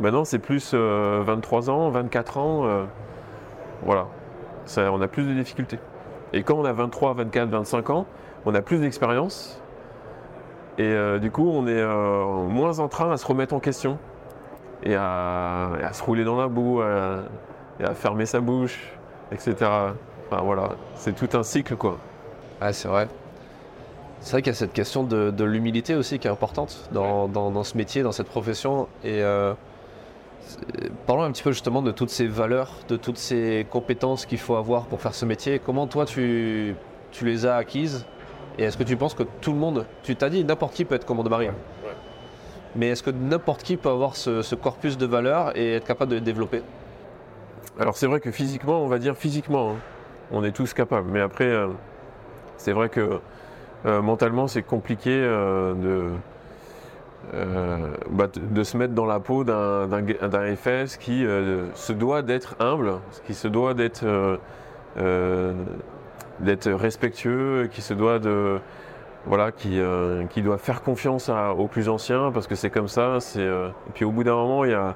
Maintenant, 0.00 0.24
c'est 0.24 0.38
plus 0.38 0.72
euh, 0.74 1.22
23 1.24 1.70
ans, 1.70 1.90
24 1.90 2.38
ans. 2.38 2.86
voilà. 3.82 4.08
On 4.76 5.00
a 5.00 5.08
plus 5.08 5.24
de 5.24 5.34
difficultés. 5.34 5.78
Et 6.32 6.42
quand 6.42 6.54
on 6.54 6.64
a 6.64 6.72
23, 6.72 7.14
24, 7.14 7.48
25 7.48 7.90
ans, 7.90 8.06
on 8.46 8.54
a 8.54 8.62
plus 8.62 8.78
d'expérience. 8.78 9.60
Et 10.78 10.84
euh, 10.84 11.18
du 11.18 11.30
coup, 11.30 11.48
on 11.48 11.66
est 11.66 11.80
euh, 11.80 12.44
moins 12.44 12.78
en 12.78 12.88
train 12.88 13.10
à 13.12 13.16
se 13.16 13.26
remettre 13.26 13.54
en 13.54 13.60
question. 13.60 13.98
Et 14.82 14.96
à, 14.96 15.90
se 15.92 16.02
rouler 16.02 16.24
dans 16.24 16.36
la 16.40 16.48
boue, 16.48 16.80
à- 16.80 17.22
et 17.78 17.84
à 17.84 17.94
fermer 17.94 18.26
sa 18.26 18.40
bouche, 18.40 18.92
etc. 19.30 19.54
Enfin 19.60 20.42
voilà, 20.42 20.70
c'est 20.94 21.14
tout 21.14 21.36
un 21.36 21.42
cycle 21.42 21.76
quoi. 21.76 21.98
Ouais, 22.60 22.72
c'est 22.72 22.88
vrai. 22.88 23.08
C'est 24.20 24.32
vrai 24.32 24.42
qu'il 24.42 24.52
y 24.52 24.54
a 24.54 24.58
cette 24.58 24.72
question 24.72 25.02
de, 25.02 25.44
l'humilité 25.44 25.94
aussi 25.96 26.18
qui 26.18 26.28
est 26.28 26.30
importante 26.30 26.88
dans, 26.92 27.64
ce 27.64 27.76
métier, 27.76 28.02
dans 28.02 28.12
cette 28.12 28.28
profession. 28.28 28.88
Et 29.04 29.20
euh, 29.22 29.52
parlons 31.06 31.22
un 31.22 31.32
petit 31.32 31.42
peu 31.42 31.52
justement 31.52 31.82
de 31.82 31.90
toutes 31.90 32.10
ces 32.10 32.26
valeurs, 32.26 32.70
de 32.88 32.96
toutes 32.96 33.18
ces 33.18 33.66
compétences 33.70 34.26
qu'il 34.26 34.38
faut 34.38 34.56
avoir 34.56 34.86
pour 34.86 35.00
faire 35.00 35.14
ce 35.14 35.24
métier. 35.24 35.58
Comment 35.58 35.86
toi 35.86 36.04
tu, 36.04 36.74
tu 37.10 37.24
les 37.24 37.46
as 37.46 37.56
acquises 37.56 38.06
Et 38.58 38.64
est-ce 38.64 38.76
que 38.76 38.84
tu 38.84 38.96
penses 38.96 39.14
que 39.14 39.24
tout 39.40 39.52
le 39.52 39.58
monde, 39.58 39.86
tu 40.02 40.16
t'as 40.16 40.28
dit 40.28 40.44
n'importe 40.44 40.74
qui 40.74 40.84
peut 40.84 40.94
être 40.94 41.06
commando 41.06 41.30
marine, 41.30 41.52
mais 42.74 42.88
est-ce 42.88 43.02
que 43.02 43.10
n'importe 43.10 43.62
qui 43.62 43.76
peut 43.76 43.90
avoir 43.90 44.16
ce, 44.16 44.42
ce 44.42 44.54
corpus 44.54 44.96
de 44.96 45.06
valeurs 45.06 45.56
et 45.56 45.74
être 45.74 45.86
capable 45.86 46.10
de 46.10 46.16
les 46.16 46.22
développer? 46.22 46.62
Alors 47.78 47.96
c'est 47.96 48.06
vrai 48.06 48.20
que 48.20 48.30
physiquement, 48.30 48.82
on 48.82 48.86
va 48.86 48.98
dire 48.98 49.16
physiquement, 49.16 49.72
hein, 49.72 49.76
on 50.30 50.44
est 50.44 50.52
tous 50.52 50.74
capables. 50.74 51.10
Mais 51.10 51.20
après, 51.20 51.46
euh, 51.46 51.68
c'est 52.56 52.72
vrai 52.72 52.88
que 52.88 53.20
euh, 53.86 54.02
mentalement, 54.02 54.46
c'est 54.46 54.62
compliqué 54.62 55.10
euh, 55.10 55.74
de, 55.74 56.10
bah, 58.10 58.26
de- 58.34 58.62
se 58.62 58.76
mettre 58.76 58.94
dans 58.94 59.06
la 59.06 59.20
peau 59.20 59.44
d'un 59.44 60.56
FS 60.56 60.96
qui 60.96 61.24
euh, 61.24 61.64
se 61.74 61.92
doit 61.92 62.22
d'être 62.22 62.56
humble, 62.60 62.94
qui 63.26 63.34
se 63.34 63.48
doit 63.48 63.74
d'être 63.74 64.02
euh, 64.04 64.36
euh, 64.98 65.52
d'être 66.40 66.70
respectueux, 66.70 67.68
qui 67.72 67.80
se 67.82 67.94
doit 67.94 68.18
de 68.18 68.58
voilà, 69.26 69.52
qui, 69.52 69.78
euh, 69.78 70.24
qui 70.26 70.42
doit 70.42 70.58
faire 70.58 70.82
confiance 70.82 71.28
à- 71.28 71.52
aux 71.54 71.68
plus 71.68 71.88
anciens 71.88 72.32
parce 72.32 72.46
que 72.48 72.56
c'est 72.56 72.70
comme 72.70 72.88
ça. 72.88 73.18
euh, 73.36 73.68
et 73.68 73.92
puis 73.94 74.04
au 74.04 74.10
bout 74.10 74.24
d'un 74.24 74.34
moment, 74.34 74.64
il 74.64 74.72
y 74.72 74.74
a 74.74 74.94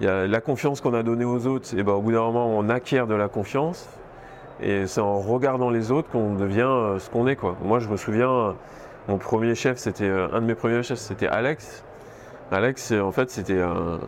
y 0.00 0.06
a 0.06 0.28
la 0.28 0.40
confiance 0.40 0.80
qu'on 0.80 0.94
a 0.94 1.02
donnée 1.02 1.24
aux 1.24 1.48
autres, 1.48 1.76
et 1.76 1.82
ben 1.82 1.92
au 1.94 2.00
bout 2.00 2.12
d'un 2.12 2.20
moment, 2.20 2.46
on 2.56 2.68
acquiert 2.68 3.08
de 3.08 3.14
la 3.16 3.26
confiance. 3.28 3.88
Et 4.62 4.86
c'est 4.86 5.00
en 5.00 5.18
regardant 5.18 5.70
les 5.70 5.90
autres 5.90 6.08
qu'on 6.10 6.34
devient 6.34 6.60
euh, 6.68 6.98
ce 7.00 7.10
qu'on 7.10 7.26
est. 7.26 7.34
Quoi. 7.36 7.56
Moi, 7.64 7.80
je 7.80 7.88
me 7.88 7.96
souviens, 7.96 8.30
euh, 8.30 8.52
mon 9.08 9.18
premier 9.18 9.54
chef, 9.54 9.78
c'était 9.78 10.04
euh, 10.04 10.28
un 10.32 10.40
de 10.40 10.46
mes 10.46 10.54
premiers 10.54 10.82
chefs, 10.82 10.98
c'était 10.98 11.26
Alex. 11.28 11.84
Alex, 12.52 12.82
c'est- 12.82 13.00
en 13.00 13.12
fait, 13.12 13.30
c'était 13.30 13.60
un, 13.60 13.98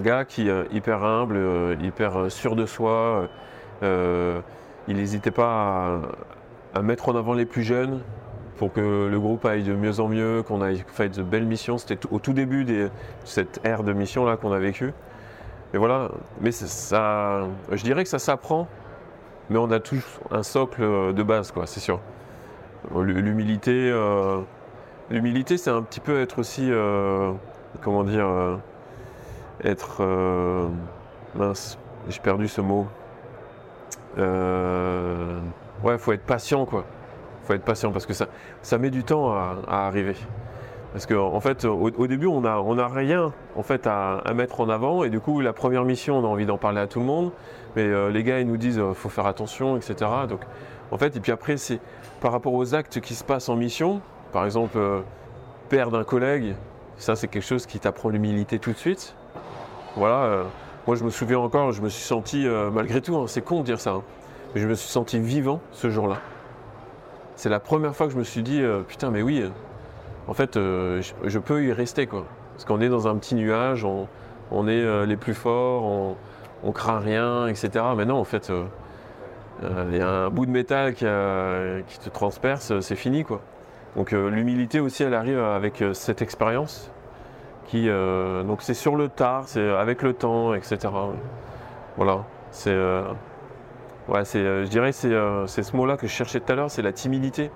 gars 0.00 0.24
qui 0.24 0.48
est 0.48 0.72
hyper 0.72 1.04
humble, 1.04 1.36
euh, 1.36 1.76
hyper 1.82 2.16
euh, 2.18 2.28
sûr 2.28 2.56
de 2.56 2.66
soi. 2.66 3.28
euh, 3.82 4.40
il 4.88 4.96
n'hésitait 4.96 5.30
pas 5.30 6.00
à, 6.74 6.82
mettre 6.82 7.08
en 7.10 7.16
avant 7.16 7.34
les 7.34 7.44
plus 7.46 7.62
jeunes 7.62 8.00
pour 8.56 8.72
que 8.72 9.08
le 9.10 9.20
groupe 9.20 9.44
aille 9.44 9.62
de 9.62 9.74
mieux 9.74 10.00
en 10.00 10.08
mieux, 10.08 10.42
qu'on 10.42 10.62
aille 10.62 10.84
fait 10.88 11.10
de 11.10 11.22
belles 11.22 11.44
missions. 11.46 11.78
C'était 11.78 12.08
au 12.10 12.18
tout 12.18 12.32
début 12.32 12.64
de 12.64 12.90
cette 13.24 13.60
ère 13.64 13.82
de 13.84 13.92
mission 13.92 14.24
là 14.24 14.36
qu'on 14.36 14.52
a 14.52 14.58
vécu. 14.58 14.92
Et 15.74 15.78
voilà, 15.78 16.10
mais 16.40 16.50
ça, 16.52 17.46
je 17.70 17.82
dirais 17.84 18.02
que 18.04 18.08
ça 18.10 18.18
s'apprend, 18.18 18.66
mais 19.50 19.58
on 19.58 19.70
a 19.70 19.80
tous 19.80 20.04
un 20.30 20.42
socle 20.42 20.82
euh, 20.82 21.12
de 21.12 21.22
base, 21.22 21.52
c'est 21.66 21.80
sûr. 21.80 22.00
Euh, 22.94 24.42
l'humilité, 25.10 25.56
c'est 25.56 25.70
un 25.70 25.82
petit 25.82 26.00
peu 26.00 26.20
être 26.20 26.38
aussi, 26.38 26.68
euh, 26.70 27.32
comment 27.82 28.04
dire, 28.04 28.26
euh, 28.26 28.56
être, 29.64 30.02
mince, 31.34 31.78
j'ai 32.08 32.20
perdu 32.20 32.48
ce 32.48 32.60
mot. 32.60 32.86
Ouais, 35.84 35.96
faut 35.98 36.12
être 36.12 36.26
patient, 36.26 36.66
quoi. 36.66 36.84
Faut 37.44 37.54
être 37.54 37.64
patient 37.64 37.92
parce 37.92 38.04
que 38.04 38.12
ça, 38.12 38.26
ça 38.62 38.78
met 38.78 38.90
du 38.90 39.04
temps 39.04 39.32
à, 39.32 39.56
arriver. 39.68 40.16
Parce 40.92 41.06
qu'en 41.06 41.34
en 41.34 41.40
fait, 41.40 41.64
au, 41.64 42.06
début, 42.06 42.26
on 42.26 42.40
n'a 42.40 42.54
a 42.54 42.88
rien 42.88 43.32
en 43.56 43.62
fait, 43.62 43.86
à, 43.86 44.22
mettre 44.34 44.60
en 44.60 44.68
avant. 44.68 45.04
Et 45.04 45.10
du 45.10 45.20
coup, 45.20 45.40
la 45.40 45.52
première 45.52 45.84
mission, 45.84 46.18
on 46.18 46.24
a 46.24 46.28
envie 46.28 46.46
d'en 46.46 46.58
parler 46.58 46.80
à 46.80 46.86
tout 46.86 47.00
le 47.00 47.06
monde. 47.06 47.30
Mais 47.76 48.10
les 48.10 48.24
gars, 48.24 48.40
ils 48.40 48.46
nous 48.46 48.56
disent 48.56 48.82
faut 48.94 49.08
faire 49.08 49.26
attention, 49.26 49.76
etc. 49.76 50.10
Donc, 50.28 50.40
en 50.90 50.98
fait, 50.98 51.16
et 51.16 51.20
puis 51.20 51.32
après, 51.32 51.56
c'est 51.56 51.80
par 52.20 52.32
rapport 52.32 52.54
aux 52.54 52.74
actes 52.74 53.00
qui 53.00 53.14
se 53.14 53.24
passent 53.24 53.48
en 53.48 53.56
mission. 53.56 54.00
Par 54.32 54.44
exemple, 54.44 54.76
euh, 54.76 55.00
perdre 55.68 55.98
un 55.98 56.04
collègue, 56.04 56.54
ça, 56.98 57.14
c'est 57.14 57.28
quelque 57.28 57.44
chose 57.44 57.64
qui 57.64 57.78
t'apprend 57.78 58.08
l'humilité 58.08 58.58
tout 58.58 58.72
de 58.72 58.76
suite. 58.76 59.14
Voilà. 59.96 60.24
euh, 60.24 60.44
moi, 60.86 60.96
je 60.96 61.04
me 61.04 61.10
souviens 61.10 61.38
encore, 61.38 61.72
je 61.72 61.80
me 61.80 61.88
suis 61.88 62.02
senti, 62.02 62.46
euh, 62.46 62.70
malgré 62.70 63.00
tout, 63.00 63.16
hein, 63.16 63.26
c'est 63.28 63.42
con 63.42 63.60
de 63.60 63.64
dire 63.64 63.80
ça, 63.80 63.92
hein, 63.92 64.02
mais 64.54 64.60
je 64.60 64.66
me 64.66 64.74
suis 64.74 64.88
senti 64.88 65.18
vivant 65.18 65.60
ce 65.72 65.90
jour-là. 65.90 66.16
C'est 67.36 67.48
la 67.48 67.60
première 67.60 67.94
fois 67.94 68.06
que 68.06 68.12
je 68.12 68.18
me 68.18 68.24
suis 68.24 68.42
dit, 68.42 68.60
euh, 68.60 68.82
putain, 68.82 69.10
mais 69.10 69.22
oui, 69.22 69.44
en 70.26 70.34
fait, 70.34 70.54
je, 70.56 71.38
peux 71.38 71.64
y 71.64 71.72
rester, 71.72 72.06
quoi. 72.06 72.24
Parce 72.54 72.64
qu'on 72.64 72.80
est 72.80 72.88
dans 72.88 73.06
un 73.06 73.16
petit 73.16 73.36
nuage, 73.36 73.84
on, 73.84 74.68
est 74.68 75.06
les 75.06 75.16
plus 75.16 75.34
forts, 75.34 75.84
on, 75.84 76.16
on 76.64 76.72
craint 76.72 76.98
rien, 76.98 77.46
etc. 77.46 77.84
Mais 77.96 78.04
non, 78.04 78.16
en 78.16 78.24
fait, 78.24 78.52
il 79.62 79.96
y 79.96 80.00
a 80.00 80.08
un 80.08 80.30
bout 80.30 80.46
de 80.46 80.50
métal 80.50 80.94
qui, 80.94 81.04
te 81.04 82.08
transperce, 82.10 82.70
euh, 82.72 82.80
c'est 82.80 82.96
fini, 82.96 83.24
quoi. 83.24 83.40
Donc 83.96 84.12
euh, 84.12 84.28
l'humilité 84.30 84.80
aussi, 84.80 85.02
elle 85.02 85.14
arrive 85.14 85.38
avec 85.40 85.82
euh, 85.82 85.92
cette 85.94 86.22
expérience. 86.22 86.90
Euh, 87.74 88.44
donc 88.44 88.62
c'est 88.62 88.74
sur 88.74 88.96
le 88.96 89.08
tard, 89.08 89.44
c'est 89.46 89.68
avec 89.70 90.02
le 90.02 90.14
temps, 90.14 90.54
etc. 90.54 90.88
Voilà, 91.96 92.24
c'est... 92.50 92.70
euh, 92.72 93.02
Ouais, 94.08 94.24
c'est, 94.24 94.38
euh, 94.38 94.64
je 94.64 94.70
dirais 94.70 94.92
c'est 94.92 95.12
euh, 95.12 95.46
c'est 95.46 95.62
ce 95.62 95.76
mot-là 95.76 95.98
que 95.98 96.06
je 96.06 96.12
cherchais 96.12 96.40
tout 96.40 96.50
à 96.52 96.56
l'heure, 96.56 96.70
c'est 96.70 96.82
la 96.82 96.92
timidité. 96.92 97.50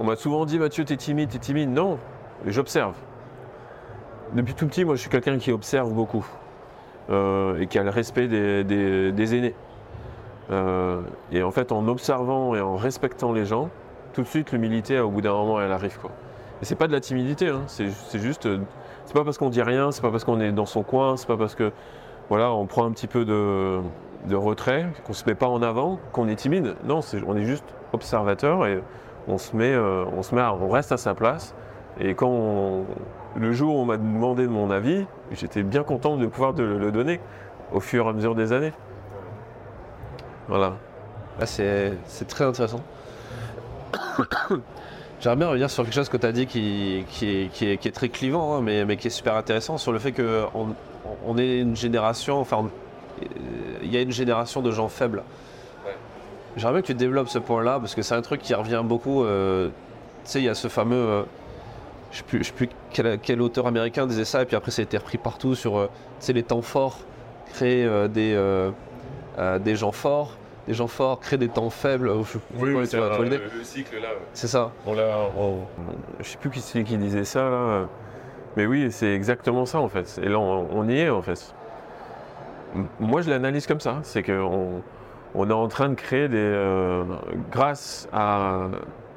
On 0.00 0.04
m'a 0.04 0.16
souvent 0.16 0.44
dit, 0.46 0.58
Mathieu, 0.58 0.84
t'es 0.84 0.96
timide, 0.96 1.30
t'es 1.30 1.38
timide. 1.38 1.70
Non, 1.70 1.98
j'observe. 2.46 2.94
Depuis 4.34 4.54
tout 4.54 4.66
petit, 4.66 4.84
moi, 4.84 4.96
je 4.96 5.00
suis 5.02 5.10
quelqu'un 5.10 5.38
qui 5.38 5.52
observe 5.52 5.92
beaucoup 5.92 6.26
euh, 7.10 7.58
et 7.60 7.66
qui 7.66 7.78
a 7.78 7.82
le 7.84 7.90
respect 7.90 8.28
des 8.28 9.34
aînés. 9.36 9.54
Euh, 10.50 11.00
et 11.32 11.42
en 11.42 11.50
fait, 11.50 11.72
en 11.72 11.88
observant 11.88 12.54
et 12.54 12.60
en 12.60 12.76
respectant 12.76 13.32
les 13.32 13.46
gens, 13.46 13.70
tout 14.12 14.22
de 14.22 14.26
suite, 14.26 14.52
l'humilité, 14.52 15.00
au 15.00 15.10
bout 15.10 15.20
d'un 15.20 15.32
moment, 15.32 15.60
elle 15.60 15.72
arrive. 15.72 15.98
Quoi. 15.98 16.10
Et 16.62 16.64
c'est 16.64 16.76
pas 16.76 16.86
de 16.86 16.92
la 16.92 17.00
timidité, 17.00 17.48
hein, 17.48 17.62
c'est 17.66 17.88
juste. 18.18 18.46
euh, 18.46 18.58
C'est 19.06 19.14
pas 19.14 19.24
parce 19.24 19.38
qu'on 19.38 19.50
dit 19.50 19.62
rien, 19.62 19.90
c'est 19.90 20.02
pas 20.02 20.10
parce 20.10 20.24
qu'on 20.24 20.40
est 20.40 20.52
dans 20.52 20.66
son 20.66 20.82
coin, 20.82 21.16
c'est 21.16 21.26
pas 21.26 21.36
parce 21.36 21.54
que 21.54 21.72
voilà, 22.28 22.52
on 22.52 22.66
prend 22.66 22.84
un 22.84 22.90
petit 22.92 23.06
peu 23.06 23.24
de, 23.24 23.80
retrait, 24.34 24.86
qu'on 25.06 25.12
se 25.12 25.24
met 25.26 25.34
pas 25.34 25.48
en 25.48 25.62
avant, 25.62 25.98
qu'on 26.12 26.28
est 26.28 26.36
timide. 26.36 26.74
Non, 26.84 27.00
on 27.26 27.36
est 27.36 27.44
juste 27.44 27.64
observateur 27.92 28.66
et 28.66 28.82
on 29.28 29.36
se 29.36 29.54
met, 29.56 29.72
euh, 29.74 30.04
on 30.16 30.22
se 30.22 30.34
met, 30.34 30.40
à- 30.40 30.54
on 30.54 30.68
reste 30.68 30.92
à 30.92 30.96
sa 30.96 31.14
place. 31.14 31.54
Et 32.00 32.14
quand 32.14 32.84
le 33.36 33.52
jour 33.52 33.76
où 33.76 33.78
on 33.80 33.84
m'a 33.84 33.96
demandé 33.98 34.44
de 34.44 34.48
mon 34.52 34.70
avis, 34.70 35.06
j'étais 35.32 35.62
bien 35.62 35.82
content 35.82 36.16
de 36.16 36.26
pouvoir 36.26 36.52
le 36.56 36.90
donner 36.90 37.20
au 37.72 37.80
fur 37.80 38.06
et 38.06 38.08
à 38.08 38.12
mesure 38.12 38.34
des 38.34 38.52
années. 38.52 38.72
Voilà. 40.48 40.74
Là, 41.38 41.46
c'est 41.46 41.96
très 42.28 42.44
intéressant. 42.44 42.80
J'aimerais 45.20 45.36
bien 45.36 45.48
revenir 45.48 45.70
sur 45.70 45.84
quelque 45.84 45.94
chose 45.94 46.08
que 46.08 46.16
tu 46.16 46.26
as 46.26 46.32
dit 46.32 46.46
qui, 46.46 47.04
qui, 47.08 47.26
est, 47.44 47.48
qui 47.52 47.66
est- 47.70 47.76
qui 47.78 47.88
est 47.88 47.92
très 47.92 48.08
clivant, 48.08 48.56
hein, 48.56 48.60
mais, 48.62 48.84
mais 48.84 48.96
qui 48.96 49.06
est 49.06 49.10
super 49.10 49.34
intéressant, 49.36 49.78
sur 49.78 49.92
le 49.92 49.98
fait 49.98 50.12
qu'on 50.12 50.74
on 51.26 51.38
est 51.38 51.60
une 51.60 51.76
génération, 51.76 52.38
enfin, 52.40 52.68
il 53.82 53.92
y 53.92 53.96
a 53.96 54.00
une 54.02 54.10
génération 54.12 54.60
de 54.60 54.70
gens 54.70 54.88
faibles. 54.88 55.22
J'aimerais 56.56 56.74
bien 56.74 56.82
que 56.82 56.86
tu 56.88 56.94
développes 56.94 57.28
ce 57.28 57.38
point-là, 57.38 57.78
parce 57.80 57.94
que 57.94 58.02
c'est 58.02 58.14
un 58.14 58.22
truc 58.22 58.40
qui 58.42 58.54
revient 58.54 58.82
beaucoup. 58.84 59.24
euh, 59.24 59.68
tu 60.24 60.30
sais, 60.30 60.38
il 60.40 60.44
y 60.44 60.48
a 60.48 60.54
ce 60.54 60.68
fameux. 60.68 60.94
euh, 60.96 61.22
je 62.12 62.22
ne 62.38 62.42
sais 62.44 62.52
plus, 62.52 62.68
quel, 62.92 63.18
quel 63.20 63.40
auteur 63.42 63.66
américain 63.66 64.06
disait 64.06 64.24
ça, 64.24 64.42
et 64.42 64.44
puis 64.44 64.54
après, 64.56 64.70
ça 64.70 64.82
a 64.82 64.84
été 64.84 64.96
repris 64.98 65.18
partout 65.18 65.54
sur 65.56 65.78
euh, 65.78 65.88
les 66.28 66.42
temps 66.44 66.62
forts, 66.62 66.98
créer 67.54 67.88
des, 68.08 68.34
euh, 69.38 69.56
euh, 69.56 69.58
des 69.58 69.76
gens 69.76 69.92
forts. 69.92 70.32
Des 70.66 70.72
gens 70.74 70.86
forts 70.86 71.20
créent 71.20 71.36
des 71.36 71.48
temps 71.48 71.68
faibles. 71.70 72.10
Je 72.24 72.38
tu 72.38 72.66
vois 72.66 72.82
l'idée 73.24 73.38
le 73.58 73.64
cycle 73.64 73.96
là. 74.00 74.08
C'est 74.32 74.46
ça. 74.48 74.70
On 74.86 74.94
l'a. 74.94 75.18
on- 75.38 75.58
Je 76.20 76.24
sais 76.24 76.38
plus 76.38 76.50
qui 76.50 76.60
c'est 76.60 76.82
qui 76.84 76.96
disait 76.96 77.24
ça 77.24 77.50
là. 77.50 77.86
Mais 78.56 78.64
oui, 78.66 78.90
c'est 78.90 79.12
exactement 79.12 79.66
ça 79.66 79.78
en 79.80 79.88
fait. 79.88 80.18
Et 80.22 80.28
là, 80.28 80.38
on, 80.38 80.68
on 80.72 80.88
y 80.88 80.98
est 81.00 81.10
en 81.10 81.20
fait. 81.22 81.54
Moi, 82.98 83.20
je 83.20 83.30
l'analyse 83.30 83.66
comme 83.66 83.80
ça. 83.80 83.98
C'est 84.02 84.22
qu'on 84.22 84.80
on 85.34 85.50
est 85.50 85.52
en 85.52 85.68
train 85.68 85.88
de 85.90 85.94
créer 85.94 86.28
des. 86.28 86.36
euh, 86.38 87.04
grâce 87.50 88.08
à, 88.12 88.68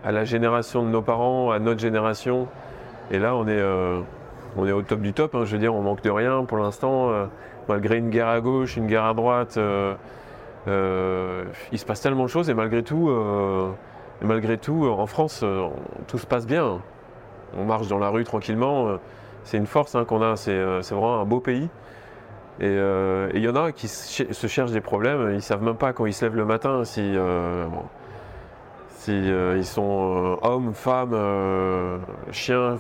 à 0.03 0.11
la 0.11 0.25
génération 0.25 0.83
de 0.83 0.89
nos 0.89 1.01
parents, 1.01 1.51
à 1.51 1.59
notre 1.59 1.79
génération. 1.79 2.47
Et 3.09 3.19
là, 3.19 3.35
on 3.35 3.47
est, 3.47 3.51
euh, 3.51 4.01
on 4.57 4.67
est 4.67 4.71
au 4.71 4.81
top 4.81 4.99
du 5.01 5.13
top. 5.13 5.33
hein. 5.35 5.43
Je 5.45 5.53
veux 5.53 5.59
dire, 5.59 5.73
on 5.73 5.81
manque 5.81 6.01
de 6.01 6.09
rien 6.11 6.43
pour 6.45 6.57
l'instant. 6.57 7.09
euh, 7.11 7.25
malgré 7.69 7.97
une 7.97 8.09
guerre 8.09 8.27
à 8.27 8.39
gauche, 8.41 8.77
une 8.77 8.87
guerre 8.87 9.05
à 9.05 9.13
droite. 9.13 9.57
euh, 9.57 9.93
euh, 10.67 11.43
il 11.71 11.79
se 11.79 11.85
passe 11.85 12.01
tellement 12.01 12.23
de 12.23 12.29
choses 12.29 12.49
et 12.49 12.53
malgré 12.53 12.83
tout. 12.83 13.09
euh, 13.09 13.69
en 14.21 15.05
France, 15.05 15.45
tout 16.07 16.17
se 16.17 16.25
passe 16.25 16.45
bien. 16.47 16.79
On 17.57 17.63
marche 17.65 17.87
dans 17.87 17.99
la 17.99 18.09
rue 18.09 18.23
tranquillement. 18.23 18.97
C'est 19.43 19.57
une 19.57 19.67
force 19.67 19.95
hein, 19.95 20.03
qu'on 20.05 20.21
a. 20.21 20.35
C'est 20.35 20.59
vraiment 20.91 21.21
un 21.21 21.25
beau 21.25 21.39
pays. 21.39 21.69
Et 22.59 22.75
il 23.35 23.41
y 23.41 23.47
en 23.47 23.55
a 23.55 23.71
qui 23.71 23.87
se 23.87 24.23
ch- 24.23 24.31
se 24.31 24.47
cherchent 24.47 24.71
des 24.71 24.81
problèmes. 24.81 25.31
Ils 25.33 25.41
savent 25.41 25.63
même 25.63 25.75
pas 25.75 25.93
quand 25.93 26.05
ils 26.07 26.13
se 26.13 26.25
lèvent 26.25 26.35
le 26.35 26.45
matin 26.45 26.83
si, 26.83 27.15
ils 29.07 29.65
sont 29.65 30.37
hommes, 30.41 30.73
femmes, 30.73 31.15
chiens, 32.31 32.77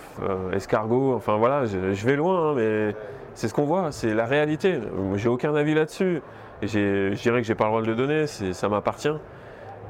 escargots. 0.51 1.13
Enfin 1.15 1.37
voilà, 1.37 1.65
je, 1.65 1.93
je 1.93 2.05
vais 2.05 2.15
loin, 2.15 2.49
hein, 2.49 2.53
mais 2.55 2.95
c'est 3.37 3.47
ce 3.47 3.53
qu'on 3.53 3.65
voit. 3.65 3.91
C'est 3.91 4.15
la 4.15 4.25
réalité. 4.25 4.79
J'ai 5.15 5.29
aucun 5.29 5.53
avis 5.53 5.75
là-dessus. 5.75 6.23
Je 6.63 7.13
dirais 7.13 7.39
que 7.39 7.47
j'ai 7.47 7.53
pas 7.53 7.65
le 7.65 7.69
droit 7.69 7.81
de 7.83 7.87
le 7.87 7.95
donner. 7.95 8.25
Ça 8.25 8.67
m'appartient. 8.67 9.13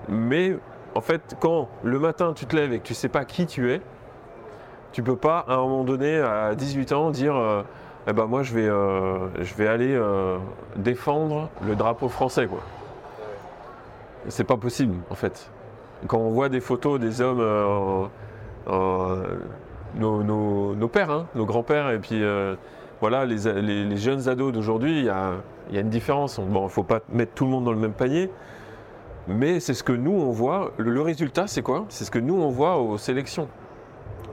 Mais 0.09 0.57
en 0.95 0.99
fait, 1.01 1.37
quand 1.39 1.69
le 1.81 1.97
matin 1.97 2.33
tu 2.35 2.45
te 2.45 2.53
lèves 2.57 2.73
et 2.73 2.79
que 2.79 2.83
tu 2.85 2.93
sais 2.93 3.07
pas 3.07 3.23
qui 3.23 3.45
tu 3.45 3.71
es, 3.71 3.79
tu 4.91 5.01
peux 5.01 5.15
pas 5.15 5.45
à 5.47 5.53
un 5.53 5.57
moment 5.59 5.85
donné, 5.85 6.17
à 6.19 6.55
18 6.55 6.91
ans, 6.91 7.09
dire 7.09 7.37
euh, 7.37 7.61
eh 8.07 8.11
ben 8.11 8.25
moi 8.25 8.43
je 8.43 8.53
vais, 8.53 8.67
euh, 8.67 9.29
je 9.41 9.53
vais 9.53 9.67
aller 9.67 9.95
euh, 9.95 10.37
défendre 10.75 11.49
le 11.65 11.75
drapeau 11.77 12.09
français. 12.09 12.47
quoi. 12.47 12.59
C'est 14.27 14.43
pas 14.43 14.57
possible 14.57 14.95
en 15.09 15.15
fait. 15.15 15.49
Quand 16.07 16.17
on 16.17 16.31
voit 16.31 16.49
des 16.49 16.59
photos 16.59 16.99
des 16.99 17.21
hommes, 17.21 17.39
nos, 19.95 20.23
nos- 20.75 20.87
pères, 20.89 21.11
hein, 21.11 21.27
nos 21.33 21.45
grands-pères, 21.45 21.91
et 21.91 21.99
puis 21.99 22.21
voilà, 22.99 23.25
les, 23.25 23.97
jeunes 23.97 24.27
ados 24.27 24.51
d'aujourd'hui, 24.51 24.99
il 24.99 25.05
y 25.05 25.09
a, 25.09 25.33
y 25.71 25.77
a 25.77 25.81
une 25.81 25.89
différence. 25.89 26.39
Il 26.39 26.51
ne 26.51 26.67
faut 26.67 26.83
pas 26.83 27.01
mettre 27.09 27.33
tout 27.33 27.45
le 27.45 27.51
monde 27.51 27.65
dans 27.65 27.71
le 27.71 27.79
même 27.79 27.93
panier, 27.93 28.29
mais 29.27 29.59
c'est 29.59 29.73
ce 29.73 29.83
que 29.83 29.93
nous 29.93 30.13
on 30.13 30.31
voit. 30.31 30.71
Le, 30.77 31.01
résultat, 31.01 31.47
c'est 31.47 31.61
quoi? 31.61 31.85
C'est 31.89 32.05
ce 32.05 32.11
que 32.11 32.19
nous 32.19 32.35
on 32.35 32.49
voit 32.49 32.77
aux 32.77 32.97
sélections. 32.97 33.47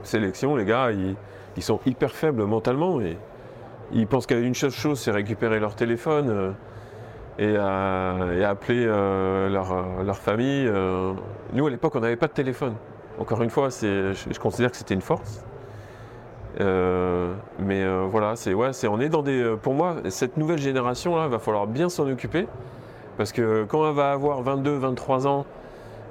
Sélections, 0.03 0.55
les 0.55 0.65
gars, 0.65 0.91
ils, 0.91 1.63
sont 1.63 1.79
hyper 1.85 2.11
faibles 2.11 2.43
mentalement 2.45 2.99
ils 3.91 4.07
pensent 4.07 4.25
qu'à 4.25 4.37
une 4.37 4.55
seule 4.55 4.71
chose, 4.71 4.99
c'est 4.99 5.11
récupérer 5.11 5.59
leur 5.59 5.75
téléphone 5.75 6.55
euh, 7.39 8.39
et, 8.39 8.43
appeler 8.43 8.85
euh, 8.87 9.49
leur, 9.49 10.17
famille. 10.17 10.67
euh. 10.67 11.13
Nous, 11.53 11.67
à 11.67 11.69
l'époque, 11.69 11.95
on 11.95 11.99
n'avait 11.99 12.15
pas 12.15 12.27
de 12.27 12.33
téléphone. 12.33 12.75
Encore 13.19 13.41
une 13.41 13.49
fois, 13.49 13.69
je 13.69 14.39
considère 14.39 14.71
que 14.71 14.77
c'était 14.77 14.93
une 14.93 15.01
force. 15.01 15.45
Euh, 16.61 17.33
mais 17.59 17.83
euh, 17.83 18.05
voilà, 18.09 18.35
c'est, 18.35 18.53
on 18.53 18.99
est 18.99 19.09
dans 19.09 19.23
des. 19.23 19.41
euh, 19.41 19.55
Pour 19.57 19.73
moi, 19.73 19.95
cette 20.09 20.37
nouvelle 20.37 20.59
génération-là, 20.59 21.27
va 21.27 21.39
falloir 21.39 21.67
bien 21.67 21.89
s'en 21.89 22.09
occuper. 22.09 22.47
Parce 23.17 23.31
que 23.31 23.65
quand 23.65 23.87
elle 23.87 23.95
va 23.95 24.11
avoir 24.11 24.41
22, 24.41 24.75
23 24.77 25.27
ans, 25.27 25.45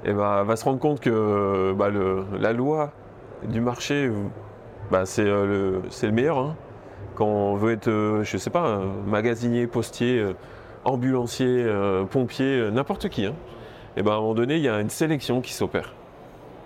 eh 0.05 0.13
ben, 0.13 0.39
elle 0.41 0.47
va 0.47 0.55
se 0.55 0.65
rendre 0.65 0.79
compte 0.79 0.99
que 0.99 1.73
bah, 1.73 1.89
la 2.39 2.53
loi 2.53 2.91
du 3.47 3.61
marché, 3.61 4.11
bah, 4.91 5.05
c'est, 5.05 5.23
le, 5.25 5.81
meilleur. 6.11 6.37
hein. 6.39 6.55
Quand 7.15 7.25
on 7.27 7.55
veut 7.55 7.71
être, 7.73 8.21
je 8.23 8.37
sais 8.37 8.49
pas, 8.49 8.79
magasinier, 9.07 9.67
postier, 9.67 10.25
ambulancier, 10.83 11.65
pompier, 12.11 12.69
n'importe 12.71 13.09
qui. 13.09 13.25
hein. 13.25 13.33
Et 13.97 14.03
ben, 14.03 14.11
à 14.11 14.15
un 14.15 14.19
moment 14.21 14.33
donné, 14.35 14.55
il 14.57 14.63
y 14.63 14.69
a 14.69 14.79
une 14.81 14.89
sélection 14.89 15.41
qui 15.41 15.53
s'opère. 15.53 15.93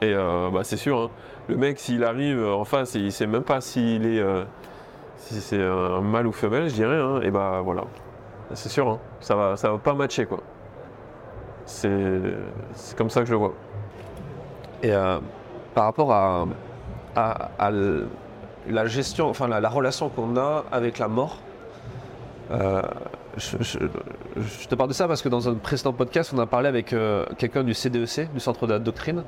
Et 0.02 0.14
euh, 0.14 0.50
bah, 0.52 0.62
c'est 0.64 0.78
sûr, 0.78 0.97
hein, 0.97 1.10
le 1.47 1.58
mec, 1.58 1.80
s'il 1.80 2.04
arrive 2.04 2.43
en 2.45 2.64
face 2.64 2.95
et 2.95 3.00
il 3.00 3.12
sait 3.12 3.28
même 3.28 3.43
pas 3.43 3.62
s'il 3.62 4.06
est, 4.06 4.20
euh, 4.20 4.43
si 5.18 5.41
c'est 5.41 5.62
un 5.62 6.02
mâle 6.02 6.28
ou 6.28 6.32
femelle, 6.32 6.70
je 6.70 6.76
dirais, 6.76 6.97
hein, 6.97 7.20
et 7.22 7.32
bah 7.32 7.62
voilà, 7.64 7.84
c'est 8.54 8.70
sûr, 8.70 8.88
hein, 8.88 9.00
ça 9.20 9.36
va, 9.36 9.58
ça 9.58 9.72
va 9.72 9.78
pas 9.78 9.93
matcher 9.93 10.26
quoi. 10.26 10.39
C'est, 11.66 12.00
comme 12.97 13.10
ça 13.10 13.22
que 13.22 13.28
je 13.28 13.32
le 13.34 13.38
vois. 13.38 13.54
Et 14.82 14.91
euh, 14.93 15.20
par 15.76 15.84
rapport 15.84 16.12
à, 16.12 16.45
la 18.68 18.86
gestion, 18.86 19.30
enfin 19.30 19.47
la, 19.47 19.60
la 19.60 19.70
relation 19.70 20.10
qu'on 20.10 20.38
a 20.38 20.64
avec 20.72 20.97
la 20.97 21.08
mort, 21.08 21.38
euh, 22.52 22.82
je, 23.38 24.68
te 24.68 24.76
parle 24.76 24.89
de 24.89 24.93
ça 24.93 25.08
parce 25.08 25.22
que 25.22 25.30
dans 25.30 25.47
un 25.47 25.54
précédent 25.56 25.93
podcast, 25.93 26.32
on 26.36 26.39
a 26.39 26.45
parlé 26.45 26.68
avec 26.68 26.93
euh, 26.93 27.26
quelqu'un 27.38 27.64
du 27.64 27.74
CDEC, 27.74 28.34
du 28.34 28.39
Centre 28.39 28.66
de 28.68 28.74
la 28.74 28.80
Doctrine, 28.80 29.24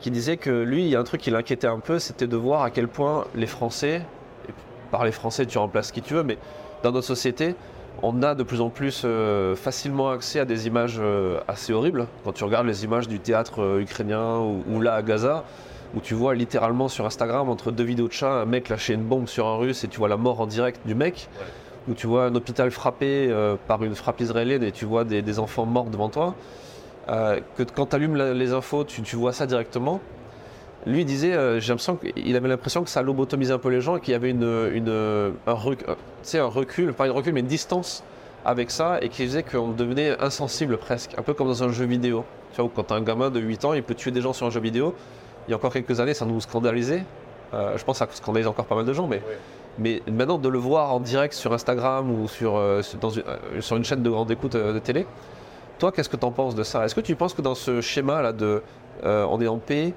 qui 0.00 0.10
disait 0.10 0.36
que 0.36 0.50
lui, 0.50 0.84
il 0.84 0.88
y 0.88 0.96
a 0.96 1.00
un 1.00 1.04
truc 1.04 1.20
qui 1.20 1.30
l'inquiétait 1.30 1.66
un 1.66 1.80
peu, 1.80 1.98
c'était 1.98 2.26
de 2.26 2.36
voir 2.36 2.62
à 2.62 2.70
quel 2.70 2.88
point 2.88 3.24
les 3.34 3.46
Français, 3.46 4.02
et 4.48 4.52
par 4.90 5.04
les 5.04 5.12
Français 5.12 5.46
tu 5.46 5.58
remplaces 5.58 5.92
qui 5.92 6.02
tu 6.02 6.14
veux, 6.14 6.22
mais 6.22 6.38
dans 6.82 6.92
notre 6.92 7.06
société, 7.06 7.54
on 8.02 8.22
a 8.22 8.34
de 8.34 8.42
plus 8.42 8.60
en 8.60 8.68
plus 8.68 9.02
euh, 9.04 9.56
facilement 9.56 10.10
accès 10.10 10.38
à 10.38 10.44
des 10.44 10.66
images 10.66 10.98
euh, 11.00 11.40
assez 11.48 11.72
horribles. 11.72 12.06
Quand 12.24 12.32
tu 12.32 12.44
regardes 12.44 12.66
les 12.66 12.84
images 12.84 13.08
du 13.08 13.18
théâtre 13.20 13.62
euh, 13.62 13.80
ukrainien 13.80 14.38
ou, 14.38 14.62
ou 14.70 14.80
là 14.80 14.94
à 14.94 15.02
Gaza, 15.02 15.44
où 15.94 16.00
tu 16.00 16.14
vois 16.14 16.34
littéralement 16.34 16.88
sur 16.88 17.06
Instagram, 17.06 17.48
entre 17.48 17.70
deux 17.70 17.84
vidéos 17.84 18.08
de 18.08 18.12
chat, 18.12 18.30
un 18.30 18.44
mec 18.44 18.68
lâcher 18.68 18.94
une 18.94 19.04
bombe 19.04 19.28
sur 19.28 19.46
un 19.46 19.56
russe 19.56 19.84
et 19.84 19.88
tu 19.88 19.98
vois 19.98 20.08
la 20.08 20.18
mort 20.18 20.40
en 20.40 20.46
direct 20.46 20.86
du 20.86 20.94
mec, 20.94 21.28
où 21.88 21.94
tu 21.94 22.06
vois 22.06 22.26
un 22.26 22.34
hôpital 22.34 22.70
frappé 22.70 23.32
par 23.68 23.82
une 23.84 23.94
frappe 23.94 24.20
israélienne 24.20 24.64
et 24.64 24.72
tu 24.72 24.84
vois 24.84 25.04
des, 25.04 25.22
des 25.22 25.38
enfants 25.38 25.64
morts 25.64 25.86
devant 25.86 26.08
toi, 26.08 26.34
euh, 27.08 27.40
que 27.56 27.62
quand 27.62 27.86
tu 27.86 27.96
allumes 27.96 28.16
les 28.16 28.52
infos, 28.52 28.84
tu, 28.84 29.02
tu 29.02 29.16
vois 29.16 29.32
ça 29.32 29.46
directement. 29.46 30.00
Lui 30.86 31.04
disait, 31.04 31.32
euh, 31.34 31.58
j'ai 31.58 31.68
l'impression 31.72 31.96
qu'il 31.96 32.36
avait 32.36 32.48
l'impression 32.48 32.84
que 32.84 32.90
ça 32.90 33.02
lobotomisait 33.02 33.52
un 33.52 33.58
peu 33.58 33.70
les 33.70 33.80
gens 33.80 33.96
et 33.96 34.00
qu'il 34.00 34.12
y 34.12 34.14
avait 34.14 34.30
une, 34.30 34.44
une- 34.72 35.32
un, 35.46 35.52
rec- 35.52 35.84
euh, 35.88 36.40
un 36.40 36.44
recul, 36.46 36.92
pas 36.92 37.06
un 37.06 37.12
recul, 37.12 37.32
mais 37.32 37.40
une 37.40 37.46
distance 37.46 38.04
avec 38.44 38.70
ça 38.70 38.98
et 39.02 39.08
qui 39.08 39.24
faisait 39.26 39.42
qu'on 39.42 39.68
devenait 39.72 40.16
insensible 40.22 40.76
presque, 40.76 41.12
un 41.18 41.22
peu 41.22 41.34
comme 41.34 41.48
dans 41.48 41.64
un 41.64 41.70
jeu 41.72 41.84
vidéo. 41.86 42.24
Tu 42.54 42.60
vois, 42.62 42.70
quand 42.74 42.92
un 42.92 43.00
gamin 43.02 43.30
de 43.30 43.40
8 43.40 43.64
ans, 43.64 43.72
il 43.74 43.82
peut 43.82 43.94
tuer 43.94 44.12
des 44.12 44.20
gens 44.20 44.32
sur 44.32 44.46
un 44.46 44.50
jeu 44.50 44.60
vidéo. 44.60 44.94
Il 45.48 45.50
y 45.50 45.54
a 45.54 45.56
encore 45.56 45.72
quelques 45.72 45.98
années, 45.98 46.14
ça 46.14 46.24
nous 46.24 46.40
scandalisait. 46.40 47.02
Euh, 47.52 47.76
je 47.76 47.84
pense 47.84 47.98
que 47.98 48.04
ça 48.06 48.10
scandalise 48.12 48.46
encore 48.46 48.66
pas 48.66 48.76
mal 48.76 48.84
de 48.84 48.92
gens, 48.92 49.08
mais, 49.08 49.20
mais 49.80 50.02
maintenant 50.10 50.38
de 50.38 50.48
le 50.48 50.58
voir 50.58 50.92
en 50.92 51.00
direct 51.00 51.34
sur 51.34 51.52
Instagram 51.52 52.08
ou 52.10 52.28
sur, 52.28 52.56
euh, 52.56 52.80
dans 53.00 53.10
une, 53.10 53.22
euh, 53.26 53.60
sur 53.60 53.76
une 53.76 53.84
chaîne 53.84 54.02
de 54.04 54.10
grande 54.10 54.30
écoute 54.30 54.52
de 54.52 54.78
télé, 54.78 55.04
toi, 55.78 55.92
qu'est-ce 55.92 56.08
que 56.08 56.16
tu 56.16 56.24
en 56.24 56.32
penses 56.32 56.54
de 56.54 56.62
ça? 56.62 56.84
Est-ce 56.84 56.94
que 56.94 57.00
tu 57.00 57.14
penses 57.16 57.34
que 57.34 57.42
dans 57.42 57.54
ce 57.54 57.80
schéma-là 57.80 58.32
de 58.32 58.62
euh, 59.04 59.26
on 59.30 59.40
est 59.40 59.48
en 59.48 59.58
paix, 59.58 59.92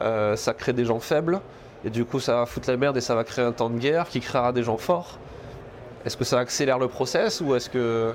euh, 0.00 0.36
ça 0.36 0.54
crée 0.54 0.72
des 0.72 0.84
gens 0.84 1.00
faibles, 1.00 1.40
et 1.84 1.90
du 1.90 2.04
coup 2.04 2.20
ça 2.20 2.36
va 2.36 2.46
foutre 2.46 2.70
la 2.70 2.76
merde 2.76 2.96
et 2.96 3.00
ça 3.00 3.14
va 3.14 3.24
créer 3.24 3.44
un 3.44 3.52
temps 3.52 3.70
de 3.70 3.78
guerre 3.78 4.06
qui 4.08 4.20
créera 4.20 4.52
des 4.52 4.62
gens 4.62 4.76
forts? 4.76 5.18
Est-ce 6.04 6.16
que 6.16 6.24
ça 6.24 6.38
accélère 6.38 6.78
le 6.78 6.88
process 6.88 7.40
ou 7.40 7.54
est-ce 7.54 7.68
que. 7.70 8.12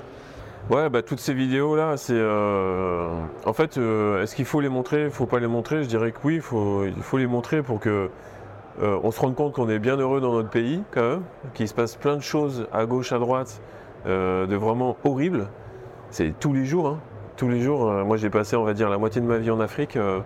Ouais, 0.69 0.89
bah, 0.89 1.01
toutes 1.01 1.19
ces 1.19 1.33
vidéos 1.33 1.75
là, 1.75 1.97
c'est. 1.97 2.13
euh, 2.13 3.09
En 3.45 3.53
fait, 3.53 3.77
est-ce 3.77 4.35
qu'il 4.35 4.45
faut 4.45 4.61
les 4.61 4.69
montrer? 4.69 5.05
Il 5.05 5.09
faut 5.11 5.25
pas 5.25 5.39
les 5.39 5.47
montrer 5.47 5.83
Je 5.83 5.87
dirais 5.89 6.11
que 6.11 6.19
oui, 6.23 6.35
il 6.35 6.41
faut, 6.41 6.83
faut 7.01 7.17
les 7.17 7.27
montrer 7.27 7.63
pour 7.63 7.79
que. 7.79 8.09
on 8.81 9.11
se 9.11 9.19
rende 9.19 9.35
compte 9.35 9.53
qu'on 9.53 9.69
est 9.69 9.79
bien 9.79 9.97
heureux 9.97 10.21
dans 10.21 10.33
notre 10.33 10.49
pays, 10.49 10.83
quand 10.91 11.01
même, 11.01 11.23
qu'il 11.53 11.67
se 11.67 11.73
passe 11.73 11.95
plein 11.95 12.15
de 12.15 12.21
choses 12.21 12.67
à 12.71 12.85
gauche, 12.85 13.11
à 13.11 13.19
droite, 13.19 13.61
de 14.05 14.55
vraiment 14.55 14.95
horribles. 15.03 15.47
C'est 16.11 16.33
tous 16.39 16.53
les 16.53 16.65
jours, 16.65 16.87
hein. 16.87 16.99
Tous 17.39 17.47
les 17.47 17.61
jours. 17.61 17.89
euh, 17.89 18.03
moi, 18.03 18.17
j'ai 18.17 18.29
passé, 18.29 18.57
on 18.57 18.65
va 18.65 18.73
dire, 18.73 18.89
la 18.89 18.97
moitié 18.97 19.21
de 19.21 19.25
ma 19.25 19.37
vie 19.37 19.49
en 19.49 19.61
Afrique. 19.61 19.95
euh, 19.95 20.19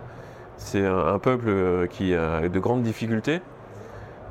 c'est 0.56 0.84
un, 0.84 1.20
peuple 1.20 1.46
euh, 1.48 1.86
qui 1.86 2.12
a 2.12 2.48
de 2.48 2.58
grandes 2.58 2.82
difficultés. 2.82 3.40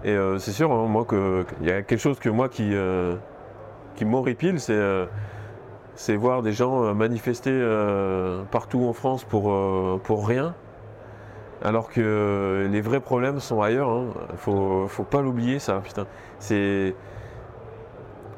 Et 0.03 0.17
c'est 0.37 0.51
sûr, 0.51 0.69
hein, 0.69 0.85
moi, 0.87 1.05
qu'il 1.05 1.65
y 1.65 1.71
a 1.71 1.81
quelque 1.81 2.01
chose 2.01 2.19
que 2.19 2.27
moi 2.27 2.49
qui, 2.49 2.73
qui 3.95 4.03
m'horripile, 4.03 4.59
c'est. 4.59 6.15
voir 6.17 6.41
des 6.41 6.51
gens 6.51 6.93
manifester 6.93 7.57
partout 8.51 8.83
en 8.85 8.91
France 8.91 9.23
pour, 9.23 10.27
rien, 10.27 10.55
alors 11.63 11.89
que 11.89 12.67
les 12.69 12.81
vrais 12.81 12.99
problèmes 12.99 13.39
sont 13.39 13.61
ailleurs. 13.61 13.89
hein. 13.89 14.07
Faut, 14.35 14.89
faut 14.89 15.03
pas 15.03 15.21
l'oublier, 15.21 15.59
ça. 15.59 15.81
Putain. 15.81 16.05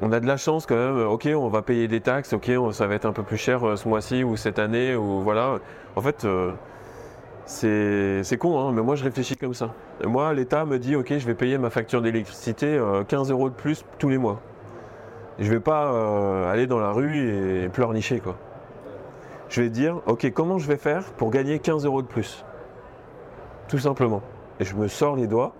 On 0.02 0.12
a 0.12 0.20
de 0.20 0.26
la 0.26 0.36
chance 0.36 0.66
quand 0.66 0.76
même. 0.76 1.06
Ok, 1.06 1.28
on 1.34 1.48
va 1.48 1.62
payer 1.62 1.88
des 1.88 2.00
taxes. 2.00 2.32
Ok, 2.32 2.50
ça 2.72 2.86
va 2.86 2.94
être 2.94 3.06
un 3.06 3.12
peu 3.12 3.22
plus 3.22 3.38
cher 3.38 3.66
euh, 3.66 3.76
ce 3.76 3.88
mois-ci 3.88 4.24
ou 4.24 4.36
cette 4.36 4.58
année 4.58 4.94
ou 4.94 5.22
voilà. 5.22 5.58
En 5.94 6.02
fait, 6.02 6.24
euh, 6.24 6.52
c'est 7.46 8.36
con, 8.38 8.58
hein, 8.58 8.72
mais 8.72 8.82
moi 8.82 8.96
je 8.96 9.04
réfléchis 9.04 9.36
comme 9.36 9.54
ça. 9.54 9.72
Moi, 10.04 10.34
l'État 10.34 10.64
me 10.64 10.78
dit, 10.78 10.96
ok, 10.96 11.16
je 11.16 11.26
vais 11.26 11.34
payer 11.34 11.58
ma 11.58 11.70
facture 11.70 12.02
d'électricité 12.02 12.66
euh, 12.66 13.04
15 13.04 13.30
euros 13.30 13.48
de 13.48 13.54
plus 13.54 13.84
tous 13.98 14.08
les 14.08 14.18
mois. 14.18 14.40
Je 15.38 15.50
vais 15.50 15.60
pas 15.60 15.92
euh, 15.92 16.50
aller 16.50 16.66
dans 16.66 16.80
la 16.80 16.90
rue 16.90 17.64
et 17.64 17.68
pleurnicher 17.68 18.20
quoi. 18.20 18.36
Je 19.48 19.62
vais 19.62 19.70
dire, 19.70 20.00
ok, 20.06 20.30
comment 20.32 20.58
je 20.58 20.66
vais 20.66 20.76
faire 20.76 21.04
pour 21.16 21.30
gagner 21.30 21.58
15 21.58 21.86
euros 21.86 22.02
de 22.02 22.06
plus? 22.06 22.44
Tout 23.68 23.78
simplement. 23.78 24.22
Et 24.58 24.64
je 24.64 24.74
me 24.74 24.88
sors 24.88 25.14
les 25.14 25.26
doigts 25.26 25.52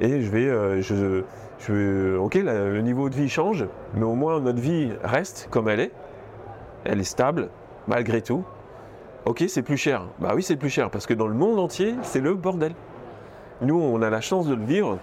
et 0.00 0.20
je 0.20 0.30
vais, 0.30 0.48
euh, 0.48 0.82
je, 0.82 1.22
ok, 1.70 2.34
le 2.34 2.80
niveau 2.80 3.08
de 3.08 3.14
vie 3.14 3.28
change, 3.28 3.66
mais 3.94 4.04
au 4.04 4.14
moins 4.14 4.40
notre 4.40 4.60
vie 4.60 4.90
reste 5.02 5.48
comme 5.50 5.68
elle 5.68 5.80
est. 5.80 5.92
Elle 6.84 7.00
est 7.00 7.04
stable 7.04 7.48
malgré 7.86 8.22
tout. 8.22 8.44
Ok, 9.24 9.44
c'est 9.46 9.62
plus 9.62 9.76
cher. 9.76 10.02
Bah 10.18 10.32
oui, 10.34 10.42
c'est 10.42 10.56
plus 10.56 10.68
cher 10.70 10.90
parce 10.90 11.06
que 11.06 11.14
dans 11.14 11.28
le 11.28 11.34
monde 11.34 11.58
entier, 11.60 11.94
c'est 12.02 12.20
le 12.20 12.34
bordel. 12.34 12.72
Nous, 13.60 13.78
on 13.80 14.02
a 14.02 14.10
la 14.10 14.20
chance 14.20 14.48
de 14.48 14.54
le 14.56 14.64
vivre. 14.64 14.98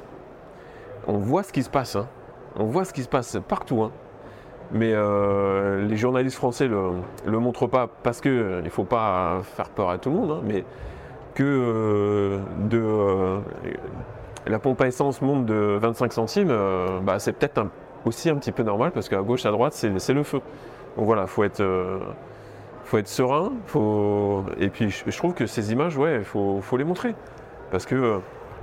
On 1.07 1.18
voit 1.18 1.43
ce 1.43 1.53
qui 1.53 1.64
se 1.64 1.70
passe. 1.70 1.95
hein. 1.95 2.07
On 2.57 2.66
voit 2.66 2.84
ce 2.84 2.91
qui 2.93 3.03
se 3.03 3.07
passe 3.07 3.38
partout. 3.47 3.82
hein. 3.84 3.91
Mais 4.72 4.91
euh, 4.93 5.86
les 5.88 5.95
journalistes 5.95 6.36
français 6.36 6.68
le, 6.68 6.91
le 7.26 7.39
montrent 7.39 7.68
pas 7.68 7.88
parce 8.03 8.20
que 8.20 8.30
euh, 8.30 8.62
il 8.64 8.70
faut 8.70 8.84
pas 8.84 9.39
faire 9.55 9.70
peur 9.70 9.89
à 9.89 9.97
tout 9.97 10.10
le 10.10 10.16
monde, 10.18 10.32
hein, 10.32 10.41
mais 10.43 10.64
que 11.34 11.43
euh, 11.43 12.39
de 12.70 13.39
la 14.48 14.60
pompe 14.60 14.82
à 14.82 14.88
essence 14.88 15.22
monte 15.22 15.46
de 15.46 15.78
25 15.82 16.14
centimes, 16.14 16.50
euh, 16.52 17.00
bah, 17.02 17.20
c'est 17.20 17.34
peut-être 17.34 17.58
un- 17.60 17.70
aussi 18.06 18.30
un 18.30 18.36
petit 18.36 18.52
peu 18.52 18.64
normal 18.64 18.92
parce 18.92 19.10
qu'à 19.10 19.22
gauche 19.22 19.46
à 19.46 19.52
droite 19.52 19.74
c'est 19.74 20.14
le 20.14 20.24
feu. 20.24 20.42
Donc 20.98 21.06
voilà, 21.06 21.28
faut 21.28 21.44
être 21.44 21.60
euh, 21.62 22.00
faut 22.86 22.98
être 22.98 23.08
serein, 23.08 23.52
faut 23.68 24.44
et 24.60 24.70
puis 24.70 24.90
je, 24.90 25.04
je 25.12 25.18
trouve 25.18 25.34
que 25.34 25.46
ces 25.46 25.72
images, 25.72 25.98
ouais, 25.98 26.18
il 26.20 26.24
faut, 26.24 26.60
faut 26.62 26.78
les 26.78 26.84
montrer 26.86 27.14
parce 27.72 27.86
que 27.86 27.96
euh, 27.96 28.18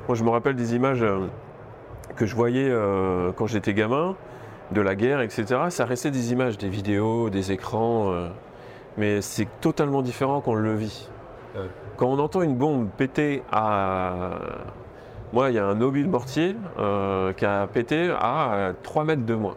moi 0.08 0.16
je 0.16 0.24
me 0.24 0.30
rappelle 0.30 0.56
des 0.56 0.74
images 0.74 1.04
que 2.16 2.24
je 2.26 2.34
voyais 2.34 2.72
quand 3.36 3.46
j'étais 3.46 3.74
gamin 3.74 4.14
de 4.72 4.80
la 4.80 4.94
guerre, 4.94 5.20
etc. 5.20 5.44
Ça 5.68 5.84
restait 5.84 6.10
des 6.10 6.32
images, 6.32 6.56
des 6.58 6.68
vidéos, 6.68 7.28
des 7.30 7.52
écrans, 7.52 8.12
mais 8.96 9.20
c'est 9.20 9.46
totalement 9.60 10.00
différent 10.02 10.40
quand 10.40 10.52
on 10.52 10.54
le 10.54 10.74
vit. 10.74 11.08
Quand 11.96 12.06
on 12.06 12.18
entend 12.18 12.42
une 12.42 12.54
bombe 12.56 12.88
péter 12.96 13.42
à. 13.52 14.30
Moi, 15.32 15.50
il 15.50 15.54
y 15.54 15.58
a 15.58 15.66
un 15.66 15.74
mobile 15.74 16.08
mortier 16.08 16.56
euh, 16.78 17.32
qui 17.32 17.44
a 17.44 17.66
pété 17.66 18.10
à 18.10 18.72
3 18.82 19.04
mètres 19.04 19.26
de 19.26 19.34
moi 19.34 19.56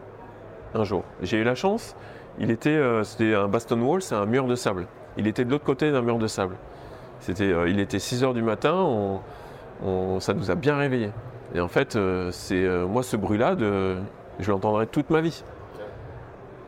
un 0.74 0.84
jour. 0.84 1.04
J'ai 1.22 1.38
eu 1.38 1.44
la 1.44 1.54
chance, 1.54 1.96
il 2.38 2.50
était, 2.50 2.70
euh, 2.70 3.02
c'était 3.02 3.34
un 3.34 3.48
baston 3.48 3.80
wall, 3.80 4.02
c'est 4.02 4.14
un 4.14 4.26
mur 4.26 4.46
de 4.46 4.54
sable. 4.54 4.86
Il 5.16 5.26
était 5.26 5.44
de 5.44 5.50
l'autre 5.50 5.64
côté 5.64 5.90
d'un 5.90 6.02
mur 6.02 6.18
de 6.18 6.26
sable. 6.26 6.56
C'était, 7.20 7.52
euh, 7.52 7.68
il 7.68 7.80
était 7.80 7.98
6 7.98 8.24
heures 8.24 8.34
du 8.34 8.42
matin, 8.42 9.20
ça 10.18 10.34
nous 10.34 10.50
a 10.50 10.54
bien 10.54 10.76
réveillés. 10.76 11.12
Et 11.54 11.60
en 11.60 11.68
fait, 11.68 11.96
euh, 11.96 12.30
c'est 12.30 12.64
euh, 12.64 12.86
moi 12.86 13.02
ce 13.02 13.16
bruit-là, 13.16 13.56
de, 13.56 13.96
je 14.38 14.50
l'entendrai 14.50 14.86
toute 14.86 15.10
ma 15.10 15.20
vie. 15.20 15.42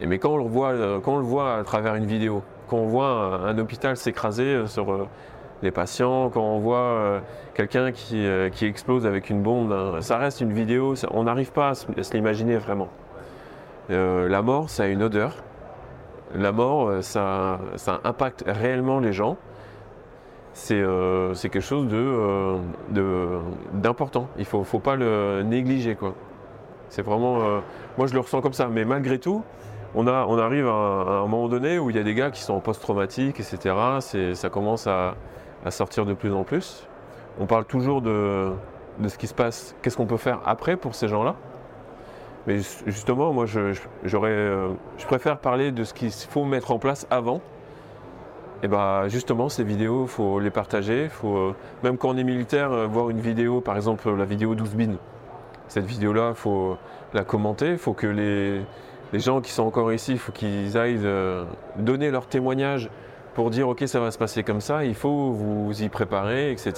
Mais 0.04 0.18
quand 0.18 0.30
on 0.30 0.36
le 0.36 0.44
voit, 0.44 0.70
euh, 0.70 1.00
quand 1.00 1.14
on 1.14 1.18
le 1.18 1.24
voit 1.24 1.54
à 1.56 1.62
travers 1.62 1.94
une 1.94 2.06
vidéo, 2.06 2.42
quand 2.68 2.76
on 2.76 2.86
voit 2.86 3.40
un, 3.46 3.56
hôpital 3.58 3.96
s'écraser 3.96 4.42
euh, 4.42 4.66
sur 4.66 4.92
euh, 4.92 5.06
les 5.62 5.70
patients, 5.70 6.28
quand 6.30 6.42
on 6.42 6.58
voit 6.58 6.76
euh, 6.76 7.20
quelqu'un 7.54 7.92
qui, 7.92 8.26
euh, 8.26 8.50
qui 8.50 8.66
explose 8.66 9.06
avec 9.06 9.30
une 9.30 9.42
bombe, 9.42 10.00
ça 10.00 10.18
reste 10.18 10.40
une 10.40 10.52
vidéo, 10.52 10.94
on 11.12 11.24
n'arrive 11.24 11.52
pas 11.52 11.70
à 11.70 11.74
se, 11.74 11.86
l'imaginer 12.12 12.56
vraiment. 12.56 12.88
Euh, 13.90 14.28
la 14.28 14.42
mort, 14.42 14.68
ça 14.70 14.84
a 14.84 14.86
une 14.86 15.02
odeur. 15.02 15.36
La 16.34 16.50
mort, 16.50 17.02
ça, 17.02 17.60
ça 17.76 18.00
impacte 18.04 18.44
réellement 18.46 19.00
les 19.00 19.12
gens. 19.12 19.36
C'est 20.54 20.82
quelque 21.42 21.60
chose 21.60 21.88
euh, 21.92 22.58
de- 22.90 23.38
d'important. 23.74 24.28
Il 24.36 24.40
ne 24.40 24.46
faut, 24.46 24.64
faut 24.64 24.78
pas 24.78 24.96
le 24.96 25.42
négliger. 25.42 25.96
vraiment. 26.98 27.38
moi, 27.98 28.06
je 28.06 28.14
le 28.14 28.20
ressens 28.20 28.40
comme 28.40 28.52
ça. 28.52 28.68
Mais 28.68 28.84
malgré 28.84 29.18
tout, 29.18 29.42
on, 29.94 30.06
a, 30.06 30.24
on 30.26 30.38
arrive 30.38 30.66
à 30.66 30.70
un, 30.70 31.26
moment 31.26 31.48
donné 31.48 31.78
où 31.78 31.90
il 31.90 31.96
y 31.96 31.98
a 31.98 32.02
des 32.02 32.14
gars 32.14 32.30
qui 32.30 32.40
sont 32.40 32.54
en 32.54 32.60
post-traumatique, 32.60 33.40
etc. 33.40 33.74
Ça 34.34 34.48
commence 34.48 34.86
à, 34.86 35.14
à 35.64 35.70
sortir 35.70 36.06
de 36.06 36.14
plus 36.14 36.32
en 36.32 36.44
plus. 36.44 36.86
On 37.40 37.46
parle 37.46 37.64
toujours 37.64 38.02
de, 38.02 38.52
de 38.98 39.08
ce 39.08 39.16
qui 39.18 39.26
se 39.26 39.34
passe, 39.34 39.74
qu'est-ce 39.82 39.96
qu'on 39.96 40.06
peut 40.06 40.16
faire 40.16 40.40
après 40.44 40.76
pour 40.76 40.94
ces 40.94 41.08
gens-là. 41.08 41.34
Mais 42.46 42.58
ju- 42.58 42.82
justement, 42.86 43.32
moi, 43.32 43.46
je, 43.46 43.60
euh, 44.14 44.68
je 44.98 45.06
préfère 45.06 45.38
parler 45.38 45.70
de 45.72 45.84
ce 45.84 45.94
qu'il 45.94 46.10
faut 46.10 46.44
mettre 46.44 46.72
en 46.72 46.78
place 46.78 47.06
avant. 47.10 47.40
Et 48.64 48.68
bah, 48.68 49.04
justement, 49.08 49.48
ces 49.48 49.64
vidéos, 49.64 50.02
il 50.04 50.08
faut 50.08 50.40
les 50.40 50.50
partager. 50.50 51.08
Faut, 51.08 51.36
euh, 51.36 51.54
même 51.82 51.96
quand 51.98 52.10
on 52.10 52.16
est 52.16 52.24
militaire, 52.24 52.72
euh, 52.72 52.86
voir 52.86 53.10
une 53.10 53.20
vidéo, 53.20 53.60
par 53.60 53.76
exemple 53.76 54.10
la 54.14 54.24
vidéo 54.24 54.54
12 54.54 54.74
bin. 54.74 54.94
Cette 55.68 55.86
vidéo-là, 55.86 56.30
il 56.30 56.34
faut 56.36 56.76
la 57.14 57.24
commenter. 57.24 57.70
Il 57.70 57.78
faut 57.78 57.92
que 57.92 58.06
les, 58.08 58.62
les 59.12 59.18
gens 59.20 59.40
qui 59.40 59.50
sont 59.52 59.62
encore 59.64 59.92
ici, 59.92 60.12
il 60.12 60.18
faut 60.18 60.32
qu'ils 60.32 60.76
aillent 60.76 61.00
donner 61.76 62.10
leur 62.10 62.26
témoignage 62.26 62.90
pour 63.34 63.50
dire 63.50 63.68
ok, 63.68 63.82
ça 63.86 64.00
va 64.00 64.10
se 64.10 64.18
passer 64.18 64.42
comme 64.42 64.60
ça. 64.60 64.84
Il 64.84 64.94
faut 64.94 65.32
vous 65.32 65.82
y 65.82 65.88
préparer, 65.88 66.50
etc. 66.52 66.72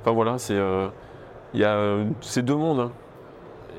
Enfin 0.00 0.12
voilà, 0.12 0.38
c'est 0.38 0.54
euh, 0.54 0.88
euh, 1.56 2.04
deux 2.36 2.56
mondes. 2.56 2.80
hein. 2.80 2.92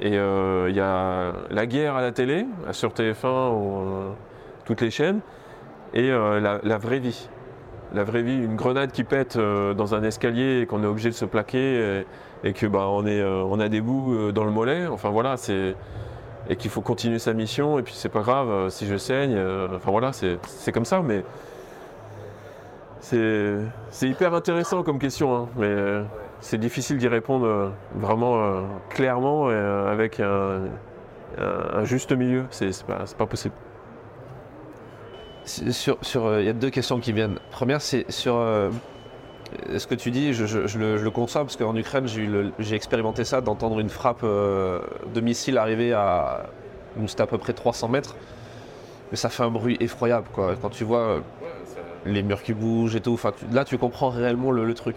Et 0.01 0.17
euh, 0.17 0.67
il 0.69 0.75
y 0.75 0.79
a 0.79 1.33
la 1.51 1.65
guerre 1.67 1.95
à 1.95 2.01
la 2.01 2.11
télé, 2.11 2.45
sur 2.71 2.89
TF1 2.89 3.53
ou 3.53 3.77
euh, 3.77 4.09
toutes 4.65 4.81
les 4.81 4.89
chaînes, 4.89 5.19
et 5.93 6.09
euh, 6.09 6.39
la, 6.39 6.77
vraie 6.77 6.99
vie. 6.99 7.29
La 7.93 8.03
vraie 8.03 8.23
vie, 8.23 8.35
une 8.35 8.55
grenade 8.55 8.91
qui 8.91 9.03
pète 9.03 9.37
dans 9.37 9.93
un 9.93 10.03
escalier 10.03 10.61
et 10.61 10.65
qu'on 10.65 10.81
est 10.83 10.87
obligé 10.87 11.09
de 11.09 11.15
se 11.15 11.25
plaquer 11.25 12.03
et, 12.43 12.49
et 12.49 12.53
que 12.53 12.65
bah, 12.65 12.87
on, 12.89 13.05
est, 13.05 13.21
on 13.23 13.59
a 13.59 13.67
des 13.69 13.81
bouts 13.81 14.31
dans 14.31 14.45
le 14.45 14.51
mollet. 14.51 14.87
Enfin 14.87 15.09
voilà, 15.09 15.37
c'est 15.37 15.75
et 16.49 16.55
qu'il 16.55 16.71
faut 16.71 16.81
continuer 16.81 17.19
sa 17.19 17.33
mission 17.33 17.77
et 17.77 17.83
puis 17.83 17.93
c'est 17.93 18.09
pas 18.09 18.21
grave 18.21 18.69
si 18.69 18.87
je 18.87 18.95
saigne. 18.97 19.37
enfin 19.75 19.91
voilà, 19.91 20.11
c'est 20.13 20.71
comme 20.71 20.85
ça, 20.85 21.01
mais 21.01 21.23
c'est 23.01 24.07
hyper 24.07 24.33
intéressant 24.33 24.83
comme 24.83 24.99
question, 24.99 25.35
hein, 25.35 25.49
mais 25.57 25.67
euh, 25.67 26.03
c'est 26.39 26.59
difficile 26.59 26.97
d'y 26.97 27.07
répondre 27.07 27.45
euh, 27.45 27.69
vraiment 27.95 28.35
euh, 28.35 28.61
clairement 28.89 29.51
et 29.51 29.55
avec 29.55 30.19
un, 30.19 30.69
juste 31.83 32.11
milieu. 32.11 32.45
C'est 32.51 32.83
pas, 32.83 33.05
pas 33.17 33.25
possible. 33.25 33.55
Sur, 35.45 35.97
il 36.39 36.45
y 36.45 36.49
a 36.49 36.53
deux 36.53 36.69
questions 36.69 36.99
qui 36.99 37.11
viennent. 37.11 37.39
Première, 37.49 37.81
c'est 37.81 38.09
sur 38.11 38.35
ce 38.35 39.87
que 39.87 39.95
tu 39.95 40.11
dis, 40.11 40.33
je, 40.33 40.77
le, 40.77 41.09
conçois 41.09 41.41
parce 41.41 41.57
qu'en 41.57 41.75
Ukraine, 41.75 42.05
j'ai 42.59 42.75
expérimenté 42.75 43.23
ça, 43.23 43.41
d'entendre 43.41 43.79
une 43.79 43.89
frappe 43.89 44.23
de 44.23 45.21
missile 45.21 45.57
arriver 45.57 45.93
à, 45.93 46.45
c'était 47.07 47.23
à 47.23 47.27
peu 47.27 47.39
près 47.39 47.53
300 47.53 47.87
mètres, 47.87 48.15
mais 49.09 49.17
ça 49.17 49.29
fait 49.29 49.43
un 49.43 49.49
bruit 49.49 49.77
effroyable. 49.79 50.27
Quand 50.35 50.69
tu 50.69 50.83
vois 50.83 51.21
les 52.05 52.23
murs 52.23 52.41
qui 52.43 52.53
bougent 52.53 52.95
et 52.95 53.01
tout, 53.01 53.13
enfin, 53.13 53.31
tu- 53.37 53.45
là, 53.53 53.65
tu 53.65 53.77
comprends 53.77 54.09
réellement 54.09 54.51
le, 54.51 54.65
le 54.65 54.73
truc. 54.73 54.95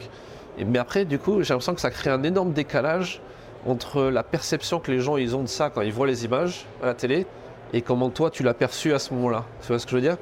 Et- 0.59 0.65
mais 0.65 0.79
après, 0.79 1.05
du 1.05 1.19
coup, 1.19 1.43
j'ai 1.43 1.53
l'impression 1.53 1.75
que 1.75 1.81
ça 1.81 1.91
crée 1.91 2.11
un 2.11 2.23
énorme 2.23 2.53
décalage 2.53 3.21
entre 3.67 4.03
la 4.05 4.23
perception 4.23 4.79
que 4.79 4.91
les 4.91 5.01
gens 5.01 5.17
ils 5.17 5.35
ont 5.35 5.43
de 5.43 5.49
ça 5.49 5.71
quand 5.71 5.81
ils 5.81 5.93
voient 5.93 6.07
les 6.07 6.25
images 6.27 6.67
à 6.83 6.87
la 6.87 6.95
télé 6.95 7.27
et 7.73 7.81
comment 7.83 8.11
toi 8.11 8.31
tu 8.31 8.43
l'as 8.43 8.55
perçu 8.55 8.93
à 8.93 8.99
ce 8.99 9.13
moment-là. 9.15 9.45
Tu 9.63 9.69
vois 9.69 9.79
ce 9.79 9.87
que 9.87 9.91
je 9.93 9.97
veux 9.97 10.03
dire? 10.03 10.17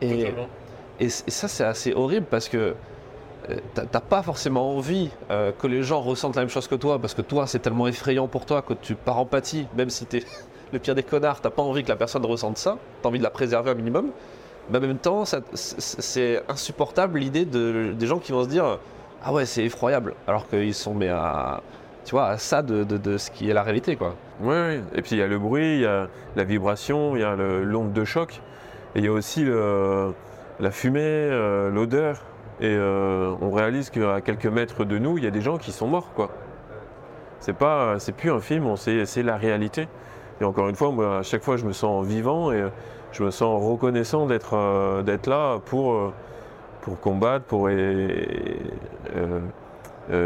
Et, 0.00 0.22
et, 1.00 1.08
ça, 1.08 1.48
c'est 1.48 1.64
assez 1.64 1.92
horrible 1.92 2.26
parce 2.30 2.48
que 2.48 2.74
euh, 3.50 3.56
t'as 3.74 3.84
t'as 3.86 4.00
pas 4.00 4.22
forcément 4.22 4.76
envie 4.76 5.10
euh, 5.30 5.52
que 5.58 5.66
les 5.66 5.82
gens 5.82 6.00
ressentent 6.00 6.36
la 6.36 6.42
même 6.42 6.48
chose 6.48 6.68
que 6.68 6.74
toi 6.76 6.98
parce 6.98 7.14
que 7.14 7.22
toi, 7.22 7.46
c'est 7.46 7.58
tellement 7.58 7.86
effrayant 7.88 8.26
pour 8.28 8.46
toi 8.46 8.62
que 8.62 8.74
tu 8.74 8.94
par 8.94 9.18
empathie, 9.18 9.66
même 9.76 9.90
si 9.90 10.06
t'es 10.06 10.22
le 10.72 10.78
pire 10.78 10.94
des 10.94 11.02
connards, 11.02 11.40
t'as 11.40 11.50
pas 11.50 11.62
envie 11.62 11.82
que 11.82 11.88
la 11.88 11.96
personne 11.96 12.24
ressente 12.24 12.56
ça, 12.58 12.78
t'as 13.02 13.08
envie 13.08 13.18
de 13.18 13.24
la 13.24 13.30
préserver 13.30 13.70
un 13.72 13.74
minimum. 13.74 14.10
Mais 14.70 14.78
en 14.78 14.80
même 14.80 14.98
temps, 14.98 15.24
c'est 15.54 16.42
insupportable 16.48 17.18
l'idée 17.18 17.44
de, 17.44 17.92
des 17.92 18.06
gens 18.06 18.18
qui 18.18 18.32
vont 18.32 18.44
se 18.44 18.48
dire 18.48 18.78
Ah 19.22 19.32
ouais, 19.32 19.44
c'est 19.44 19.64
effroyable, 19.64 20.14
alors 20.26 20.48
qu'ils 20.48 20.74
sont 20.74 20.94
mais 20.94 21.08
à, 21.08 21.60
tu 22.04 22.12
vois, 22.12 22.28
à 22.28 22.38
ça 22.38 22.62
de, 22.62 23.18
ce 23.18 23.30
qui 23.30 23.50
est 23.50 23.54
la 23.54 23.62
réalité, 23.62 23.96
quoi. 23.96 24.14
Oui. 24.40 24.80
Et 24.94 25.02
puis 25.02 25.12
il 25.12 25.18
y 25.18 25.22
a 25.22 25.26
le 25.26 25.38
bruit, 25.38 25.76
il 25.76 25.80
y 25.82 25.86
a 25.86 26.08
la 26.36 26.44
vibration, 26.44 27.16
il 27.16 27.20
y 27.20 27.24
a 27.24 27.34
l'onde 27.36 27.92
de 27.92 28.04
choc, 28.04 28.40
et 28.94 29.00
il 29.00 29.04
y 29.04 29.08
a 29.08 29.12
aussi 29.12 29.44
la 30.60 30.70
fumée, 30.70 31.00
euh, 31.02 31.70
l'odeur. 31.70 32.22
Et 32.60 32.68
euh, 32.68 33.34
on 33.40 33.50
réalise 33.50 33.90
qu'à 33.90 34.20
quelques 34.20 34.46
mètres 34.46 34.84
de 34.84 34.98
nous, 34.98 35.18
il 35.18 35.24
y 35.24 35.26
a 35.26 35.30
des 35.30 35.40
gens 35.40 35.58
qui 35.58 35.72
sont 35.72 35.88
morts, 35.88 36.12
quoi. 36.14 36.30
C'est 37.40 37.52
plus 37.52 38.30
un 38.30 38.40
film, 38.40 38.74
c'est 38.76 39.22
la 39.22 39.36
réalité. 39.36 39.88
Et 40.40 40.44
encore 40.44 40.68
une 40.68 40.76
fois, 40.76 40.90
moi, 40.90 41.18
à 41.18 41.22
chaque 41.22 41.42
fois, 41.42 41.56
je 41.56 41.66
me 41.66 41.72
sens 41.72 42.06
vivant 42.06 42.52
et 42.52 42.64
je 43.14 43.22
me 43.22 43.30
sens 43.30 43.62
reconnaissant 43.62 44.26
d'être 44.26 44.54
euh, 44.54 45.02
là 45.26 45.58
pour, 45.64 45.92
euh, 45.94 46.12
pour 46.82 47.00
combattre, 47.00 47.44
pour 47.44 47.68
euh, 47.70 49.38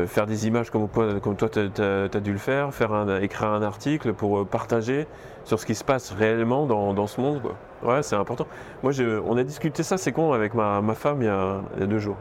faire 0.06 0.26
des 0.26 0.48
images 0.48 0.70
comme, 0.70 0.88
comme 0.88 1.36
toi 1.36 1.48
tu 1.48 1.60
as, 1.60 2.20
dû 2.20 2.32
le 2.32 2.38
faire, 2.38 2.74
faire 2.74 2.92
un- 2.92 3.20
écrire 3.20 3.50
un 3.50 3.62
article 3.62 4.12
pour 4.12 4.44
partager 4.46 5.06
sur 5.44 5.60
ce 5.60 5.66
qui 5.66 5.74
se 5.74 5.84
passe 5.84 6.10
réellement 6.12 6.66
dans, 6.66 6.94
dans 6.94 7.06
ce 7.06 7.20
monde. 7.20 7.40
Ouais, 7.84 8.02
c'est 8.02 8.16
important. 8.16 8.46
Moi, 8.82 8.92
on 9.24 9.36
a 9.36 9.44
discuté 9.44 9.82
ça, 9.84 9.96
c'est 9.98 10.10
con, 10.10 10.32
avec 10.32 10.54
ma, 10.54 10.80
ma 10.80 10.94
femme 10.94 11.22
il 11.22 11.26
y, 11.26 11.28
a, 11.28 11.60
il 11.76 11.80
y 11.80 11.84
a 11.84 11.86
deux 11.86 12.00
jours. 12.00 12.16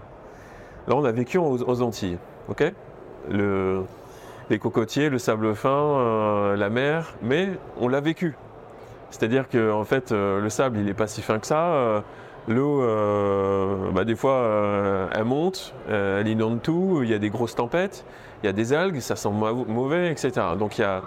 Là, 0.87 0.95
on 0.95 1.03
a 1.03 1.11
vécu 1.11 1.37
aux, 1.39 1.81
Antilles, 1.81 2.17
ok? 2.47 2.71
Le, 3.29 3.83
Les 4.49 4.59
cocotiers, 4.59 5.09
le 5.09 5.17
sable 5.17 5.55
fin, 5.55 6.55
la 6.55 6.69
mer, 6.69 7.15
mais 7.21 7.49
on 7.81 7.87
l'a 7.87 8.01
vécu. 8.01 8.35
C'est-à-dire 9.09 9.47
que 9.49 9.71
en 9.71 9.83
fait, 9.83 10.11
euh, 10.11 10.41
le 10.41 10.49
sable, 10.49 10.77
il 10.79 10.85
n'est 10.85 10.93
pas 10.93 11.07
si 11.07 11.21
fin 11.21 11.39
que 11.39 11.47
ça. 11.47 11.67
euh, 11.73 12.01
L'eau, 12.49 12.81
euh, 12.81 13.91
bah, 13.91 14.05
des 14.05 14.15
fois, 14.15 15.09
elle 15.13 15.25
monte, 15.25 15.73
elle 15.89 16.27
inonde 16.29 16.61
tout, 16.61 17.01
il 17.03 17.09
y 17.09 17.13
a 17.13 17.19
des 17.19 17.29
grosses 17.29 17.55
tempêtes, 17.55 18.05
il 18.41 18.45
y 18.45 18.49
a 18.49 18.53
des 18.53 18.71
algues, 18.71 18.99
ça 19.01 19.17
sent 19.17 19.31
mau- 19.31 19.65
mauvais, 19.65 20.09
etc. 20.11 20.31
Donc 20.57 20.77
il 20.77 20.81
y 20.81 20.85
a 20.85 21.01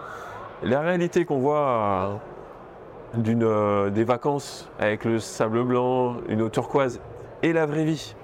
la 0.62 0.80
réalité 0.82 1.24
qu'on 1.24 1.38
voit 1.38 2.20
des 3.14 4.05
vacances 4.05 4.68
avec 4.78 5.07
le 5.07 5.18
sable 5.18 5.64
blanc, 5.64 6.16
une 6.28 6.42
eau 6.42 6.51
turquoise, 6.51 7.01
et 7.42 7.55
la 7.55 7.64
vraie 7.64 7.84
vie. 7.84 8.14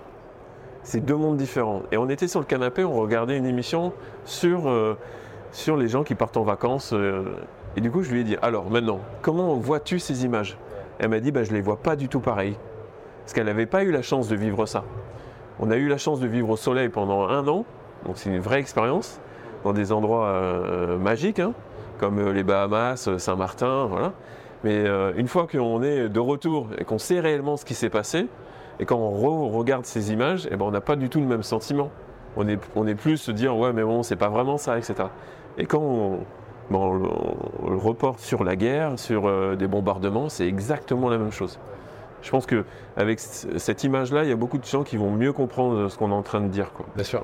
C'est 0.82 1.00
deux 1.00 1.16
mondes 1.16 1.38
différents. 1.38 1.82
Et 1.90 1.96
on 1.96 2.10
était 2.10 2.28
sur 2.28 2.40
le 2.40 2.46
canapé, 2.46 2.84
on 2.84 2.92
regardait 2.92 3.38
une 3.38 3.46
émission 3.46 3.94
sur, 4.26 4.70
sur 5.52 5.76
les 5.78 5.88
gens 5.88 6.04
qui 6.04 6.14
partent 6.14 6.36
en 6.36 6.44
vacances. 6.44 6.94
Et 7.76 7.80
du 7.80 7.90
coup, 7.90 8.02
je 8.02 8.10
lui 8.10 8.20
ai 8.20 8.24
dit, 8.24 8.36
alors 8.42 8.70
maintenant, 8.70 9.00
comment 9.22 9.54
vois-tu 9.54 9.98
ces 9.98 10.24
images? 10.24 10.56
Elle 10.98 11.10
m'a 11.10 11.20
dit, 11.20 11.30
bah, 11.30 11.44
je 11.44 11.50
ne 11.50 11.56
les 11.56 11.60
vois 11.62 11.76
pas 11.76 11.94
du 11.96 12.08
tout 12.08 12.20
pareil. 12.20 12.56
Parce 13.22 13.34
qu'elle 13.34 13.46
n'avait 13.46 13.66
pas 13.66 13.82
eu 13.82 13.90
la 13.90 14.02
chance 14.02 14.28
de 14.28 14.36
vivre 14.36 14.66
ça. 14.66 14.84
On 15.58 15.70
a 15.70 15.76
eu 15.76 15.88
la 15.88 15.98
chance 15.98 16.20
de 16.20 16.26
vivre 16.26 16.50
au 16.50 16.56
soleil 16.56 16.88
pendant 16.88 17.28
un 17.28 17.46
an, 17.48 17.64
donc 18.04 18.16
c'est 18.16 18.30
une 18.30 18.40
vraie 18.40 18.60
expérience, 18.60 19.20
dans 19.64 19.72
des 19.72 19.90
endroits 19.92 20.26
euh, 20.26 20.96
magiques, 20.96 21.40
hein, 21.40 21.52
comme 21.98 22.18
euh, 22.18 22.32
les 22.32 22.42
Bahamas, 22.42 23.08
euh, 23.08 23.18
Saint-Martin, 23.18 23.86
voilà. 23.86 24.12
Mais 24.64 24.84
une 25.16 25.28
fois 25.28 25.46
qu'on 25.46 25.82
est 25.82 26.08
de 26.08 26.18
retour 26.18 26.68
et 26.78 26.84
qu'on 26.84 26.98
sait 26.98 27.20
réellement 27.20 27.56
ce 27.56 27.64
qui 27.64 27.74
s'est 27.74 27.90
passé, 27.90 28.26
et 28.80 28.84
quand 28.84 28.96
on 28.96 29.12
re- 29.12 29.54
regarde 29.56 29.84
ces 29.84 30.12
images, 30.12 30.48
eh 30.50 30.56
ben, 30.56 30.64
on 30.64 30.70
n'a 30.72 30.80
pas 30.80 30.96
du 30.96 31.08
tout 31.08 31.20
le 31.20 31.26
même 31.26 31.44
sentiment. 31.44 31.90
On 32.36 32.48
est, 32.48 32.58
on 32.74 32.86
est 32.86 32.96
plus 32.96 33.16
se 33.18 33.30
dire, 33.30 33.56
ouais, 33.56 33.72
mais 33.72 33.82
bon, 33.82 34.02
c'est 34.02 34.16
pas 34.16 34.28
vraiment 34.28 34.56
ça, 34.56 34.76
etc. 34.76 34.94
Et 35.56 35.66
quand 35.66 35.78
on, 35.80 36.20
bon, 36.70 37.06
on 37.62 37.70
le- 37.70 37.76
reporte 37.76 38.20
sur 38.20 38.44
la 38.44 38.56
guerre, 38.56 38.98
sur 38.98 39.26
euh, 39.26 39.56
des 39.56 39.66
bombardements, 39.66 40.28
c'est 40.28 40.46
exactement 40.46 41.08
la 41.08 41.18
même 41.18 41.32
chose. 41.32 41.58
Je 42.22 42.30
pense 42.30 42.46
qu'avec 42.46 43.20
cette 43.20 43.84
image-là, 43.84 44.24
il 44.24 44.30
y 44.30 44.32
a 44.32 44.36
beaucoup 44.36 44.58
de 44.58 44.64
gens 44.64 44.82
qui 44.82 44.96
vont 44.96 45.10
mieux 45.12 45.32
comprendre 45.32 45.88
ce 45.88 45.96
qu'on 45.96 46.10
est 46.10 46.14
en 46.14 46.22
train 46.22 46.40
de 46.40 46.48
dire. 46.48 46.72
Quoi. 46.72 46.86
Bien 46.96 47.04
sûr. 47.04 47.22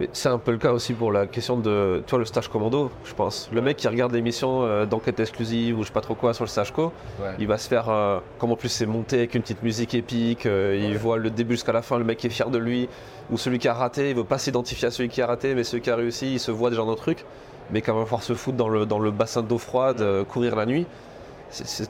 Mais 0.00 0.08
c'est 0.12 0.28
un 0.28 0.38
peu 0.38 0.50
le 0.50 0.58
cas 0.58 0.72
aussi 0.72 0.92
pour 0.92 1.12
la 1.12 1.26
question 1.26 1.56
de, 1.56 2.02
tu 2.04 2.10
vois, 2.10 2.18
le 2.18 2.24
stage 2.24 2.48
commando, 2.48 2.90
je 3.04 3.14
pense. 3.14 3.48
Le 3.52 3.60
mec 3.62 3.76
qui 3.76 3.86
regarde 3.86 4.12
l'émission 4.12 4.62
euh, 4.64 4.86
d'enquête 4.86 5.20
exclusive 5.20 5.78
ou 5.78 5.82
je 5.82 5.86
sais 5.88 5.92
pas 5.92 6.00
trop 6.00 6.16
quoi 6.16 6.34
sur 6.34 6.42
le 6.42 6.48
stage 6.48 6.72
co, 6.72 6.92
il 7.38 7.46
va 7.46 7.58
se 7.58 7.68
faire, 7.68 7.88
euh, 7.88 8.18
comme 8.38 8.50
en 8.50 8.56
plus 8.56 8.68
c'est 8.70 8.86
monté 8.86 9.18
avec 9.18 9.36
une 9.36 9.42
petite 9.42 9.62
musique 9.62 9.94
épique, 9.94 10.46
euh, 10.46 10.76
il 10.80 10.98
voit 10.98 11.16
le 11.16 11.30
début 11.30 11.54
jusqu'à 11.54 11.72
la 11.72 11.82
fin, 11.82 11.96
le 11.98 12.04
mec 12.04 12.24
est 12.24 12.28
fier 12.28 12.50
de 12.50 12.58
lui, 12.58 12.88
ou 13.30 13.38
celui 13.38 13.60
qui 13.60 13.68
a 13.68 13.74
raté, 13.74 14.10
il 14.10 14.16
veut 14.16 14.24
pas 14.24 14.38
s'identifier 14.38 14.88
à 14.88 14.90
celui 14.90 15.08
qui 15.08 15.22
a 15.22 15.26
raté, 15.28 15.54
mais 15.54 15.62
celui 15.62 15.80
qui 15.80 15.90
a 15.90 15.96
réussi, 15.96 16.32
il 16.34 16.40
se 16.40 16.50
voit 16.50 16.70
déjà 16.70 16.82
dans 16.82 16.90
le 16.90 16.96
truc, 16.96 17.24
mais 17.70 17.80
quand 17.82 17.94
même 17.94 18.04
pouvoir 18.04 18.22
se 18.22 18.34
foutre 18.34 18.56
dans 18.56 18.68
le, 18.68 18.86
dans 18.86 18.98
le 18.98 19.10
bassin 19.10 19.42
d'eau 19.42 19.58
froide, 19.58 20.04
courir 20.28 20.56
la 20.56 20.66
nuit 20.66 20.86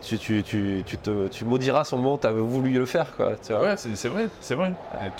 tu, 0.02 0.18
tu, 0.18 0.42
tu, 0.42 0.98
te, 0.98 1.28
tu 1.28 1.44
maudiras 1.44 1.84
son 1.84 1.96
moment 1.96 2.14
où 2.14 2.18
tu 2.18 2.26
avais 2.26 2.40
voulu 2.40 2.72
le 2.72 2.86
faire. 2.86 3.14
Quoi, 3.16 3.30
Ouais, 3.30 3.36
c'est 3.76 4.08
vrai, 4.08 4.28
c'est 4.40 4.54
vrai. 4.54 4.72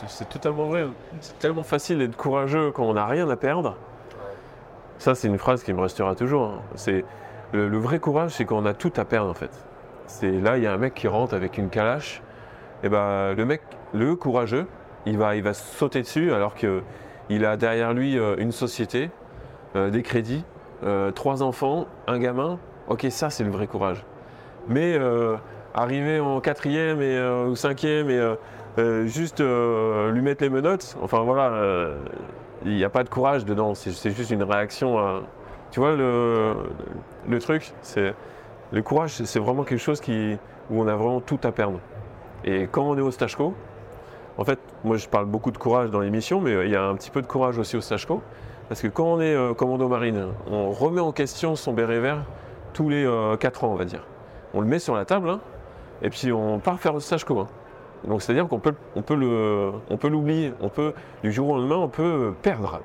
C'est 0.08 0.28
totalement 0.28 0.66
vrai. 0.66 0.86
C'est 1.20 1.38
tellement 1.38 1.62
facile 1.62 1.98
d'être 1.98 2.16
courageux 2.16 2.70
quand 2.72 2.84
on 2.84 2.94
n'a 2.94 3.06
rien 3.06 3.28
à 3.30 3.36
perdre. 3.36 3.76
Ça, 4.98 5.14
c'est 5.14 5.28
une 5.28 5.38
phrase 5.38 5.62
qui 5.62 5.72
me 5.72 5.80
restera 5.80 6.14
toujours. 6.14 6.44
Hein. 6.44 6.62
C'est 6.74 7.04
le, 7.52 7.78
vrai 7.78 7.98
courage, 7.98 8.32
c'est 8.32 8.44
quand 8.44 8.58
on 8.58 8.66
a 8.66 8.74
tout 8.74 8.92
à 8.96 9.04
perdre 9.04 9.30
en 9.30 9.34
fait. 9.34 9.50
C'est 10.06 10.30
là, 10.30 10.58
il 10.58 10.64
y 10.64 10.66
a 10.66 10.72
un 10.72 10.78
mec 10.78 10.94
qui 10.94 11.08
rentre 11.08 11.34
avec 11.34 11.56
une 11.58 11.70
calache. 11.70 12.22
Et 12.82 12.88
ben, 12.88 13.34
le 13.34 13.44
mec, 13.46 13.62
le 13.94 14.14
courageux, 14.14 14.66
il 15.06 15.16
va, 15.16 15.36
il 15.36 15.42
va 15.42 15.54
sauter 15.54 16.02
dessus 16.02 16.32
alors 16.32 16.54
qu'il 16.54 17.44
a 17.44 17.56
derrière 17.56 17.94
lui 17.94 18.18
euh, 18.18 18.36
une 18.38 18.52
société, 18.52 19.10
euh, 19.76 19.90
des 19.90 20.02
crédits, 20.02 20.44
euh, 20.84 21.10
trois 21.10 21.42
enfants, 21.42 21.86
un 22.06 22.18
gamin. 22.18 22.58
Ok, 22.88 23.06
ça, 23.10 23.30
c'est 23.30 23.44
le 23.44 23.50
vrai 23.50 23.66
courage. 23.66 24.04
Mais 24.68 24.94
euh, 24.96 25.36
arriver 25.74 26.20
en 26.20 26.40
quatrième 26.40 27.00
et, 27.00 27.20
ou 27.48 27.56
cinquième 27.56 28.10
et 28.10 28.34
juste 29.06 29.40
lui 29.40 30.20
mettre 30.22 30.42
les 30.42 30.50
menottes, 30.50 30.96
enfin 31.02 31.20
voilà, 31.20 31.88
il 32.64 32.74
n'y 32.74 32.84
a 32.84 32.88
pas 32.88 33.04
de 33.04 33.08
courage 33.08 33.44
dedans, 33.44 33.74
c'est 33.74 34.10
juste 34.10 34.30
une 34.30 34.42
réaction. 34.42 35.22
Tu 35.70 35.80
vois, 35.80 35.96
le, 35.96 36.54
le 37.28 37.38
truc, 37.38 37.72
c'est. 37.82 38.14
Le 38.72 38.82
courage, 38.82 39.12
c'est 39.12 39.38
vraiment 39.38 39.62
quelque 39.62 39.80
chose 39.80 40.00
qui, 40.00 40.36
où 40.70 40.80
on 40.80 40.88
a 40.88 40.96
vraiment 40.96 41.20
tout 41.20 41.38
à 41.44 41.52
perdre. 41.52 41.78
Et 42.44 42.66
quand 42.70 42.82
on 42.82 42.96
est 42.96 43.00
au 43.00 43.10
stage 43.10 43.36
co, 43.36 43.54
en 44.36 44.44
fait, 44.44 44.58
moi 44.82 44.96
je 44.96 45.06
parle 45.08 45.26
beaucoup 45.26 45.50
de 45.50 45.58
courage 45.58 45.90
dans 45.90 46.00
l'émission, 46.00 46.40
mais 46.40 46.64
il 46.64 46.70
y 46.70 46.76
a 46.76 46.82
un 46.82 46.94
petit 46.94 47.10
peu 47.10 47.22
de 47.22 47.26
courage 47.26 47.58
aussi 47.58 47.76
au 47.76 47.80
stage 47.80 48.06
co. 48.06 48.22
Parce 48.68 48.80
que 48.80 48.88
quand 48.88 49.04
on 49.04 49.20
est 49.20 49.54
commando 49.56 49.88
marine, 49.88 50.28
on 50.50 50.70
remet 50.70 51.00
en 51.00 51.12
question 51.12 51.54
son 51.56 51.72
béret 51.72 52.00
vert 52.00 52.24
tous 52.72 52.88
les 52.88 53.08
4 53.38 53.64
ans, 53.64 53.72
on 53.72 53.74
va 53.76 53.84
dire 53.84 54.04
on 54.54 54.60
le 54.60 54.66
met 54.66 54.78
sur 54.78 54.94
la 54.94 55.04
table, 55.04 55.28
hein, 55.28 55.40
et 56.00 56.08
puis 56.08 56.32
on 56.32 56.60
part 56.60 56.78
faire 56.78 56.92
le 56.92 57.00
stage 57.00 57.24
commun. 57.24 57.48
Donc 58.06 58.22
c'est-à-dire 58.22 58.46
qu'on 58.48 58.60
peut, 58.60 58.74
on 58.94 59.02
peut, 59.02 59.14
on 59.14 60.08
l'oublier, 60.08 60.52
on 60.60 60.68
peut, 60.68 60.94
du 61.22 61.32
jour 61.32 61.50
au 61.50 61.56
lendemain, 61.56 61.76
on 61.76 61.88
peut 61.88 62.34
perdre 62.42 62.80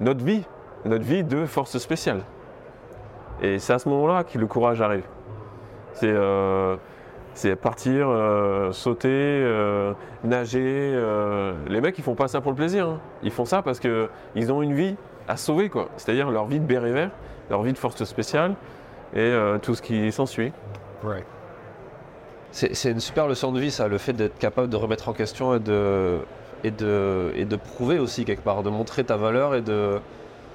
notre 0.00 0.24
vie, 0.24 0.42
notre 0.84 1.04
vie 1.04 1.22
de 1.22 1.46
force 1.46 1.78
spéciale. 1.78 2.22
Et 3.40 3.58
c'est 3.58 3.72
à 3.72 3.78
ce 3.78 3.88
moment-là 3.88 4.24
que 4.24 4.38
le 4.38 4.46
courage 4.46 4.80
arrive. 4.80 5.04
C'est, 5.92 6.10
euh, 6.10 6.76
partir, 7.60 8.08
euh, 8.08 8.72
sauter, 8.72 9.08
euh, 9.10 9.92
nager. 10.24 10.92
les 11.68 11.80
mecs, 11.80 11.98
ils 11.98 12.04
font 12.04 12.14
pas 12.14 12.28
ça 12.28 12.40
pour 12.40 12.50
le 12.50 12.56
plaisir. 12.56 12.88
Hein. 12.88 13.00
Ils 13.22 13.30
font 13.30 13.44
ça 13.44 13.62
parce 13.62 13.80
qu'ils 13.80 14.52
ont 14.52 14.62
une 14.62 14.74
vie 14.74 14.96
à 15.26 15.36
sauver, 15.36 15.68
quoi. 15.68 15.88
C'est-à-dire 15.96 16.30
leur 16.30 16.46
vie 16.46 16.60
de 16.60 16.66
béret 16.66 16.92
vert, 16.92 17.10
leur 17.50 17.62
vie 17.62 17.72
de 17.72 17.78
force 17.78 18.02
spéciale 18.04 18.54
et 19.14 19.34
tout 19.62 19.74
ce 19.74 19.82
qui 19.82 20.12
s'ensuit. 20.12 20.52
C'est 22.50 22.90
une 22.90 23.00
super 23.00 23.26
leçon 23.28 23.52
de 23.52 23.60
vie, 23.60 23.70
ça, 23.70 23.88
le 23.88 23.98
fait 23.98 24.14
d'être 24.14 24.38
capable 24.38 24.68
de 24.68 24.76
remettre 24.76 25.08
en 25.08 25.12
question 25.12 25.54
et 25.54 25.60
de, 25.60 26.18
et, 26.64 26.70
de, 26.70 27.32
et 27.34 27.44
de 27.44 27.56
prouver 27.56 27.98
aussi 27.98 28.24
quelque 28.24 28.42
part, 28.42 28.62
de 28.62 28.70
montrer 28.70 29.04
ta 29.04 29.16
valeur 29.16 29.54
et 29.54 29.60
de. 29.62 30.00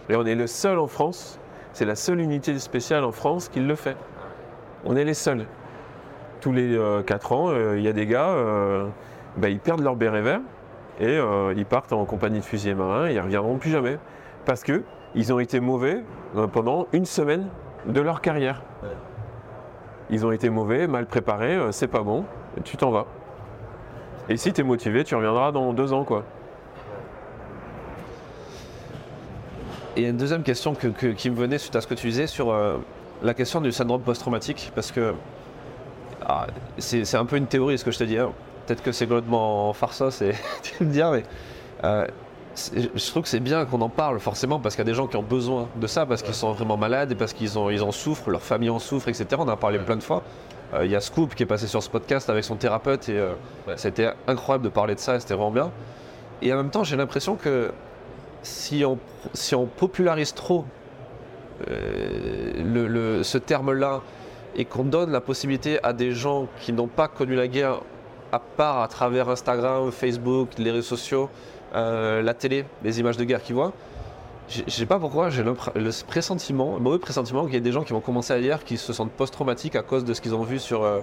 Et 0.09 0.15
on 0.15 0.25
est 0.25 0.35
le 0.35 0.47
seul 0.47 0.79
en 0.79 0.87
France, 0.87 1.39
c'est 1.71 1.85
la 1.85 1.95
seule 1.95 2.19
unité 2.19 2.57
spéciale 2.59 3.03
en 3.03 3.11
France 3.11 3.47
qui 3.47 3.59
le 3.59 3.75
fait. 3.75 3.95
On 4.85 4.95
est 4.95 5.05
les 5.05 5.13
seuls. 5.13 5.45
Tous 6.43 6.51
les 6.51 6.77
4 7.07 7.31
euh, 7.31 7.35
ans, 7.35 7.49
euh, 7.51 7.77
il 7.77 7.83
y 7.85 7.87
a 7.87 7.93
des 7.93 8.05
gars, 8.05 8.27
euh, 8.27 8.85
bah, 9.37 9.47
ils 9.47 9.61
perdent 9.61 9.79
leur 9.79 9.95
béret 9.95 10.21
vert 10.21 10.41
et 10.99 11.17
ils 11.55 11.65
partent 11.65 11.93
en 11.93 12.03
compagnie 12.03 12.39
de 12.39 12.43
fusiliers 12.43 12.75
marins 12.75 13.07
et 13.07 13.13
ils 13.13 13.17
ne 13.17 13.21
reviendront 13.21 13.57
plus 13.57 13.71
jamais. 13.71 13.97
Parce 14.45 14.61
qu'ils 14.61 15.31
ont 15.31 15.39
été 15.39 15.61
mauvais 15.61 16.03
pendant 16.51 16.87
une 16.91 17.05
semaine 17.05 17.47
de 17.85 18.01
leur 18.01 18.19
carrière 18.19 18.61
ils 20.09 20.25
ont 20.25 20.31
été 20.33 20.49
mauvais, 20.49 20.85
mal 20.85 21.05
préparés, 21.05 21.57
c'est 21.71 21.87
pas 21.87 22.01
bon, 22.01 22.25
tu 22.65 22.75
t'en 22.75 22.91
vas. 22.91 23.07
Et 24.27 24.35
si 24.35 24.51
tu 24.51 24.61
es 24.61 24.63
motivé, 24.63 25.05
tu 25.05 25.15
reviendras 25.15 25.53
dans 25.53 25.71
deux 25.71 25.93
ans, 25.93 26.03
quoi. 26.03 26.23
Et 29.95 30.01
il 30.01 30.03
y 30.03 30.05
a 30.07 30.09
une 30.09 30.17
deuxième 30.17 30.43
question 30.43 30.75
qui 30.75 31.29
me 31.29 31.35
venait 31.35 31.57
suite 31.57 31.75
à 31.75 31.81
ce 31.81 31.87
que 31.87 31.93
tu 31.93 32.07
disais 32.07 32.27
sur 32.27 32.51
euh, 32.51 32.77
la 33.23 33.33
question 33.33 33.61
du 33.61 33.71
syndrome 33.71 34.01
post-traumatique, 34.01 34.71
parce 34.75 34.91
que 34.91 35.13
ah, 36.33 36.47
c'est 36.77 37.15
un 37.15 37.25
peu 37.25 37.37
une 37.37 37.47
théorie 37.47 37.77
ce 37.77 37.85
que 37.85 37.91
je 37.91 37.99
te 37.99 38.03
dis. 38.03 38.17
Hein. 38.17 38.31
Peut-être 38.65 38.81
que 38.81 38.91
c'est 38.91 39.07
complètement 39.07 39.73
farce, 39.73 40.09
c'est 40.09 40.33
tu 40.63 40.83
me 40.83 40.91
dire, 40.91 41.11
mais 41.11 41.23
euh, 41.83 42.07
je 42.55 43.09
trouve 43.09 43.23
que 43.23 43.29
c'est 43.29 43.39
bien 43.39 43.65
qu'on 43.65 43.81
en 43.81 43.89
parle 43.89 44.19
forcément 44.19 44.59
parce 44.59 44.75
qu'il 44.75 44.85
y 44.85 44.87
a 44.87 44.91
des 44.91 44.95
gens 44.95 45.07
qui 45.07 45.17
ont 45.17 45.23
besoin 45.23 45.67
de 45.75 45.87
ça, 45.87 46.05
parce 46.05 46.21
qu'ils 46.21 46.33
sont 46.33 46.53
vraiment 46.53 46.77
malades 46.77 47.11
et 47.11 47.15
parce 47.15 47.33
qu'ils 47.33 47.51
ils 47.71 47.83
en 47.83 47.91
souffrent, 47.91 48.29
leur 48.29 48.41
famille 48.41 48.69
en 48.69 48.79
souffre, 48.79 49.09
etc. 49.09 49.27
On 49.37 49.41
en 49.41 49.47
a 49.49 49.57
parlé 49.57 49.79
plein 49.79 49.95
de 49.95 50.03
fois. 50.03 50.23
Euh, 50.73 50.85
il 50.85 50.91
y 50.91 50.95
a 50.95 51.01
Scoop 51.01 51.35
qui 51.35 51.43
est 51.43 51.47
passé 51.47 51.67
sur 51.67 51.83
ce 51.83 51.89
podcast 51.89 52.29
avec 52.29 52.43
son 52.43 52.55
thérapeute 52.55 53.09
et 53.09 53.17
euh, 53.17 53.33
c'était 53.75 54.11
incroyable 54.27 54.63
de 54.63 54.69
parler 54.69 54.95
de 54.95 54.99
ça, 54.99 55.19
c'était 55.19 55.33
vraiment 55.33 55.51
bien. 55.51 55.71
Et 56.41 56.51
en 56.53 56.57
même 56.57 56.69
temps, 56.69 56.83
j'ai 56.83 56.95
l'impression 56.95 57.35
que 57.35 57.71
si 58.41 58.83
on, 58.85 58.97
si 59.33 59.55
on 59.55 59.65
popularise 59.65 60.33
trop 60.33 60.65
euh, 61.69 63.23
ce 63.23 63.37
terme-là 63.37 64.01
et 64.55 64.65
qu'on 64.65 64.83
donne 64.83 65.11
la 65.11 65.21
possibilité 65.21 65.79
à 65.83 65.93
des 65.93 66.11
gens 66.11 66.47
qui 66.59 66.73
n'ont 66.73 66.87
pas 66.87 67.07
connu 67.07 67.35
la 67.35 67.47
guerre, 67.47 67.81
à 68.31 68.39
part 68.39 68.81
à 68.81 68.87
travers 68.87 69.29
Instagram, 69.29 69.91
Facebook, 69.91 70.49
les 70.57 70.71
réseaux 70.71 70.95
sociaux, 70.95 71.29
euh, 71.75 72.21
la 72.21 72.33
télé, 72.33 72.65
les 72.83 72.99
images 72.99 73.17
de 73.17 73.23
guerre 73.23 73.41
qu'ils 73.41 73.55
voient, 73.55 73.73
je 74.49 74.61
sais 74.67 74.85
pas 74.85 74.99
pourquoi, 74.99 75.29
j'ai 75.29 75.43
le 75.43 75.53
pressentiment, 76.07 76.79
mauvais 76.79 76.99
pressentiment 76.99 77.45
qu'il 77.45 77.53
y 77.53 77.57
ait 77.57 77.61
des 77.61 77.71
gens 77.71 77.83
qui 77.83 77.93
vont 77.93 78.01
commencer 78.01 78.33
à 78.33 78.37
lire 78.37 78.63
qui 78.63 78.77
se 78.77 78.93
sentent 78.93 79.11
post-traumatiques 79.11 79.75
à 79.75 79.81
cause 79.81 80.03
de 80.03 80.13
ce 80.13 80.21
qu'ils 80.21 80.35
ont 80.35 80.43
vu 80.43 80.59
sur, 80.59 80.83
euh, 80.83 80.99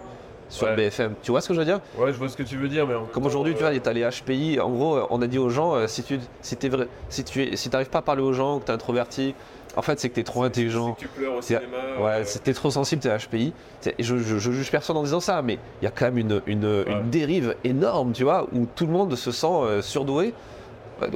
sur 0.48 0.74
BFM. 0.74 1.14
Tu 1.22 1.30
vois 1.30 1.40
ce 1.40 1.48
que 1.48 1.54
je 1.54 1.60
veux 1.60 1.64
dire? 1.64 1.80
Ouais, 1.98 2.12
je 2.12 2.18
vois 2.18 2.28
ce 2.28 2.36
que 2.36 2.42
tu 2.42 2.56
veux 2.56 2.68
dire, 2.68 2.86
mais 2.86 2.94
comme 3.12 3.24
aujourd'hui, 3.24 3.54
tu 3.54 3.60
vois, 3.60 3.76
tu 3.78 3.88
as 3.88 3.92
les 3.92 4.08
HPI. 4.08 4.60
En 4.60 4.70
gros, 4.70 5.00
on 5.10 5.22
a 5.22 5.26
dit 5.26 5.38
aux 5.38 5.48
gens, 5.48 5.74
euh, 5.74 5.86
si 5.86 6.02
tu 6.02 6.20
si 6.42 6.56
vrai, 6.68 6.88
si 7.08 7.24
tu 7.24 7.56
si 7.56 7.68
pas 7.70 7.80
à 7.94 8.02
parler 8.02 8.22
aux 8.22 8.32
gens, 8.32 8.58
que 8.58 8.66
tu 8.66 8.70
es 8.70 8.74
introverti, 8.74 9.34
en 9.80 9.82
fait, 9.82 9.98
c'est 9.98 10.10
que 10.10 10.14
tu 10.14 10.20
es 10.20 10.24
trop 10.24 10.42
intelligent. 10.42 10.92
Que 10.92 11.00
tu 11.00 11.08
pleures 11.08 11.36
au 11.36 11.40
cinéma. 11.40 11.64
Ouais, 12.02 12.22
es 12.22 12.52
trop 12.52 12.70
sensible, 12.70 13.00
tu 13.00 13.08
es 13.08 13.16
HPI. 13.16 13.54
Je, 13.98 14.18
je, 14.18 14.38
je, 14.38 14.50
juge 14.52 14.70
personne 14.70 14.98
en 14.98 15.02
disant 15.02 15.20
ça, 15.20 15.40
mais 15.40 15.58
il 15.80 15.86
y 15.86 15.88
a 15.88 15.90
quand 15.90 16.04
même 16.04 16.18
une, 16.18 16.42
une, 16.46 16.84
une, 16.86 17.08
dérive 17.08 17.56
énorme, 17.64 18.12
tu 18.12 18.24
vois, 18.24 18.46
où 18.52 18.66
tout 18.66 18.84
le 18.84 18.92
monde 18.92 19.16
se 19.16 19.32
sent 19.32 19.80
surdoué 19.80 20.34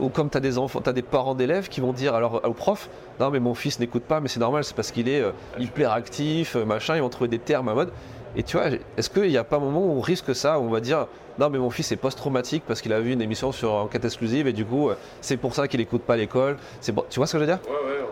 ou 0.01 0.09
comme 0.09 0.31
tu 0.31 0.39
as 0.39 0.41
des 0.41 0.57
enfants, 0.57 0.81
tu 0.81 0.89
as 0.89 0.95
des 0.95 1.03
parents 1.03 1.35
d'élèves 1.35 1.69
qui 1.69 1.83
vont 1.83 1.93
dire 1.93 2.15
alors 2.15 2.41
au 2.45 2.55
prof 2.55 2.89
non 3.21 3.29
mais 3.29 3.39
mon 3.39 3.53
fils 3.53 3.79
n'écoute 3.81 4.05
pas 4.05 4.19
mais 4.21 4.29
c'est 4.29 4.41
normal 4.41 4.65
c'est 4.65 4.75
parce 4.75 4.91
qu'il 4.91 5.11
est 5.11 5.21
euh, 5.21 5.33
hyper 5.59 5.93
actif 5.93 6.57
euh, 6.57 6.65
machin 6.65 6.97
ils 6.97 7.03
vont 7.03 7.11
trouver 7.11 7.29
des 7.29 7.39
termes 7.39 7.69
à 7.69 7.75
mode 7.75 7.93
et 8.35 8.43
tu 8.43 8.57
vois 8.57 8.69
est-ce 8.97 9.11
qu'il 9.11 9.29
n'y 9.29 9.37
a 9.37 9.45
pas 9.45 9.57
un 9.57 9.61
moment 9.61 9.85
où 9.85 9.91
on 9.91 10.01
risque 10.01 10.35
ça 10.35 10.59
où 10.59 10.63
on 10.63 10.71
va 10.71 10.81
dire 10.81 11.07
non 11.39 11.51
mais 11.51 11.59
mon 11.59 11.69
fils 11.69 11.93
est 11.93 11.97
post-traumatique 11.97 12.63
parce 12.67 12.81
qu'il 12.81 12.95
a 12.95 13.01
vu 13.01 13.13
une 13.13 13.21
émission 13.21 13.53
sur 13.53 13.75
enquête 13.75 14.07
exclusive 14.07 14.47
et 14.47 14.55
du 14.55 14.65
coup 14.65 14.89
euh, 14.89 14.95
c'est 15.21 15.37
pour 15.37 15.55
ça 15.55 15.69
qu'il 15.69 15.81
n'écoute 15.81 16.03
pas 16.03 16.17
l'école 16.17 16.57
c'est 16.81 16.93
bon, 16.93 17.05
tu 17.11 17.21
vois 17.21 17.27
ce 17.27 17.33
que 17.33 17.39
je 17.39 17.45
veux 17.45 17.51
dire? 17.51 17.61
Ouais 17.67 17.91
ouais 17.91 18.05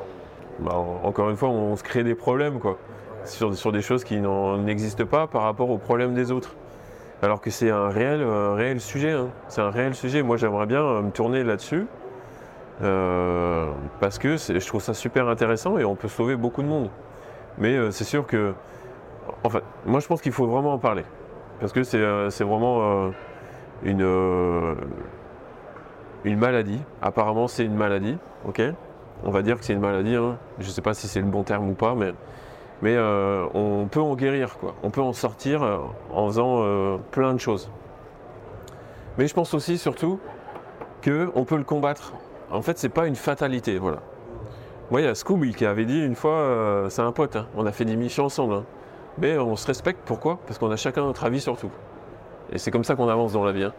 bah, 0.58 0.74
encore 0.74 1.30
une 1.30 1.36
fois 1.36 1.48
on 1.48 1.76
se 1.76 1.82
crée 1.82 2.04
des 2.04 2.14
problèmes 2.14 2.58
quoi 2.58 2.78
sur, 3.24 3.72
des 3.72 3.82
choses 3.82 4.04
qui 4.04 4.20
n'existent 4.20 5.06
pas 5.06 5.26
par 5.26 5.42
rapport 5.42 5.70
aux 5.70 5.78
problèmes 5.78 6.14
des 6.14 6.32
autres 6.32 6.54
alors 7.22 7.40
que 7.40 7.50
c'est 7.50 7.70
un 7.70 7.88
réel, 7.88 8.20
euh, 8.20 8.54
réel 8.54 8.80
sujet. 8.80 9.12
Hein. 9.12 9.28
C'est 9.46 9.60
un 9.60 9.70
réel 9.70 9.94
sujet. 9.94 10.22
Moi, 10.22 10.36
j'aimerais 10.36 10.66
bien 10.66 10.82
euh, 10.82 11.02
me 11.02 11.10
tourner 11.12 11.44
là-dessus. 11.44 11.86
Euh, 12.82 13.70
parce 14.00 14.18
que 14.18 14.36
je 14.36 14.66
trouve 14.66 14.82
ça 14.82 14.92
super 14.92 15.28
intéressant 15.28 15.78
et 15.78 15.84
on 15.84 15.94
peut 15.94 16.08
sauver 16.08 16.34
beaucoup 16.34 16.62
de 16.62 16.66
monde. 16.66 16.90
Mais 17.58 17.92
c'est 17.92 18.04
sûr 18.04 18.26
que. 18.26 18.54
En 19.44 19.50
fait, 19.50 19.62
moi 19.86 20.00
je 20.00 20.08
pense 20.08 20.20
qu'il 20.20 20.32
faut 20.32 20.46
vraiment 20.46 20.72
en 20.72 20.78
parler. 20.78 21.04
Parce 21.60 21.72
que 21.72 21.84
c'est 21.84 22.42
vraiment 22.42 23.12
une, 23.84 24.74
une 26.24 26.38
maladie. 26.38 26.80
Apparemment, 27.02 27.46
c'est 27.46 27.64
une 27.64 27.76
maladie. 27.76 28.18
On 29.24 29.30
va 29.30 29.42
dire 29.42 29.58
que 29.58 29.64
c'est 29.64 29.72
une 29.72 29.80
maladie. 29.80 30.14
Hein. 30.14 30.38
Je 30.58 30.66
ne 30.66 30.70
sais 30.72 30.82
pas 30.82 30.94
si 30.94 31.08
c'est 31.08 31.20
le 31.20 31.26
bon 31.26 31.42
terme 31.42 31.70
ou 31.70 31.74
pas, 31.74 31.94
mais 31.94 32.96
euh, 32.96 33.46
on 33.54 33.86
peut 33.86 34.00
en 34.00 34.14
guérir. 34.16 34.56
On 34.82 34.90
peut 34.90 35.00
en 35.00 35.12
sortir 35.12 35.62
euh, 35.62 35.78
en 36.12 36.26
faisant 36.28 36.62
euh, 36.62 36.96
plein 37.10 37.34
de 37.34 37.40
choses. 37.40 37.70
Mais 39.18 39.26
je 39.26 39.34
pense 39.34 39.54
aussi, 39.54 39.78
surtout, 39.78 40.18
qu'on 41.04 41.44
peut 41.44 41.56
le 41.56 41.64
combattre. 41.64 42.14
En 42.50 42.62
fait, 42.62 42.78
c'est 42.78 42.88
pas 42.88 43.06
une 43.06 43.16
fatalité, 43.16 43.78
voilà. 43.78 43.98
Moi, 44.90 45.00
il 45.00 45.04
y 45.04 45.08
a 45.08 45.14
Scooby 45.14 45.54
qui 45.54 45.64
avait 45.64 45.86
dit 45.86 45.98
une 45.98 46.14
fois, 46.14 46.86
c'est 46.90 47.00
un 47.00 47.12
pote, 47.12 47.36
hein. 47.36 47.46
on 47.56 47.64
a 47.64 47.72
fait 47.72 47.86
des 47.86 47.96
missions 47.96 48.26
ensemble, 48.26 48.54
hein. 48.54 48.64
mais 49.16 49.38
on 49.38 49.56
se 49.56 49.66
respecte, 49.66 50.00
pourquoi? 50.04 50.38
Parce 50.46 50.58
qu'on 50.58 50.70
a 50.70 50.76
chacun 50.76 51.02
notre 51.02 51.24
avis 51.24 51.40
sur 51.40 51.56
tout. 51.56 51.70
Et 52.52 52.58
c'est 52.58 52.70
comme 52.70 52.84
ça 52.84 52.94
qu'on 52.94 53.08
avance 53.08 53.32
dans 53.32 53.44
la 53.44 53.52
vie. 53.52 53.70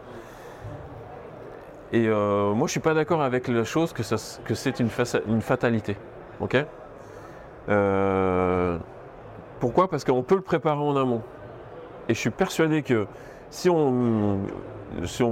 Et 1.94 2.08
euh, 2.08 2.52
moi, 2.54 2.66
je 2.66 2.72
suis 2.72 2.80
pas 2.80 2.94
d'accord 2.94 3.22
avec 3.22 3.48
la 3.48 3.64
chose 3.64 3.92
que, 3.94 4.02
c'est 4.02 4.80
une, 4.80 4.90
fa- 4.90 5.20
une 5.28 5.40
fatalité. 5.40 5.96
Ok? 6.40 6.56
Euh, 7.68 8.78
Pourquoi? 9.60 9.88
Parce 9.88 10.04
qu'on 10.04 10.22
peut 10.22 10.36
le 10.36 10.42
préparer 10.42 10.80
en 10.80 10.96
amont. 10.96 11.22
Et 12.08 12.14
je 12.14 12.20
suis 12.20 12.30
persuadé 12.30 12.82
que 12.82 13.06
si 13.50 13.70
on, 13.70 14.40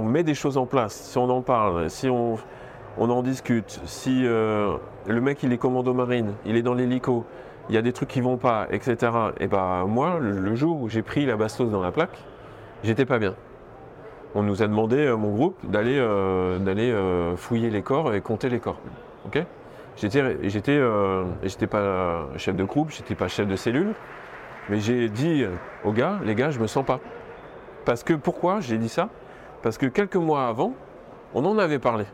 met 0.03 0.23
des 0.23 0.35
choses 0.35 0.57
en 0.57 0.65
place, 0.67 0.93
si 0.95 1.17
on 1.19 1.29
en 1.29 1.41
parle, 1.41 1.89
si 1.89 2.09
on, 2.09 2.37
en 2.97 3.23
discute, 3.23 3.81
si 3.85 4.23
euh, 4.25 4.77
le 5.07 5.21
mec 5.21 5.43
il 5.43 5.53
est 5.53 5.59
commando 5.59 5.93
marine, 5.93 6.35
il 6.45 6.55
est 6.57 6.63
dans 6.63 6.75
l'hélico, 6.75 7.25
il 7.69 7.75
y 7.75 7.79
a 7.79 7.83
des 7.83 7.93
trucs 7.93 8.09
qui 8.09 8.21
vont 8.21 8.37
pas, 8.37 8.67
etc. 8.71 9.33
Et 9.39 9.47
ben 9.47 9.85
moi, 9.87 10.19
le, 10.19 10.39
le 10.39 10.55
jour 10.55 10.81
où 10.81 10.89
j'ai 10.89 11.03
pris 11.03 11.25
la 11.27 11.37
bastos 11.37 11.69
dans 11.71 11.81
la 11.83 11.91
plaque, 11.91 12.17
j'étais 12.83 13.05
pas 13.05 13.19
bien. 13.19 13.35
On 14.35 14.41
nous 14.41 14.63
a 14.63 14.67
demandé, 14.67 14.97
euh, 14.97 15.15
mon 15.15 15.29
groupe, 15.29 15.57
d'aller 15.63 15.99
euh, 15.99 16.57
euh, 16.59 17.35
fouiller 17.35 17.69
les 17.69 17.83
corps 17.83 18.15
et 18.15 18.21
compter 18.21 18.49
les 18.49 18.59
corps. 18.59 18.79
J'étais 19.95 21.67
pas 21.67 22.27
chef 22.37 22.55
de 22.55 22.63
groupe, 22.63 22.89
j'étais 22.89 23.13
pas 23.13 23.27
chef 23.27 23.47
de 23.47 23.55
cellule, 23.55 23.93
mais 24.69 24.79
j'ai 24.79 25.07
dit 25.07 25.45
aux 25.83 25.91
gars, 25.91 26.19
les 26.25 26.33
gars, 26.33 26.49
je 26.49 26.59
me 26.59 26.65
sens 26.65 26.83
pas. 26.83 26.99
Parce 27.85 28.03
que 28.03 28.13
pourquoi 28.13 28.59
j'ai 28.59 28.79
dit 28.79 28.89
ça? 28.89 29.09
Parce 29.61 29.77
que 29.77 29.85
quelques 29.85 30.15
mois 30.15 30.47
avant, 30.47 30.73
on 31.35 31.45
en 31.45 31.59
avait 31.59 31.77
parlé. 31.77 32.05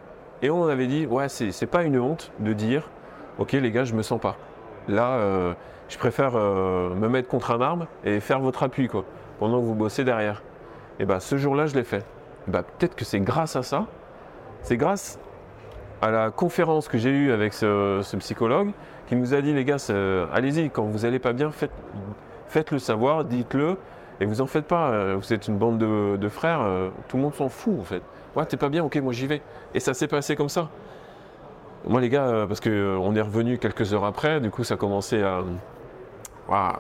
Et 0.42 0.50
on 0.50 0.68
avait 0.68 0.88
dit, 0.88 1.06
ouais, 1.06 1.30
c'est 1.30 1.68
pas 1.68 1.84
une 1.84 1.98
honte 1.98 2.34
de 2.40 2.52
dire, 2.52 2.90
ok 3.38 3.54
les 3.54 3.72
gars, 3.72 3.86
je 3.86 3.94
me 3.94 4.02
sens 4.02 4.20
pas. 4.20 4.36
Là, 4.90 5.56
je 5.88 5.98
préfère 5.98 6.34
me 6.34 7.08
mettre 7.08 7.30
contre 7.30 7.52
un 7.52 7.62
arbre 7.62 7.88
et 8.04 8.20
faire 8.20 8.42
votre 8.42 8.64
appui, 8.64 8.90
quoi, 8.90 9.06
pendant 9.40 9.62
que 9.62 9.66
vous 9.66 9.76
bossez 9.76 10.04
derrière. 10.04 10.44
Et 11.00 11.06
bah 11.06 11.20
ce 11.20 11.38
jour-là, 11.38 11.66
je 11.66 11.76
l'ai 11.76 11.84
fait. 11.84 12.06
Bah, 12.48 12.64
peut-être 12.64 12.96
que 12.96 13.06
c'est 13.06 13.20
grâce 13.20 13.56
à 13.56 13.64
ça, 13.64 13.86
c'est 14.62 14.78
grâce 14.78 15.20
à 16.02 16.12
la 16.12 16.32
conférence 16.32 16.88
que 16.88 16.98
j'ai 16.98 17.10
eue 17.12 17.32
avec 17.32 17.54
ce, 17.54 18.02
psychologue 18.18 18.72
qui 19.08 19.16
nous 19.16 19.34
a 19.34 19.42
dit, 19.42 19.54
les 19.54 19.66
gars, 19.66 19.78
allez-y, 20.34 20.70
quand 20.70 20.84
vous 20.84 21.06
allez 21.06 21.20
pas 21.20 21.34
bien, 21.34 21.52
faites, 21.52 21.72
faites-le 22.48 22.80
savoir, 22.80 23.26
dites-le, 23.26 23.76
et 24.22 24.26
vous 24.26 24.42
en 24.42 24.48
faites 24.48 24.66
pas. 24.66 24.90
euh, 24.92 25.16
Vous 25.20 25.34
êtes 25.34 25.48
une 25.48 25.58
bande 25.58 25.78
de, 25.80 26.30
frères, 26.30 26.62
euh, 26.62 26.90
tout 27.08 27.18
le 27.18 27.24
monde 27.24 27.34
s'en 27.34 27.50
fout 27.50 27.80
en 27.80 27.84
fait. 27.84 28.02
Ouais, 28.36 28.46
t'es 28.46 28.58
pas 28.58 28.70
bien, 28.70 28.84
ok, 28.84 28.96
moi 28.98 29.14
j'y 29.14 29.28
vais. 29.28 29.42
Et 29.74 29.80
ça 29.80 29.94
s'est 29.94 30.08
passé 30.08 30.36
comme 30.36 30.50
ça. 30.50 30.70
Moi 31.88 32.02
les 32.02 32.10
gars, 32.10 32.28
euh, 32.28 32.46
parce 32.48 32.60
qu'on 32.60 33.16
est 33.16 33.22
revenu 33.22 33.58
quelques 33.58 33.94
heures 33.94 34.06
après, 34.06 34.40
du 34.42 34.52
coup 34.52 34.64
ça 34.64 34.76
commençait 34.76 35.24
à, 35.24 35.42
à- 36.52 36.80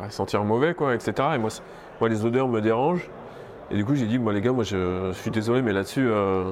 à 0.00 0.10
sentir 0.10 0.44
mauvais, 0.44 0.74
quoi, 0.74 0.94
etc. 0.94 1.12
Et 1.34 1.38
moi, 1.38 1.50
moi 2.00 2.08
les 2.08 2.24
odeurs 2.24 2.48
me 2.48 2.60
dérangent. 2.60 3.08
Et 3.70 3.74
du 3.74 3.84
coup 3.84 3.94
j'ai 3.94 4.06
dit, 4.06 4.18
moi 4.18 4.32
les 4.32 4.40
gars, 4.40 4.52
moi 4.52 4.64
je, 4.64 5.12
suis 5.12 5.30
désolé, 5.30 5.62
mais 5.62 5.72
là-dessus, 5.72 6.06
euh, 6.06 6.50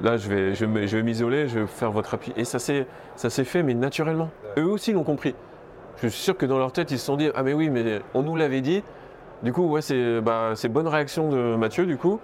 là 0.00 0.16
je 0.16 0.28
vais, 0.28 0.54
je, 0.54 0.64
vais 0.64 1.02
m'isoler, 1.02 1.48
je 1.48 1.60
vais 1.60 1.66
faire 1.66 1.90
votre 1.90 2.14
appui. 2.14 2.32
Et 2.36 2.44
ça 2.44 2.58
s'est 2.58 3.44
fait, 3.44 3.62
mais 3.62 3.74
naturellement. 3.74 4.30
Eux 4.56 4.66
aussi 4.66 4.92
l'ont 4.92 5.04
compris. 5.04 5.34
Je 6.02 6.08
suis 6.08 6.22
sûr 6.22 6.36
que 6.36 6.46
dans 6.46 6.58
leur 6.58 6.72
tête, 6.72 6.90
ils 6.90 6.98
se 6.98 7.06
sont 7.06 7.16
dit, 7.16 7.30
ah 7.34 7.42
mais 7.42 7.52
oui, 7.52 7.70
mais 7.70 8.00
on 8.14 8.22
nous 8.22 8.36
l'avait 8.36 8.60
dit. 8.60 8.82
Du 9.42 9.52
coup, 9.52 9.68
ouais, 9.68 9.82
c'est 9.82 10.20
bah, 10.20 10.54
bonne 10.70 10.88
réaction 10.88 11.28
de 11.28 11.56
Mathieu, 11.56 11.86
du 11.86 11.96
coup. 11.96 12.18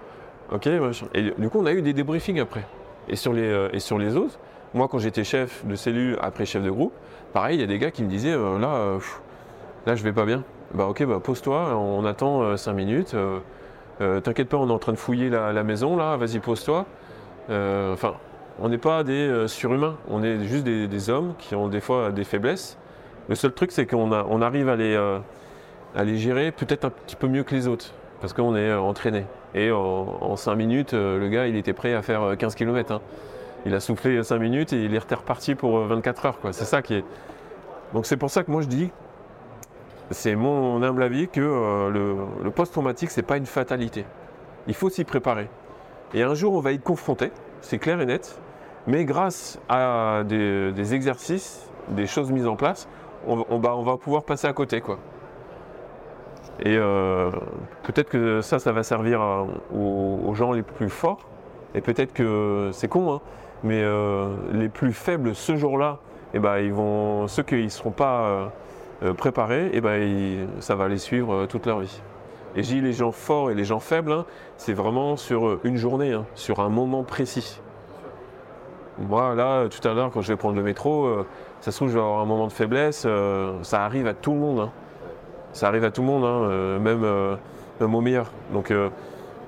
Ok, 0.53 0.67
et 0.67 1.31
du 1.39 1.49
coup, 1.49 1.61
on 1.61 1.67
a 1.67 1.73
eu 1.73 1.83
des 1.83 1.93
débriefings 1.93 2.41
après. 2.41 2.65
Et 3.09 3.17
sur 3.17 3.33
les, 3.33 3.43
euh, 3.43 3.69
et 3.73 3.79
sur 3.79 3.99
les 3.99 4.17
autres, 4.17 4.39
moi, 4.75 4.89
quand 4.89 4.99
j'étais 4.99 5.23
chef 5.23 5.65
de 5.65 5.75
cellule, 5.77 6.19
après 6.21 6.45
chef 6.45 6.63
de 6.63 6.71
groupe, 6.71 6.93
pareil, 7.33 7.59
il 7.59 7.61
y 7.61 7.65
a 7.65 7.67
des 7.67 7.79
gars 7.79 7.91
qui 7.91 8.03
me 8.03 8.09
disaient, 8.09 8.33
euh, 8.33 8.59
là, 8.59 8.95
pff, 8.95 9.21
là, 9.87 9.95
je 9.95 10.03
vais 10.03 10.13
pas 10.13 10.25
bien. 10.25 10.43
Bah 10.75 10.87
ok, 10.87 11.05
bah 11.05 11.21
pose-toi, 11.23 11.77
on 11.77 12.05
attend 12.05 12.57
5 12.57 12.73
minutes. 12.73 13.17
Euh, 14.01 14.21
T'inquiète 14.21 14.49
pas, 14.49 14.57
on 14.57 14.69
est 14.69 14.73
en 14.73 14.79
train 14.79 14.93
de 14.93 14.99
fouiller 14.99 15.31
la, 15.31 15.63
maison, 15.63 15.97
là, 15.97 16.17
vas-y, 16.17 16.39
pose-toi. 16.39 16.87
Euh, 17.51 17.93
Enfin, 17.93 18.15
on 18.61 18.69
n'est 18.69 18.79
pas 18.79 19.05
des 19.05 19.13
euh, 19.13 19.49
surhumains, 19.49 19.97
on 20.09 20.23
est 20.23 20.45
juste 20.45 20.65
des, 20.65 21.11
hommes 21.11 21.35
qui 21.39 21.55
ont 21.55 21.69
des 21.69 21.81
fois 21.81 22.11
des 22.11 22.25
faiblesses. 22.25 22.79
Le 23.29 23.35
seul 23.35 23.53
truc, 23.53 23.73
c'est 23.73 23.87
qu'on 23.87 24.43
arrive 24.43 24.69
à 24.69 24.77
les, 24.77 26.17
gérer 26.17 26.53
peut-être 26.53 26.85
un 26.85 26.91
petit 26.91 27.17
peu 27.17 27.29
mieux 27.29 27.43
que 27.43 27.55
les 27.55 27.69
autres, 27.69 27.93
parce 28.21 28.33
qu'on 28.33 28.57
est 28.57 28.73
entraîné. 28.75 29.25
Et 29.55 29.71
en 29.73 30.37
5 30.37 30.55
minutes, 30.55 30.93
le 30.93 31.29
gars, 31.29 31.47
il 31.47 31.57
était 31.57 31.73
prêt 31.73 31.95
à 31.95 32.03
faire 32.03 32.23
euh, 32.23 32.37
15 32.37 32.55
km. 32.55 33.01
Il 33.67 33.75
a 33.75 33.81
soufflé 33.81 34.23
5 34.23 34.39
minutes 34.39 34.73
et 34.73 34.85
il 34.85 34.95
est 34.95 34.99
reparti 34.99 35.55
pour 35.55 35.79
euh, 35.79 35.87
24 35.87 36.27
heures. 36.27 36.39
C'est 36.53 36.65
ça 36.65 36.83
qui 36.83 36.95
est. 36.95 37.05
Donc 37.93 38.07
c'est 38.07 38.17
pour 38.17 38.31
ça 38.31 38.45
que 38.45 38.51
moi 38.51 38.63
je 38.63 38.69
dis, 38.69 38.91
c'est 40.11 40.35
mon 40.35 40.83
humble 40.83 41.03
avis, 41.03 41.29
que 41.29 41.41
euh, 41.41 42.27
le, 42.43 42.51
post-traumatique, 42.51 43.11
c'est 43.11 43.23
pas 43.23 43.37
une 43.37 43.47
fatalité. 43.47 44.05
Il 44.67 44.75
faut 44.75 44.91
s'y 44.91 45.05
préparer. 45.05 45.49
Et 46.15 46.23
un 46.23 46.35
jour, 46.35 46.55
on 46.55 46.61
va 46.61 46.73
y 46.73 46.81
confronter, 46.81 47.31
c'est 47.61 47.79
clair 47.79 48.01
et 48.01 48.07
net. 48.07 48.41
Mais 48.87 49.05
grâce 49.05 49.61
à 49.69 50.23
des, 50.27 50.95
exercices, 50.95 51.71
des 51.91 52.07
choses 52.07 52.33
mises 52.33 52.47
en 52.47 52.57
place, 52.57 52.89
on, 53.27 53.45
on 53.51 53.59
va, 53.59 53.97
pouvoir 53.97 54.25
passer 54.25 54.49
à 54.49 54.53
côté. 54.53 54.81
Quoi. 54.81 54.99
Et 56.61 56.77
euh, 56.77 57.31
peut-être 57.85 58.09
que 58.09 58.41
ça, 58.41 58.59
ça 58.59 58.73
va 58.73 58.83
servir 58.83 59.21
aux, 59.73 60.35
gens 60.35 60.53
les 60.53 60.63
plus 60.63 60.91
forts. 60.91 61.29
Et 61.75 61.81
peut-être 61.81 62.13
que 62.13 62.71
c'est 62.73 62.89
con, 62.89 63.13
hein, 63.13 63.21
mais 63.63 63.83
euh, 63.83 64.35
les 64.53 64.69
plus 64.69 64.93
faibles 64.93 65.37
ce 65.37 65.55
jour-là, 65.55 65.99
eh 66.35 66.41
ben, 66.41 66.59
ils 66.59 66.73
vont, 66.73 67.29
ceux 67.29 67.45
qui 67.45 67.63
ne 67.63 67.69
seront 67.69 67.93
pas 67.93 68.53
préparés, 69.17 69.71
eh 69.73 69.81
ben, 69.81 70.47
ça 70.61 70.75
va 70.75 70.89
les 70.89 70.99
suivre 70.99 71.35
euh, 71.35 71.47
toute 71.47 71.67
leur 71.67 71.81
vie. 71.81 72.01
Et 72.57 72.63
j'ai 72.63 72.81
les 72.81 72.93
gens 72.93 73.13
forts 73.13 73.51
et 73.51 73.55
les 73.55 73.65
gens 73.65 73.81
faibles, 73.81 74.13
hein, 74.13 74.25
c'est 74.57 74.73
vraiment 74.73 75.17
sur 75.17 75.47
euh, 75.47 75.61
une 75.65 75.77
journée, 75.77 76.13
hein, 76.13 76.27
sur 76.35 76.61
un 76.61 76.69
moment 76.69 77.03
précis. 77.05 77.61
Moi, 78.99 79.35
là, 79.35 79.69
tout 79.69 79.87
à 79.89 79.95
l'heure, 79.95 80.11
quand 80.11 80.21
je 80.21 80.29
vais 80.29 80.37
prendre 80.37 80.57
le 80.57 80.63
métro, 80.63 81.05
euh, 81.07 81.27
ça 81.61 81.71
se 81.71 81.77
trouve, 81.77 81.89
je 81.89 81.95
vais 81.95 82.01
avoir 82.01 82.21
un 82.21 82.27
moment 82.27 82.47
de 82.47 82.53
faiblesse. 82.53 83.05
euh, 83.07 83.55
ça 83.63 83.85
arrive 83.85 84.07
à 84.07 84.15
tout 84.15 84.33
le 84.33 84.39
monde. 84.39 84.61
hein. 84.61 84.71
Ça 85.53 85.69
arrive 85.69 85.85
à 85.85 85.91
tout 85.91 86.03
le 86.03 86.07
monde, 86.09 86.25
euh, 86.25 86.79
même, 86.79 87.03
euh, 87.05 87.37
même 87.81 87.95
au 87.95 88.01
meilleur. 88.01 88.31
Euh, 88.71 88.89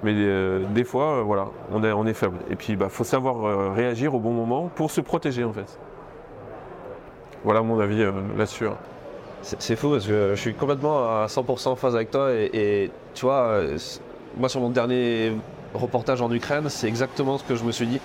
mais 0.02 0.14
euh, 0.16 0.64
des 0.70 0.84
fois, 0.84 1.18
euh, 1.18 1.22
voilà, 1.22 1.48
on 1.70 1.84
est, 1.84 1.92
on 1.92 2.06
est 2.06 2.14
faible. 2.14 2.38
Et 2.50 2.56
puis, 2.56 2.72
il 2.72 2.88
faut 2.88 3.04
savoir 3.04 3.44
euh, 3.46 3.70
réagir 3.70 4.14
au 4.14 4.20
bon 4.20 4.32
moment 4.32 4.70
pour 4.74 4.90
se 4.90 5.00
protéger, 5.00 5.44
en 5.44 5.52
fait. 5.52 5.78
Voilà 7.44 7.62
mon 7.62 7.78
avis 7.78 8.02
euh, 8.02 8.12
là-dessus. 8.36 8.66
C'est 9.42 9.76
fou 9.76 9.90
parce 9.90 10.06
que 10.06 10.32
je 10.34 10.40
suis 10.40 10.54
complètement 10.54 11.22
à 11.22 11.26
100% 11.26 11.68
en 11.70 11.76
phase 11.76 11.94
avec 11.96 12.10
toi 12.10 12.32
et, 12.32 12.50
et 12.54 12.90
tu 13.14 13.26
vois, 13.26 13.42
euh, 13.48 13.76
moi 14.38 14.48
sur 14.48 14.60
mon 14.60 14.70
dernier 14.70 15.32
reportage 15.74 16.20
en 16.22 16.30
Ukraine, 16.32 16.68
c'est 16.68 16.86
exactement 16.86 17.38
ce 17.38 17.44
que 17.44 17.56
je 17.56 17.64
me 17.64 17.72
suis 17.72 17.86
dit. 17.86 18.00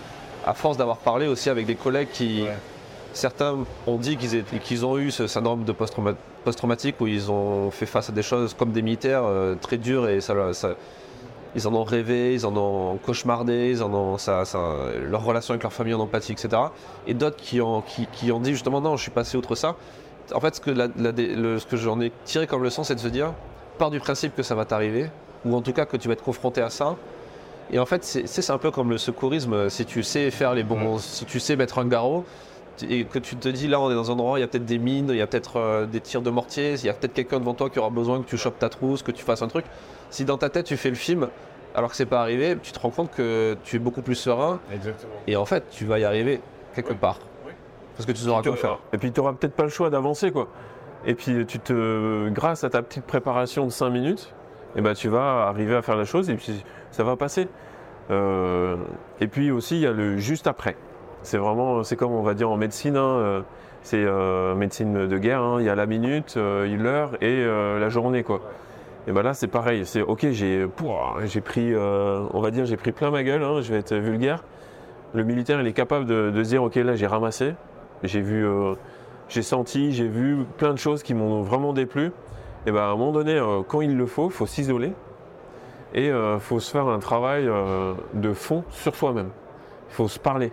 À 0.45 0.53
force 0.53 0.77
d'avoir 0.77 0.97
parlé 0.97 1.27
aussi 1.27 1.49
avec 1.49 1.65
des 1.65 1.75
collègues 1.75 2.07
qui, 2.11 2.43
certains 3.13 3.55
ont 3.85 3.97
dit 3.97 4.17
qu'ils 4.17 4.85
ont 4.85 4.97
eu 4.97 5.11
ce 5.11 5.27
syndrome 5.27 5.63
de 5.63 5.71
post-trauma- 5.73 6.15
post-traumatique 6.43 6.95
où 7.01 7.07
ils 7.07 7.29
ont 7.29 7.69
fait 7.71 7.85
face 7.85 8.09
à 8.09 8.13
des 8.13 8.23
choses 8.23 8.53
comme 8.53 8.71
des 8.71 8.81
militaires 8.81 9.23
euh, 9.25 9.55
très 9.61 9.77
dures 9.77 10.07
et 10.09 10.21
ça, 10.21 10.53
ça- 10.53 10.75
ils 11.55 11.67
en 11.67 11.73
ont 11.73 11.83
rêvé, 11.83 12.33
ils 12.33 12.45
en 12.45 12.55
ont 12.55 12.97
cauchemardé, 13.05 13.71
ils 13.71 13.83
en 13.83 13.93
ont, 13.93 14.17
ça, 14.17 14.43
ça- 14.45 14.59
leur 15.09 15.23
relation 15.23 15.51
avec 15.53 15.63
leur 15.63 15.73
famille 15.73 15.93
en 15.93 15.99
empathie, 15.99 16.31
etc. 16.31 16.49
Et 17.07 17.13
d'autres 17.13 17.37
qui 17.37 17.61
ont, 17.61 17.81
qui, 17.81 18.07
qui 18.11 18.31
ont 18.31 18.39
dit 18.39 18.51
justement 18.51 18.81
non, 18.81 18.95
je 18.95 19.01
suis 19.03 19.11
passé 19.11 19.37
outre 19.37 19.55
ça. 19.55 19.75
En 20.33 20.39
fait, 20.39 20.55
ce 20.55 20.61
que, 20.61 20.71
la- 20.71 20.87
la- 20.97 21.11
le- 21.11 21.59
ce 21.59 21.65
que 21.65 21.77
j'en 21.77 21.99
ai 22.01 22.11
tiré 22.25 22.47
comme 22.47 22.63
leçon, 22.63 22.83
c'est 22.83 22.95
de 22.95 22.99
se 22.99 23.07
dire, 23.07 23.33
pars 23.77 23.89
du 23.91 23.99
principe 23.99 24.35
que 24.35 24.43
ça 24.43 24.55
va 24.55 24.65
t'arriver, 24.65 25.09
ou 25.45 25.55
en 25.55 25.61
tout 25.61 25.73
cas 25.73 25.85
que 25.85 25.97
tu 25.97 26.07
vas 26.07 26.13
être 26.13 26.23
confronté 26.23 26.61
à 26.61 26.69
ça. 26.69 26.95
Et 27.71 27.79
en 27.79 27.85
fait, 27.85 28.03
c'est 28.03 28.49
un 28.49 28.57
peu 28.57 28.71
comme 28.71 28.89
le 28.89 28.97
secourisme. 28.97 29.69
Si 29.69 29.85
tu 29.85 30.01
sais 30.03 30.31
faire 30.31 30.53
les 30.53 30.63
bons, 30.63 30.97
si 30.99 31.25
tu 31.25 31.39
sais 31.39 31.55
mettre 31.55 31.79
un 31.79 31.85
garrot, 31.85 32.25
et 32.89 33.05
que 33.05 33.19
tu 33.19 33.35
te 33.35 33.49
dis 33.49 33.67
là, 33.67 33.79
on 33.81 33.89
est 33.91 33.95
dans 33.95 34.09
un 34.11 34.13
endroit, 34.13 34.37
il 34.37 34.41
y 34.41 34.45
a 34.45 34.47
peut-être 34.47 34.65
des 34.65 34.77
mines, 34.77 35.07
il 35.09 35.15
y 35.17 35.21
a 35.21 35.27
peut-être 35.27 35.57
euh, 35.57 35.85
des 35.85 35.99
tirs 35.99 36.21
de 36.21 36.29
mortier, 36.29 36.73
il 36.75 36.85
y 36.85 36.89
a 36.89 36.93
peut-être 36.93 37.13
quelqu'un 37.13 37.39
devant 37.39 37.55
toi 37.55 37.69
qui 37.71 37.79
aura 37.79 37.89
besoin 37.89 38.21
que 38.21 38.27
tu 38.27 38.37
chopes 38.37 38.59
ta 38.59 38.69
trousse, 38.69 39.01
que 39.01 39.11
tu 39.11 39.23
fasses 39.23 39.41
un 39.41 39.47
truc. 39.47 39.65
Si 40.11 40.25
dans 40.25 40.37
ta 40.37 40.49
tête 40.49 40.65
tu 40.67 40.77
fais 40.77 40.89
le 40.89 40.95
film, 40.95 41.27
alors 41.75 41.89
que 41.89 41.95
c'est 41.95 42.05
pas 42.05 42.21
arrivé, 42.21 42.55
tu 42.61 42.71
te 42.71 42.79
rends 42.79 42.91
compte 42.91 43.11
que 43.11 43.57
tu 43.63 43.75
es 43.77 43.79
beaucoup 43.79 44.01
plus 44.03 44.15
serein, 44.15 44.59
Exactement. 44.71 45.11
et 45.25 45.35
en 45.35 45.45
fait, 45.45 45.63
tu 45.71 45.85
vas 45.85 45.97
y 45.99 46.05
arriver 46.05 46.39
quelque 46.75 46.93
part. 46.93 47.17
Parce 47.97 48.05
que 48.05 48.11
tu 48.11 48.21
sauras 48.21 48.41
quoi 48.43 48.55
faire. 48.55 48.77
Et 48.93 48.97
puis 48.97 49.11
tu 49.11 49.19
n'auras 49.19 49.33
peut-être 49.33 49.55
pas 49.55 49.63
le 49.63 49.69
choix 49.69 49.89
d'avancer 49.89 50.31
quoi. 50.31 50.47
Et 51.05 51.15
puis 51.15 51.45
tu 51.45 51.59
te, 51.59 52.29
grâce 52.29 52.63
à 52.63 52.69
ta 52.69 52.81
petite 52.81 53.05
préparation 53.05 53.65
de 53.65 53.71
5 53.71 53.89
minutes, 53.89 54.33
eh 54.75 54.81
ben, 54.81 54.93
tu 54.93 55.09
vas 55.09 55.47
arriver 55.47 55.75
à 55.75 55.81
faire 55.81 55.95
la 55.95 56.05
chose 56.05 56.29
et 56.29 56.35
puis 56.35 56.63
ça 56.91 57.03
va 57.03 57.15
passer. 57.15 57.47
Euh, 58.09 58.77
et 59.19 59.27
puis 59.27 59.51
aussi 59.51 59.75
il 59.77 59.81
y 59.81 59.87
a 59.87 59.91
le 59.91 60.17
juste 60.17 60.47
après. 60.47 60.75
C'est 61.23 61.37
vraiment, 61.37 61.83
c'est 61.83 61.95
comme 61.95 62.11
on 62.13 62.21
va 62.21 62.33
dire 62.33 62.49
en 62.49 62.57
médecine, 62.57 62.95
hein, 62.95 63.01
euh, 63.19 63.41
c'est 63.81 64.03
euh, 64.03 64.55
médecine 64.55 65.07
de 65.07 65.17
guerre. 65.17 65.41
hein, 65.41 65.57
il 65.59 65.65
y 65.65 65.69
a 65.69 65.75
la 65.75 65.85
minute, 65.85 66.35
euh, 66.37 66.65
l'heure 66.77 67.15
et 67.21 67.43
euh, 67.43 67.79
la 67.79 67.89
journée 67.89 68.23
quoi. 68.23 68.41
Et 69.07 69.11
ben 69.11 69.23
là 69.23 69.33
c'est 69.33 69.47
pareil. 69.47 69.85
C'est 69.85 70.01
ok, 70.01 70.27
j'ai, 70.31 70.67
j'ai 71.25 71.41
pris, 71.41 71.73
euh, 71.73 72.25
on 72.33 72.41
va 72.41 72.51
dire, 72.51 72.65
j'ai 72.65 72.77
pris 72.77 72.91
plein 72.91 73.09
ma 73.11 73.23
gueule. 73.23 73.43
hein, 73.43 73.61
je 73.61 73.71
vais 73.73 73.79
être 73.79 73.95
vulgaire. 73.95 74.43
Le 75.13 75.23
militaire 75.23 75.59
il 75.61 75.67
est 75.67 75.73
capable 75.73 76.05
de, 76.05 76.31
de 76.31 76.43
se 76.43 76.49
dire 76.49 76.63
ok 76.63 76.75
là 76.75 76.95
j'ai 76.95 77.07
ramassé, 77.07 77.53
j'ai 78.03 78.21
vu, 78.21 78.45
euh, 78.45 78.73
j'ai 79.29 79.41
senti, 79.41 79.91
j'ai 79.91 80.07
vu 80.07 80.45
plein 80.57 80.73
de 80.73 80.79
choses 80.79 81.03
qui 81.03 81.13
m'ont 81.13 81.41
vraiment 81.41 81.73
déplu. 81.73 82.11
Et 82.65 82.71
ben 82.71 82.81
à 82.81 82.87
un 82.87 82.95
moment 82.95 83.11
donné, 83.11 83.35
euh, 83.35 83.61
quand 83.67 83.81
il 83.81 83.95
le 83.95 84.05
faut, 84.05 84.27
il 84.27 84.33
faut 84.33 84.45
s'isoler 84.45 84.93
Et 85.93 86.07
il 86.07 86.39
faut 86.39 86.59
se 86.59 86.71
faire 86.71 86.87
un 86.87 86.99
travail 86.99 87.47
euh, 87.47 87.93
de 88.13 88.33
fond 88.33 88.63
sur 88.69 88.95
soi-même. 88.95 89.29
Il 89.89 89.93
faut 89.93 90.07
se 90.07 90.19
parler, 90.19 90.51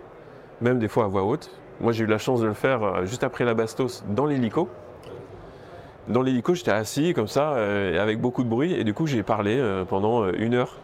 même 0.61 0.79
des 0.79 0.87
fois 0.87 1.05
à 1.05 1.07
voix 1.07 1.23
haute. 1.23 1.51
Moi, 1.81 1.91
j'ai 1.91 2.05
eu 2.05 2.07
la 2.07 2.17
chance 2.17 2.39
de 2.39 2.47
le 2.47 2.53
faire 2.53 2.83
euh, 2.83 3.05
juste 3.05 3.23
après 3.23 3.43
la 3.43 3.53
Bastos 3.53 4.03
dans 4.09 4.25
l'hélico. 4.25 4.69
Dans 6.07 6.21
l'hélico, 6.21 6.53
j'étais 6.53 6.71
assis 6.71 7.13
comme 7.13 7.27
ça, 7.27 7.53
euh, 7.53 8.01
avec 8.01 8.21
beaucoup 8.21 8.43
de 8.43 8.49
bruit, 8.49 8.73
et 8.73 8.83
du 8.83 8.93
coup, 8.93 9.07
j'ai 9.07 9.23
parlé 9.23 9.57
euh, 9.59 9.83
pendant 9.83 10.23
euh, 10.23 10.31
une 10.37 10.53
heure. 10.53 10.77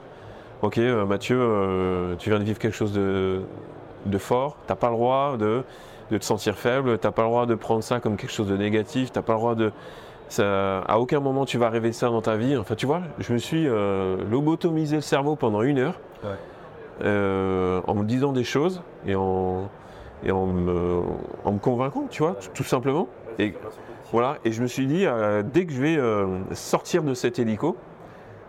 Ok, 0.61 0.79
euh, 0.79 1.05
Mathieu, 1.05 1.37
euh, 1.39 2.15
tu 2.17 2.29
viens 2.29 2.39
de 2.39 2.43
vivre 2.43 2.59
quelque 2.59 2.75
chose 2.75 2.91
de, 2.91 3.41
de 4.05 4.17
fort, 4.17 4.57
t'as 4.67 4.75
pas 4.75 4.89
le 4.89 4.95
droit 4.95 5.37
de, 5.37 5.63
de 6.11 6.17
te 6.17 6.25
sentir 6.25 6.57
faible, 6.57 6.97
t'as 6.99 7.11
pas 7.11 7.23
le 7.23 7.29
droit 7.29 7.45
de 7.45 7.55
prendre 7.55 7.81
ça 7.83 7.99
comme 7.99 8.17
quelque 8.17 8.31
chose 8.31 8.47
de 8.47 8.57
négatif, 8.57 9.11
t'as 9.11 9.21
pas 9.21 9.33
le 9.33 9.39
droit 9.39 9.55
de. 9.55 9.71
Ça, 10.27 10.79
à 10.81 10.99
aucun 10.99 11.19
moment 11.19 11.45
tu 11.45 11.57
vas 11.57 11.69
rêver 11.69 11.91
ça 11.91 12.07
dans 12.09 12.21
ta 12.21 12.35
vie. 12.37 12.55
Enfin, 12.57 12.75
tu 12.75 12.85
vois, 12.85 13.01
je 13.19 13.33
me 13.33 13.37
suis 13.37 13.67
euh, 13.67 14.17
lobotomisé 14.29 14.97
le 14.97 15.01
cerveau 15.01 15.35
pendant 15.35 15.61
une 15.61 15.79
heure 15.79 15.99
Ouais. 16.23 16.29
euh, 17.03 17.81
en 17.87 17.95
me 17.95 18.03
disant 18.03 18.31
des 18.31 18.43
choses 18.43 18.81
et 19.07 19.15
en, 19.15 19.69
et 20.23 20.31
en, 20.31 20.45
me, 20.45 21.01
en 21.43 21.51
me 21.53 21.59
convainquant, 21.59 22.05
tu 22.09 22.21
vois, 22.23 22.35
tout- 22.53 22.63
simplement. 22.63 23.07
Et, 23.39 23.55
voilà, 24.11 24.37
et 24.45 24.51
je 24.51 24.61
me 24.61 24.67
suis 24.67 24.85
dit, 24.85 25.05
euh, 25.05 25.41
dès 25.43 25.65
que 25.65 25.73
je 25.73 25.81
vais 25.81 25.97
euh, 25.97 26.27
sortir 26.53 27.01
de 27.03 27.13
cet 27.13 27.39
hélico, 27.39 27.75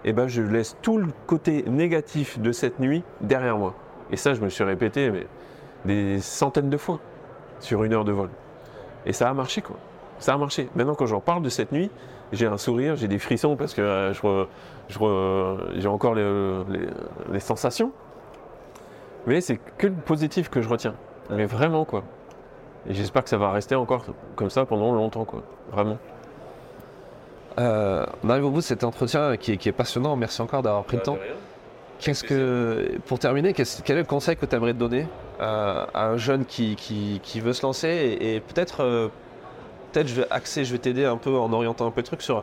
eh 0.05 0.13
ben, 0.13 0.27
je 0.29 0.43
laisse 0.43 0.77
tout 0.83 0.99
le 0.99 1.07
côté 1.27 1.65
négatif 1.69 2.39
de 2.41 2.53
cette 2.53 2.79
nuit 2.81 3.03
derrière 3.21 3.57
moi. 3.57 3.75
Et 4.11 4.17
ça, 4.17 4.35
je 4.35 4.41
me 4.41 4.49
suis 4.51 4.65
répété 4.65 5.11
mais, 5.11 5.27
des 5.85 6.21
centaines 6.21 6.69
de 6.71 6.77
fois 6.77 6.99
sur 7.63 7.85
une 7.85 7.93
heure 7.95 8.05
de 8.05 8.13
vol. 8.13 8.29
Et 9.07 9.13
ça 9.13 9.29
a 9.29 9.35
marché, 9.35 9.63
quoi. 9.63 9.77
Ça 10.19 10.35
a 10.35 10.37
marché. 10.39 10.69
Maintenant, 10.77 10.95
quand 10.95 11.07
j'en 11.07 11.21
parle 11.21 11.43
de 11.43 11.49
cette 11.49 11.73
nuit, 11.73 11.91
j'ai 12.33 12.47
un 12.47 12.57
sourire, 12.59 12.97
j'ai 12.97 13.09
des 13.09 13.19
frissons 13.19 13.57
parce 13.57 13.75
que 13.75 13.81
euh, 13.83 14.13
je 14.13 14.21
re- 14.23 14.47
je 14.89 14.99
re- 14.99 15.59
j'ai 15.77 15.89
encore 15.89 16.15
les- 16.15 16.63
les- 16.69 16.89
les 17.33 17.41
sensations. 17.41 17.93
Mais 19.27 19.41
c'est 19.41 19.57
que 19.79 19.87
le 19.89 19.93
positif 19.95 20.49
que 20.49 20.61
je 20.61 20.69
retiens. 20.69 20.95
Mais 21.31 21.47
vraiment, 21.47 21.85
quoi. 21.85 22.03
Et 22.89 22.95
j'espère 22.95 23.23
que 23.23 23.29
ça 23.31 23.37
va 23.39 23.51
rester 23.53 23.75
encore 23.75 24.05
comme 24.37 24.51
ça 24.51 24.65
pendant 24.67 24.93
longtemps, 24.95 25.25
quoi. 25.25 25.43
Vraiment. 25.71 25.99
Euh, 27.59 28.07
on 28.25 28.31
arrive 28.31 28.47
au 28.47 28.51
bout 28.51 28.59
de 28.61 28.65
cet 28.65 28.83
entretien 28.83 29.37
qui 29.37 29.53
est, 29.53 29.57
qui 29.57 29.69
est 29.69 29.73
passionnant. 29.73 30.17
Merci 30.17 30.41
encore 30.43 30.63
d'avoir 30.63 30.85
pris 30.85 30.97
le 30.97 31.03
temps. 31.03 31.19
Qu'est-ce 32.03 32.25
que, 32.25 32.99
pour 33.07 33.19
terminer, 33.19 33.53
qu'est-ce- 33.53 33.81
quel 33.83 33.97
est 33.97 34.01
le 34.01 34.07
conseil 34.07 34.37
que 34.37 34.45
tu 34.45 34.57
aimerais 34.57 34.75
donner 34.75 35.07
à, 35.39 35.87
à 35.95 36.07
un 36.09 36.17
jeune 36.17 36.45
qui, 36.45 36.75
qui- 36.77 37.21
qui 37.23 37.41
veut 37.41 37.53
se 37.53 37.63
lancer 37.63 37.89
et, 37.89 38.35
et 38.37 38.41
peut-être, 38.41 38.83
euh, 38.83 39.09
peut-être 39.93 40.09
je 40.09 40.15
vais 40.15 40.27
axer, 40.31 40.65
je 40.65 40.73
vais 40.73 40.79
t'aider 40.79 41.05
un 41.05 41.17
peu 41.17 41.37
en 41.37 41.53
orientant 41.53 41.87
un 41.87 41.91
peu 41.93 42.01
le 42.01 42.07
truc 42.07 42.23
sur 42.23 42.43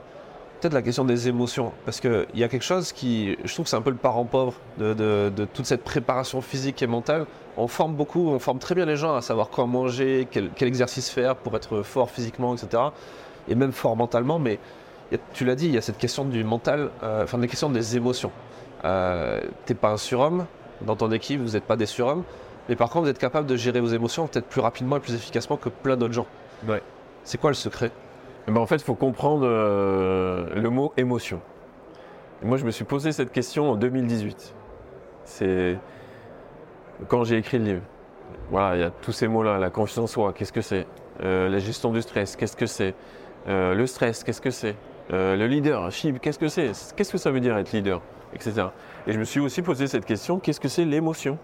peut-être 0.62 0.74
la 0.74 0.82
question 0.82 1.05
des 1.05 1.28
émotions, 1.30 1.72
parce 1.86 1.99
qu'il 2.01 2.26
y 2.36 2.43
a 2.43 2.47
quelque 2.49 2.64
chose 2.66 2.91
qui, 2.91 3.38
je 3.45 3.53
trouve 3.53 3.64
que 3.66 3.70
c'est 3.70 3.78
un 3.78 3.82
peu 3.82 3.91
le 3.91 3.95
parent 3.97 4.26
pauvre 4.26 4.53
de, 4.78 4.93
de- 4.93 5.32
de 5.36 5.45
toute 5.45 5.66
cette 5.66 5.84
préparation 5.84 6.41
physique 6.41 6.82
et 6.82 6.88
mentale. 6.88 7.26
On 7.57 7.68
forme 7.68 7.95
beaucoup, 7.95 8.30
on 8.30 8.39
forme 8.39 8.60
très 8.60 8.76
bien 8.76 8.86
les 8.86 8.95
gens 8.95 9.14
à 9.16 9.22
savoir 9.22 9.49
quoi 9.49 9.66
manger, 9.66 10.28
quel, 10.32 10.49
quel 10.55 10.68
exercice 10.70 11.10
faire 11.10 11.36
pour 11.36 11.55
être 11.57 11.82
fort 11.82 12.10
physiquement, 12.12 12.55
etc. 12.55 12.84
Et 13.49 13.55
même 13.55 13.72
fort 13.74 13.95
mentalement, 13.97 14.38
mais 14.39 14.60
a- 15.16 15.22
tu 15.34 15.45
l'as 15.45 15.55
dit, 15.55 15.66
il 15.68 15.74
y 15.74 15.78
a 15.78 15.82
cette 15.82 15.97
question 15.97 16.26
du 16.26 16.43
mental, 16.43 16.89
euh, 17.03 17.24
enfin 17.24 17.38
la 17.38 17.47
question 17.47 17.70
des 17.70 17.97
émotions. 17.97 18.32
Euh, 18.86 19.41
T'es 19.66 19.74
pas 19.74 19.89
un 19.91 19.97
surhomme, 19.97 20.45
dans 20.82 20.95
ton 20.95 21.12
équipe, 21.12 21.41
vous 21.41 21.51
n'êtes 21.53 21.64
pas 21.66 21.76
des 21.76 21.86
surhommes, 21.86 22.24
mais 22.70 22.76
par 22.76 22.89
contre, 22.89 23.05
vous 23.05 23.10
êtes 23.12 23.18
capable 23.20 23.47
de 23.47 23.55
gérer 23.55 23.80
vos 23.82 23.88
émotions 23.88 24.28
peut-être 24.28 24.47
plus 24.47 24.62
rapidement 24.62 24.97
et 24.97 24.99
plus 24.99 25.14
efficacement 25.16 25.57
que 25.57 25.70
plein 25.70 25.97
d'autres 25.97 26.14
gens. 26.14 26.28
Ouais. 26.68 26.82
C'est 27.24 27.38
quoi 27.39 27.49
le 27.49 27.55
secret? 27.55 27.91
Eh 28.47 28.51
ben, 28.51 28.62
en 28.62 28.66
fait, 28.66 28.76
il 28.78 28.84
faut 28.84 28.95
comprendre 28.95 29.45
euh, 29.45 30.47
le 30.55 30.70
mot 30.70 30.93
émotion. 30.97 31.41
Et 32.41 32.45
moi, 32.45 32.57
je 32.57 32.66
me 32.66 32.72
suis 32.72 32.86
posé 32.86 33.12
cette 33.12 33.32
question 33.32 33.72
en 33.72 33.76
2018. 33.76 34.53
C'est 35.26 35.78
quand 37.07 37.24
j'ai 37.24 37.38
écrit 37.38 37.60
le 37.60 37.66
livre. 37.66 37.82
Voilà, 38.51 38.76
il 38.76 38.82
y 38.82 38.84
a 38.84 38.89
tous 38.91 39.12
ces 39.12 39.28
mots-là. 39.28 39.57
La 39.60 39.70
confiance 39.70 39.97
en 39.97 40.07
soi, 40.07 40.34
qu'est-ce 40.34 40.53
que 40.53 40.62
c'est? 40.62 40.88
Euh, 41.24 41.49
La 41.49 41.60
gestion 41.60 41.91
du 41.91 42.01
stress, 42.01 42.36
qu'est-ce 42.36 42.55
que 42.55 42.66
c'est? 42.66 42.95
Euh, 43.47 43.74
Le 43.76 43.86
stress, 43.88 44.24
qu'est-ce 44.24 44.41
que 44.41 44.51
c'est? 44.51 44.76
Euh, 45.12 45.36
Le 45.36 45.47
leadership, 45.47 46.20
qu'est-ce 46.20 46.39
que 46.39 46.47
c'est? 46.47 46.72
Qu'est-ce 46.95 47.12
que 47.12 47.18
ça 47.18 47.32
veut 47.32 47.39
dire 47.39 47.57
être 47.57 47.72
leader 47.72 48.01
Etc. 48.34 48.53
Et 49.07 49.14
je 49.14 49.20
me 49.20 49.24
suis 49.24 49.39
aussi 49.39 49.62
posé 49.62 49.88
cette 49.88 50.05
question 50.05 50.39
qu'est-ce 50.39 50.60
que 50.60 50.68
c'est 50.68 50.86
l'émotion? 50.86 51.38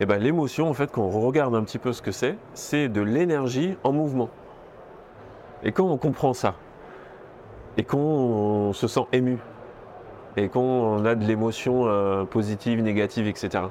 Eh 0.00 0.06
ben, 0.06 0.16
l'émotion, 0.16 0.70
en 0.70 0.72
fait, 0.72 0.90
quand 0.90 1.02
on 1.02 1.10
regarde 1.10 1.54
un 1.54 1.62
petit 1.62 1.78
peu 1.78 1.92
ce 1.92 2.00
que 2.00 2.10
c'est, 2.10 2.38
c'est 2.54 2.88
de 2.88 3.02
l'énergie 3.02 3.76
en 3.84 3.92
mouvement. 3.92 4.30
Et 5.62 5.72
quand 5.72 5.84
on 5.84 5.98
comprend 5.98 6.32
ça, 6.32 6.54
et 7.76 7.84
qu'on 7.84 8.72
se 8.72 8.88
sent 8.88 9.06
ému, 9.12 9.38
et 10.38 10.48
qu'on 10.48 11.04
a 11.04 11.14
de 11.14 11.24
l'émotion 11.26 11.86
euh, 11.86 12.24
positive, 12.24 12.82
négative, 12.82 13.26
etc., 13.26 13.64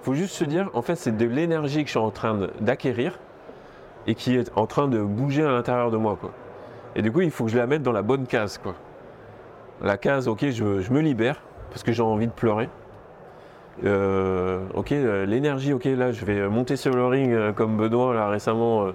il 0.00 0.04
faut 0.04 0.14
juste 0.14 0.34
se 0.34 0.44
dire, 0.44 0.68
en 0.74 0.82
fait, 0.82 0.96
c'est 0.96 1.16
de 1.16 1.24
l'énergie 1.24 1.80
que 1.82 1.86
je 1.86 1.92
suis 1.92 1.98
en 1.98 2.10
train 2.10 2.48
d'acquérir 2.60 3.18
et 4.06 4.14
qui 4.14 4.36
est 4.36 4.50
en 4.56 4.66
train 4.66 4.86
de 4.88 5.00
bouger 5.02 5.44
à 5.44 5.50
l'intérieur 5.50 5.90
de 5.90 5.96
moi. 5.96 6.18
Quoi. 6.20 6.30
Et 6.96 7.02
du 7.02 7.12
coup, 7.12 7.20
il 7.20 7.30
faut 7.30 7.44
que 7.44 7.50
je 7.50 7.58
la 7.58 7.66
mette 7.66 7.82
dans 7.82 7.92
la 7.92 8.02
bonne 8.02 8.26
case. 8.26 8.58
Quoi. 8.58 8.74
La 9.82 9.96
case, 9.96 10.28
ok, 10.28 10.50
je, 10.50 10.92
me 10.92 11.00
libère 11.00 11.40
parce 11.70 11.82
que 11.82 11.92
j'ai 11.92 12.02
envie 12.02 12.26
de 12.26 12.32
pleurer. 12.32 12.68
Euh, 13.84 14.60
ok, 14.74 14.92
euh, 14.92 15.24
l'énergie, 15.24 15.72
ok, 15.72 15.84
là, 15.84 16.12
je 16.12 16.24
vais 16.24 16.48
monter 16.48 16.76
sur 16.76 16.92
le 16.92 17.06
ring 17.06 17.32
euh, 17.32 17.52
comme 17.52 17.76
Benoît, 17.76 18.12
là, 18.12 18.28
récemment. 18.28 18.88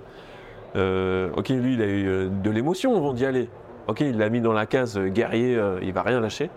ok, 0.75 1.49
lui, 1.49 1.73
il 1.73 1.81
a 1.81 1.87
eu 1.87 2.29
de 2.29 2.49
l'émotion 2.51 2.95
avant 2.95 3.13
d'y 3.13 3.25
aller. 3.25 3.49
Ok, 3.87 4.01
il 4.01 4.17
l'a 4.17 4.29
mis 4.29 4.41
dans 4.41 4.53
la 4.53 4.65
case 4.65 4.99
guerrier, 4.99 5.59
il 5.81 5.93
va 5.93 6.01
rien 6.01 6.19
lâcher. 6.19 6.49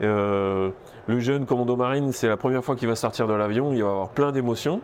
Le 0.00 0.72
jeune 1.18 1.46
commando 1.46 1.76
marine, 1.76 2.12
c'est 2.12 2.28
la 2.28 2.36
première 2.36 2.64
fois 2.64 2.76
qu'il 2.76 2.88
va 2.88 2.96
sortir 2.96 3.28
de 3.28 3.34
l'avion, 3.34 3.72
il 3.72 3.82
va 3.82 3.90
avoir 3.90 4.08
plein 4.08 4.32
d'émotions, 4.32 4.80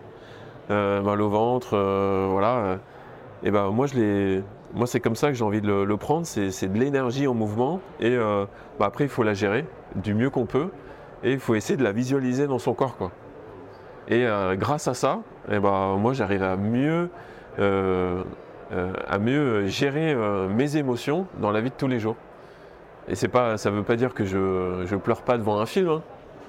mal 0.68 1.20
au 1.20 1.28
ventre, 1.28 1.76
voilà. 2.30 2.78
Et 3.42 3.50
ben 3.50 3.70
moi, 3.70 3.86
je 3.86 3.94
l'ai, 3.94 4.42
moi 4.74 4.86
c'est 4.86 5.00
comme 5.00 5.16
ça 5.16 5.28
que 5.28 5.34
j'ai 5.34 5.44
envie 5.44 5.60
de 5.60 5.70
le, 5.70 5.96
prendre, 5.96 6.26
c'est, 6.26 6.68
de 6.68 6.78
l'énergie 6.78 7.26
en 7.26 7.34
mouvement. 7.34 7.80
Et 8.00 8.14
euh, 8.16 8.46
bah, 8.78 8.86
après, 8.86 9.04
il 9.04 9.10
faut 9.10 9.22
la 9.22 9.34
gérer 9.34 9.66
du 9.96 10.14
mieux 10.14 10.30
qu'on 10.30 10.46
peut, 10.46 10.68
et 11.22 11.32
il 11.32 11.38
faut 11.38 11.54
essayer 11.54 11.76
de 11.76 11.84
la 11.84 11.92
visualiser 11.92 12.46
dans 12.46 12.58
son 12.58 12.74
corps, 12.74 12.96
quoi. 12.96 13.10
Et 14.08 14.26
euh, 14.26 14.56
grâce 14.56 14.88
à 14.88 14.94
ça, 14.94 15.20
eh 15.48 15.60
ben, 15.60 15.96
moi 15.96 16.12
j'arrive 16.12 16.42
à 16.42 16.56
mieux 16.56 17.08
euh, 17.58 18.22
à 19.06 19.18
mieux 19.18 19.66
gérer 19.66 20.16
mes 20.48 20.78
émotions 20.78 21.26
dans 21.38 21.50
la 21.50 21.60
vie 21.60 21.68
de 21.68 21.74
tous 21.76 21.88
les 21.88 21.98
jours. 21.98 22.16
Et 23.06 23.28
pas, 23.28 23.58
ça 23.58 23.70
ne 23.70 23.76
veut 23.76 23.82
pas 23.82 23.96
dire 23.96 24.14
que 24.14 24.24
je 24.24 24.38
ne 24.38 24.96
pleure 24.98 25.20
pas 25.22 25.36
devant 25.36 25.60
un 25.60 25.66
film, 25.66 25.90
hein. 25.90 26.02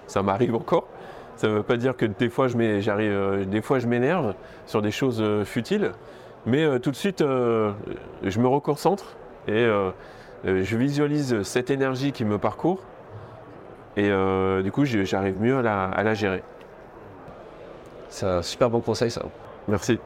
ça 0.08 0.24
m'arrive 0.24 0.56
encore. 0.56 0.88
Ça 1.36 1.48
ne 1.48 1.56
veut 1.56 1.64
pas 1.64 1.76
dire 1.76 1.98
que 1.98 2.06
des 2.06 2.30
fois 2.30 2.48
je 2.48 2.54
je 2.58 3.88
m'énerve 3.88 4.36
sur 4.66 4.82
des 4.82 4.92
choses 4.92 5.22
futiles, 5.44 5.92
mais 6.46 6.64
euh, 6.64 6.80
tout 6.80 6.92
de 6.92 6.96
suite 6.96 7.22
euh, 7.22 7.72
je 8.24 8.40
me 8.40 8.48
reconcentre 8.48 9.16
et 9.48 9.54
euh, 9.54 9.92
je 10.46 10.78
visualise 10.78 11.44
cette 11.44 11.70
énergie 11.70 12.12
qui 12.12 12.26
me 12.26 12.38
parcourt 12.38 12.82
et 13.96 14.10
euh, 14.10 14.62
du 14.62 14.72
coup 14.72 14.86
j'arrive 14.86 15.40
mieux 15.40 15.58
à 15.58 15.62
la, 15.62 15.86
à 15.86 16.04
la 16.04 16.14
gérer. 16.14 16.44
C'est 18.10 18.26
un 18.26 18.42
super 18.42 18.70
bon 18.70 18.80
conseil 18.80 19.12
ça. 19.12 19.24
Merci. 19.68 20.00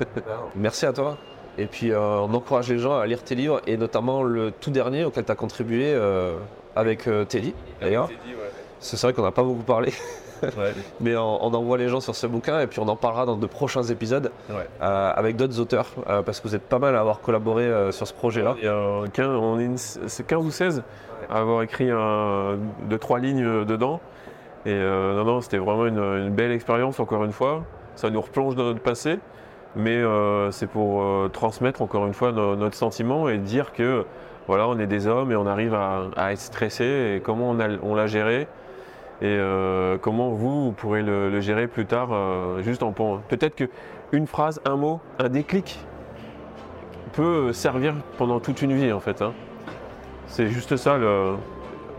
Merci 0.56 0.86
à 0.86 0.92
toi. 0.92 1.16
Et 1.58 1.66
puis 1.66 1.90
euh, 1.92 2.00
on 2.00 2.34
encourage 2.34 2.68
les 2.68 2.78
gens 2.78 2.98
à 2.98 3.06
lire 3.06 3.22
tes 3.22 3.34
livres 3.34 3.60
et 3.66 3.76
notamment 3.76 4.22
le 4.22 4.50
tout 4.50 4.70
dernier 4.70 5.04
auquel 5.04 5.24
tu 5.24 5.32
as 5.32 5.36
contribué 5.36 5.92
euh, 5.94 6.36
avec 6.74 7.06
euh, 7.06 7.24
Teddy 7.24 7.54
d'ailleurs. 7.80 8.10
C'est 8.80 9.00
vrai 9.00 9.12
qu'on 9.14 9.22
n'a 9.22 9.30
pas 9.30 9.42
beaucoup 9.42 9.62
parlé, 9.62 9.92
mais 11.00 11.16
on, 11.16 11.44
on 11.44 11.54
envoie 11.54 11.78
les 11.78 11.88
gens 11.88 12.00
sur 12.00 12.14
ce 12.14 12.26
bouquin 12.26 12.60
et 12.60 12.66
puis 12.66 12.80
on 12.80 12.88
en 12.88 12.96
parlera 12.96 13.26
dans 13.26 13.36
de 13.36 13.46
prochains 13.46 13.82
épisodes 13.84 14.30
Ouais. 14.50 14.66
euh, 14.82 15.12
avec 15.14 15.36
d'autres 15.36 15.60
auteurs 15.60 15.86
euh, 16.08 16.22
parce 16.22 16.40
que 16.40 16.48
vous 16.48 16.54
êtes 16.54 16.62
pas 16.68 16.78
mal 16.78 16.94
à 16.96 17.00
avoir 17.00 17.20
collaboré 17.20 17.64
euh, 17.64 17.92
sur 17.92 18.06
ce 18.06 18.14
projet-là. 18.14 18.54
Il 18.58 18.64
y 18.64 18.68
a 18.68 19.04
15, 19.12 19.26
on 19.28 19.58
est 19.58 19.64
une- 19.64 19.76
c'est 19.78 20.26
15 20.26 20.44
ou 20.44 20.50
16 20.50 20.82
à 21.30 21.38
avoir 21.40 21.62
écrit 21.62 21.90
un, 21.90 22.56
deux, 22.88 22.98
trois 22.98 23.18
lignes 23.18 23.64
dedans. 23.64 24.00
Et 24.66 24.74
non, 24.74 25.24
non, 25.24 25.40
c'était 25.40 25.58
vraiment 25.58 25.86
une, 25.86 25.98
une 25.98 26.30
belle 26.30 26.50
expérience, 26.50 26.98
encore 26.98 27.22
une 27.24 27.30
fois. 27.32 27.62
Ça 27.94 28.10
nous 28.10 28.20
replonge 28.20 28.56
dans 28.56 28.64
notre 28.64 28.80
passé, 28.80 29.18
mais 29.76 30.02
c'est 30.50 30.66
pour 30.68 31.02
transmettre, 31.30 31.82
encore 31.82 32.04
une 32.06 32.14
fois, 32.14 32.32
no- 32.32 32.56
notre 32.56 32.74
sentiment 32.76 33.28
et 33.28 33.38
dire 33.38 33.72
que 33.72 34.04
voilà, 34.48 34.66
on 34.68 34.78
est 34.78 34.86
des 34.88 35.06
hommes 35.06 35.30
et 35.32 35.36
on 35.36 35.46
arrive 35.46 35.72
à, 35.74 36.02
à 36.16 36.32
être 36.32 36.40
stressé 36.40 37.14
et 37.16 37.20
comment 37.20 37.54
on 37.82 37.94
l'a 37.94 38.06
géré 38.08 38.46
et 39.22 39.26
euh, 39.26 39.96
comment 39.98 40.30
vous, 40.30 40.72
pourrez 40.72 41.02
le, 41.02 41.40
gérer 41.40 41.66
plus 41.66 41.86
tard, 41.86 42.08
euh, 42.12 42.62
juste 42.62 42.82
en 42.82 42.92
pensant. 42.92 43.22
Peut-être 43.28 43.54
qu'une 43.56 44.26
phrase, 44.26 44.60
un 44.64 44.76
mot, 44.76 45.00
un 45.18 45.28
déclic 45.28 45.78
peut 47.12 47.52
servir 47.52 47.94
pendant 48.18 48.40
toute 48.40 48.60
une 48.62 48.74
vie 48.74 48.92
en 48.92 49.00
fait. 49.00 49.22
hein. 49.22 49.32
C'est 50.26 50.48
juste 50.48 50.76
ça, 50.76 50.98
le- 50.98 51.34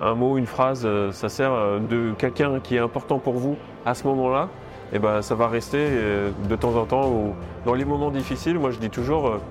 un 0.01 0.13
mot, 0.13 0.37
une 0.37 0.45
phrase, 0.45 0.83
euh, 0.85 1.11
ça 1.11 1.27
sert 1.29 1.51
euh, 1.51 1.79
de 1.79 2.13
quelqu'un 2.17 2.59
qui 2.59 2.75
est 2.75 2.79
important 2.79 3.17
pour 3.17 3.33
vous 3.33 3.55
à 3.85 3.93
ce 3.95 4.05
moment-là. 4.07 4.49
Et 4.93 4.99
ben 4.99 5.21
ça 5.21 5.35
va 5.35 5.47
rester 5.47 5.79
euh, 5.81 6.29
de 6.47 6.55
temps 6.55 6.75
en 6.75 6.85
temps. 6.85 7.09
ou 7.09 7.33
dans 7.65 7.73
les 7.73 7.83
moments 7.83 8.11
difficiles, 8.11 8.59
moi 8.59 8.71
je 8.71 8.77
dis 8.79 8.89
toujours, 8.89 9.27
euh, 9.27 9.41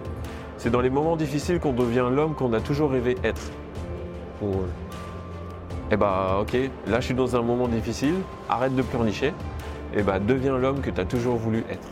c'est 0.56 0.70
dans 0.70 0.80
les 0.80 0.88
moments 0.88 1.16
difficiles 1.16 1.58
qu'on 1.60 1.72
devient 1.72 2.06
l'homme 2.10 2.34
qu'on 2.34 2.52
a 2.52 2.60
toujours 2.60 2.90
rêvé 2.92 3.16
être. 3.24 3.50
Eh 5.90 5.96
bah 5.96 6.38
ok, 6.40 6.56
là 6.86 7.00
je 7.00 7.06
suis 7.06 7.14
dans 7.14 7.36
un 7.36 7.42
moment 7.42 7.68
difficile, 7.68 8.14
arrête 8.48 8.74
de 8.74 8.82
pleurnicher, 8.82 9.32
et 9.94 10.02
bah 10.02 10.18
deviens 10.18 10.58
l'homme 10.58 10.80
que 10.80 10.90
tu 10.90 11.00
as 11.00 11.04
toujours 11.04 11.36
voulu 11.36 11.64
être. 11.70 11.88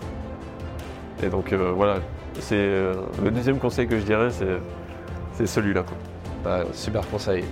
Et 1.22 1.28
donc 1.28 1.52
euh, 1.52 1.72
voilà, 1.74 1.98
c'est 2.40 2.56
euh, 2.56 2.94
le 3.22 3.30
deuxième 3.30 3.58
conseil 3.58 3.86
que 3.86 3.98
je 3.98 4.04
dirais, 4.04 4.30
c'est, 4.30 4.58
c'est 5.34 5.46
celui-là. 5.46 5.82
quoi. 5.82 5.96
Bah, 6.44 6.64
super 6.72 7.06
conseil. 7.08 7.44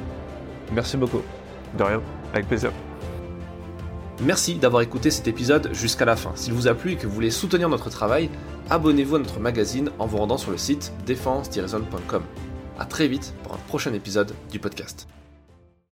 Merci 0.72 0.96
beaucoup. 0.96 1.22
De 1.78 1.82
rien, 1.82 2.02
avec 2.32 2.46
plaisir. 2.48 2.70
Merci 4.20 4.56
d'avoir 4.56 4.82
écouté 4.82 5.10
cet 5.10 5.26
épisode 5.26 5.70
jusqu'à 5.72 6.04
la 6.04 6.16
fin. 6.16 6.32
S'il 6.34 6.52
vous 6.52 6.68
a 6.68 6.74
plu 6.74 6.92
et 6.92 6.96
que 6.96 7.06
vous 7.06 7.14
voulez 7.14 7.30
soutenir 7.30 7.68
notre 7.68 7.90
travail, 7.90 8.28
abonnez-vous 8.70 9.16
à 9.16 9.18
notre 9.18 9.40
magazine 9.40 9.90
en 9.98 10.06
vous 10.06 10.18
rendant 10.18 10.36
sur 10.38 10.50
le 10.50 10.58
site 10.58 10.92
défense-zone.com. 11.06 12.22
A 12.78 12.84
très 12.84 13.08
vite 13.08 13.34
pour 13.42 13.54
un 13.54 13.58
prochain 13.68 13.92
épisode 13.94 14.32
du 14.50 14.58
podcast. 14.58 15.08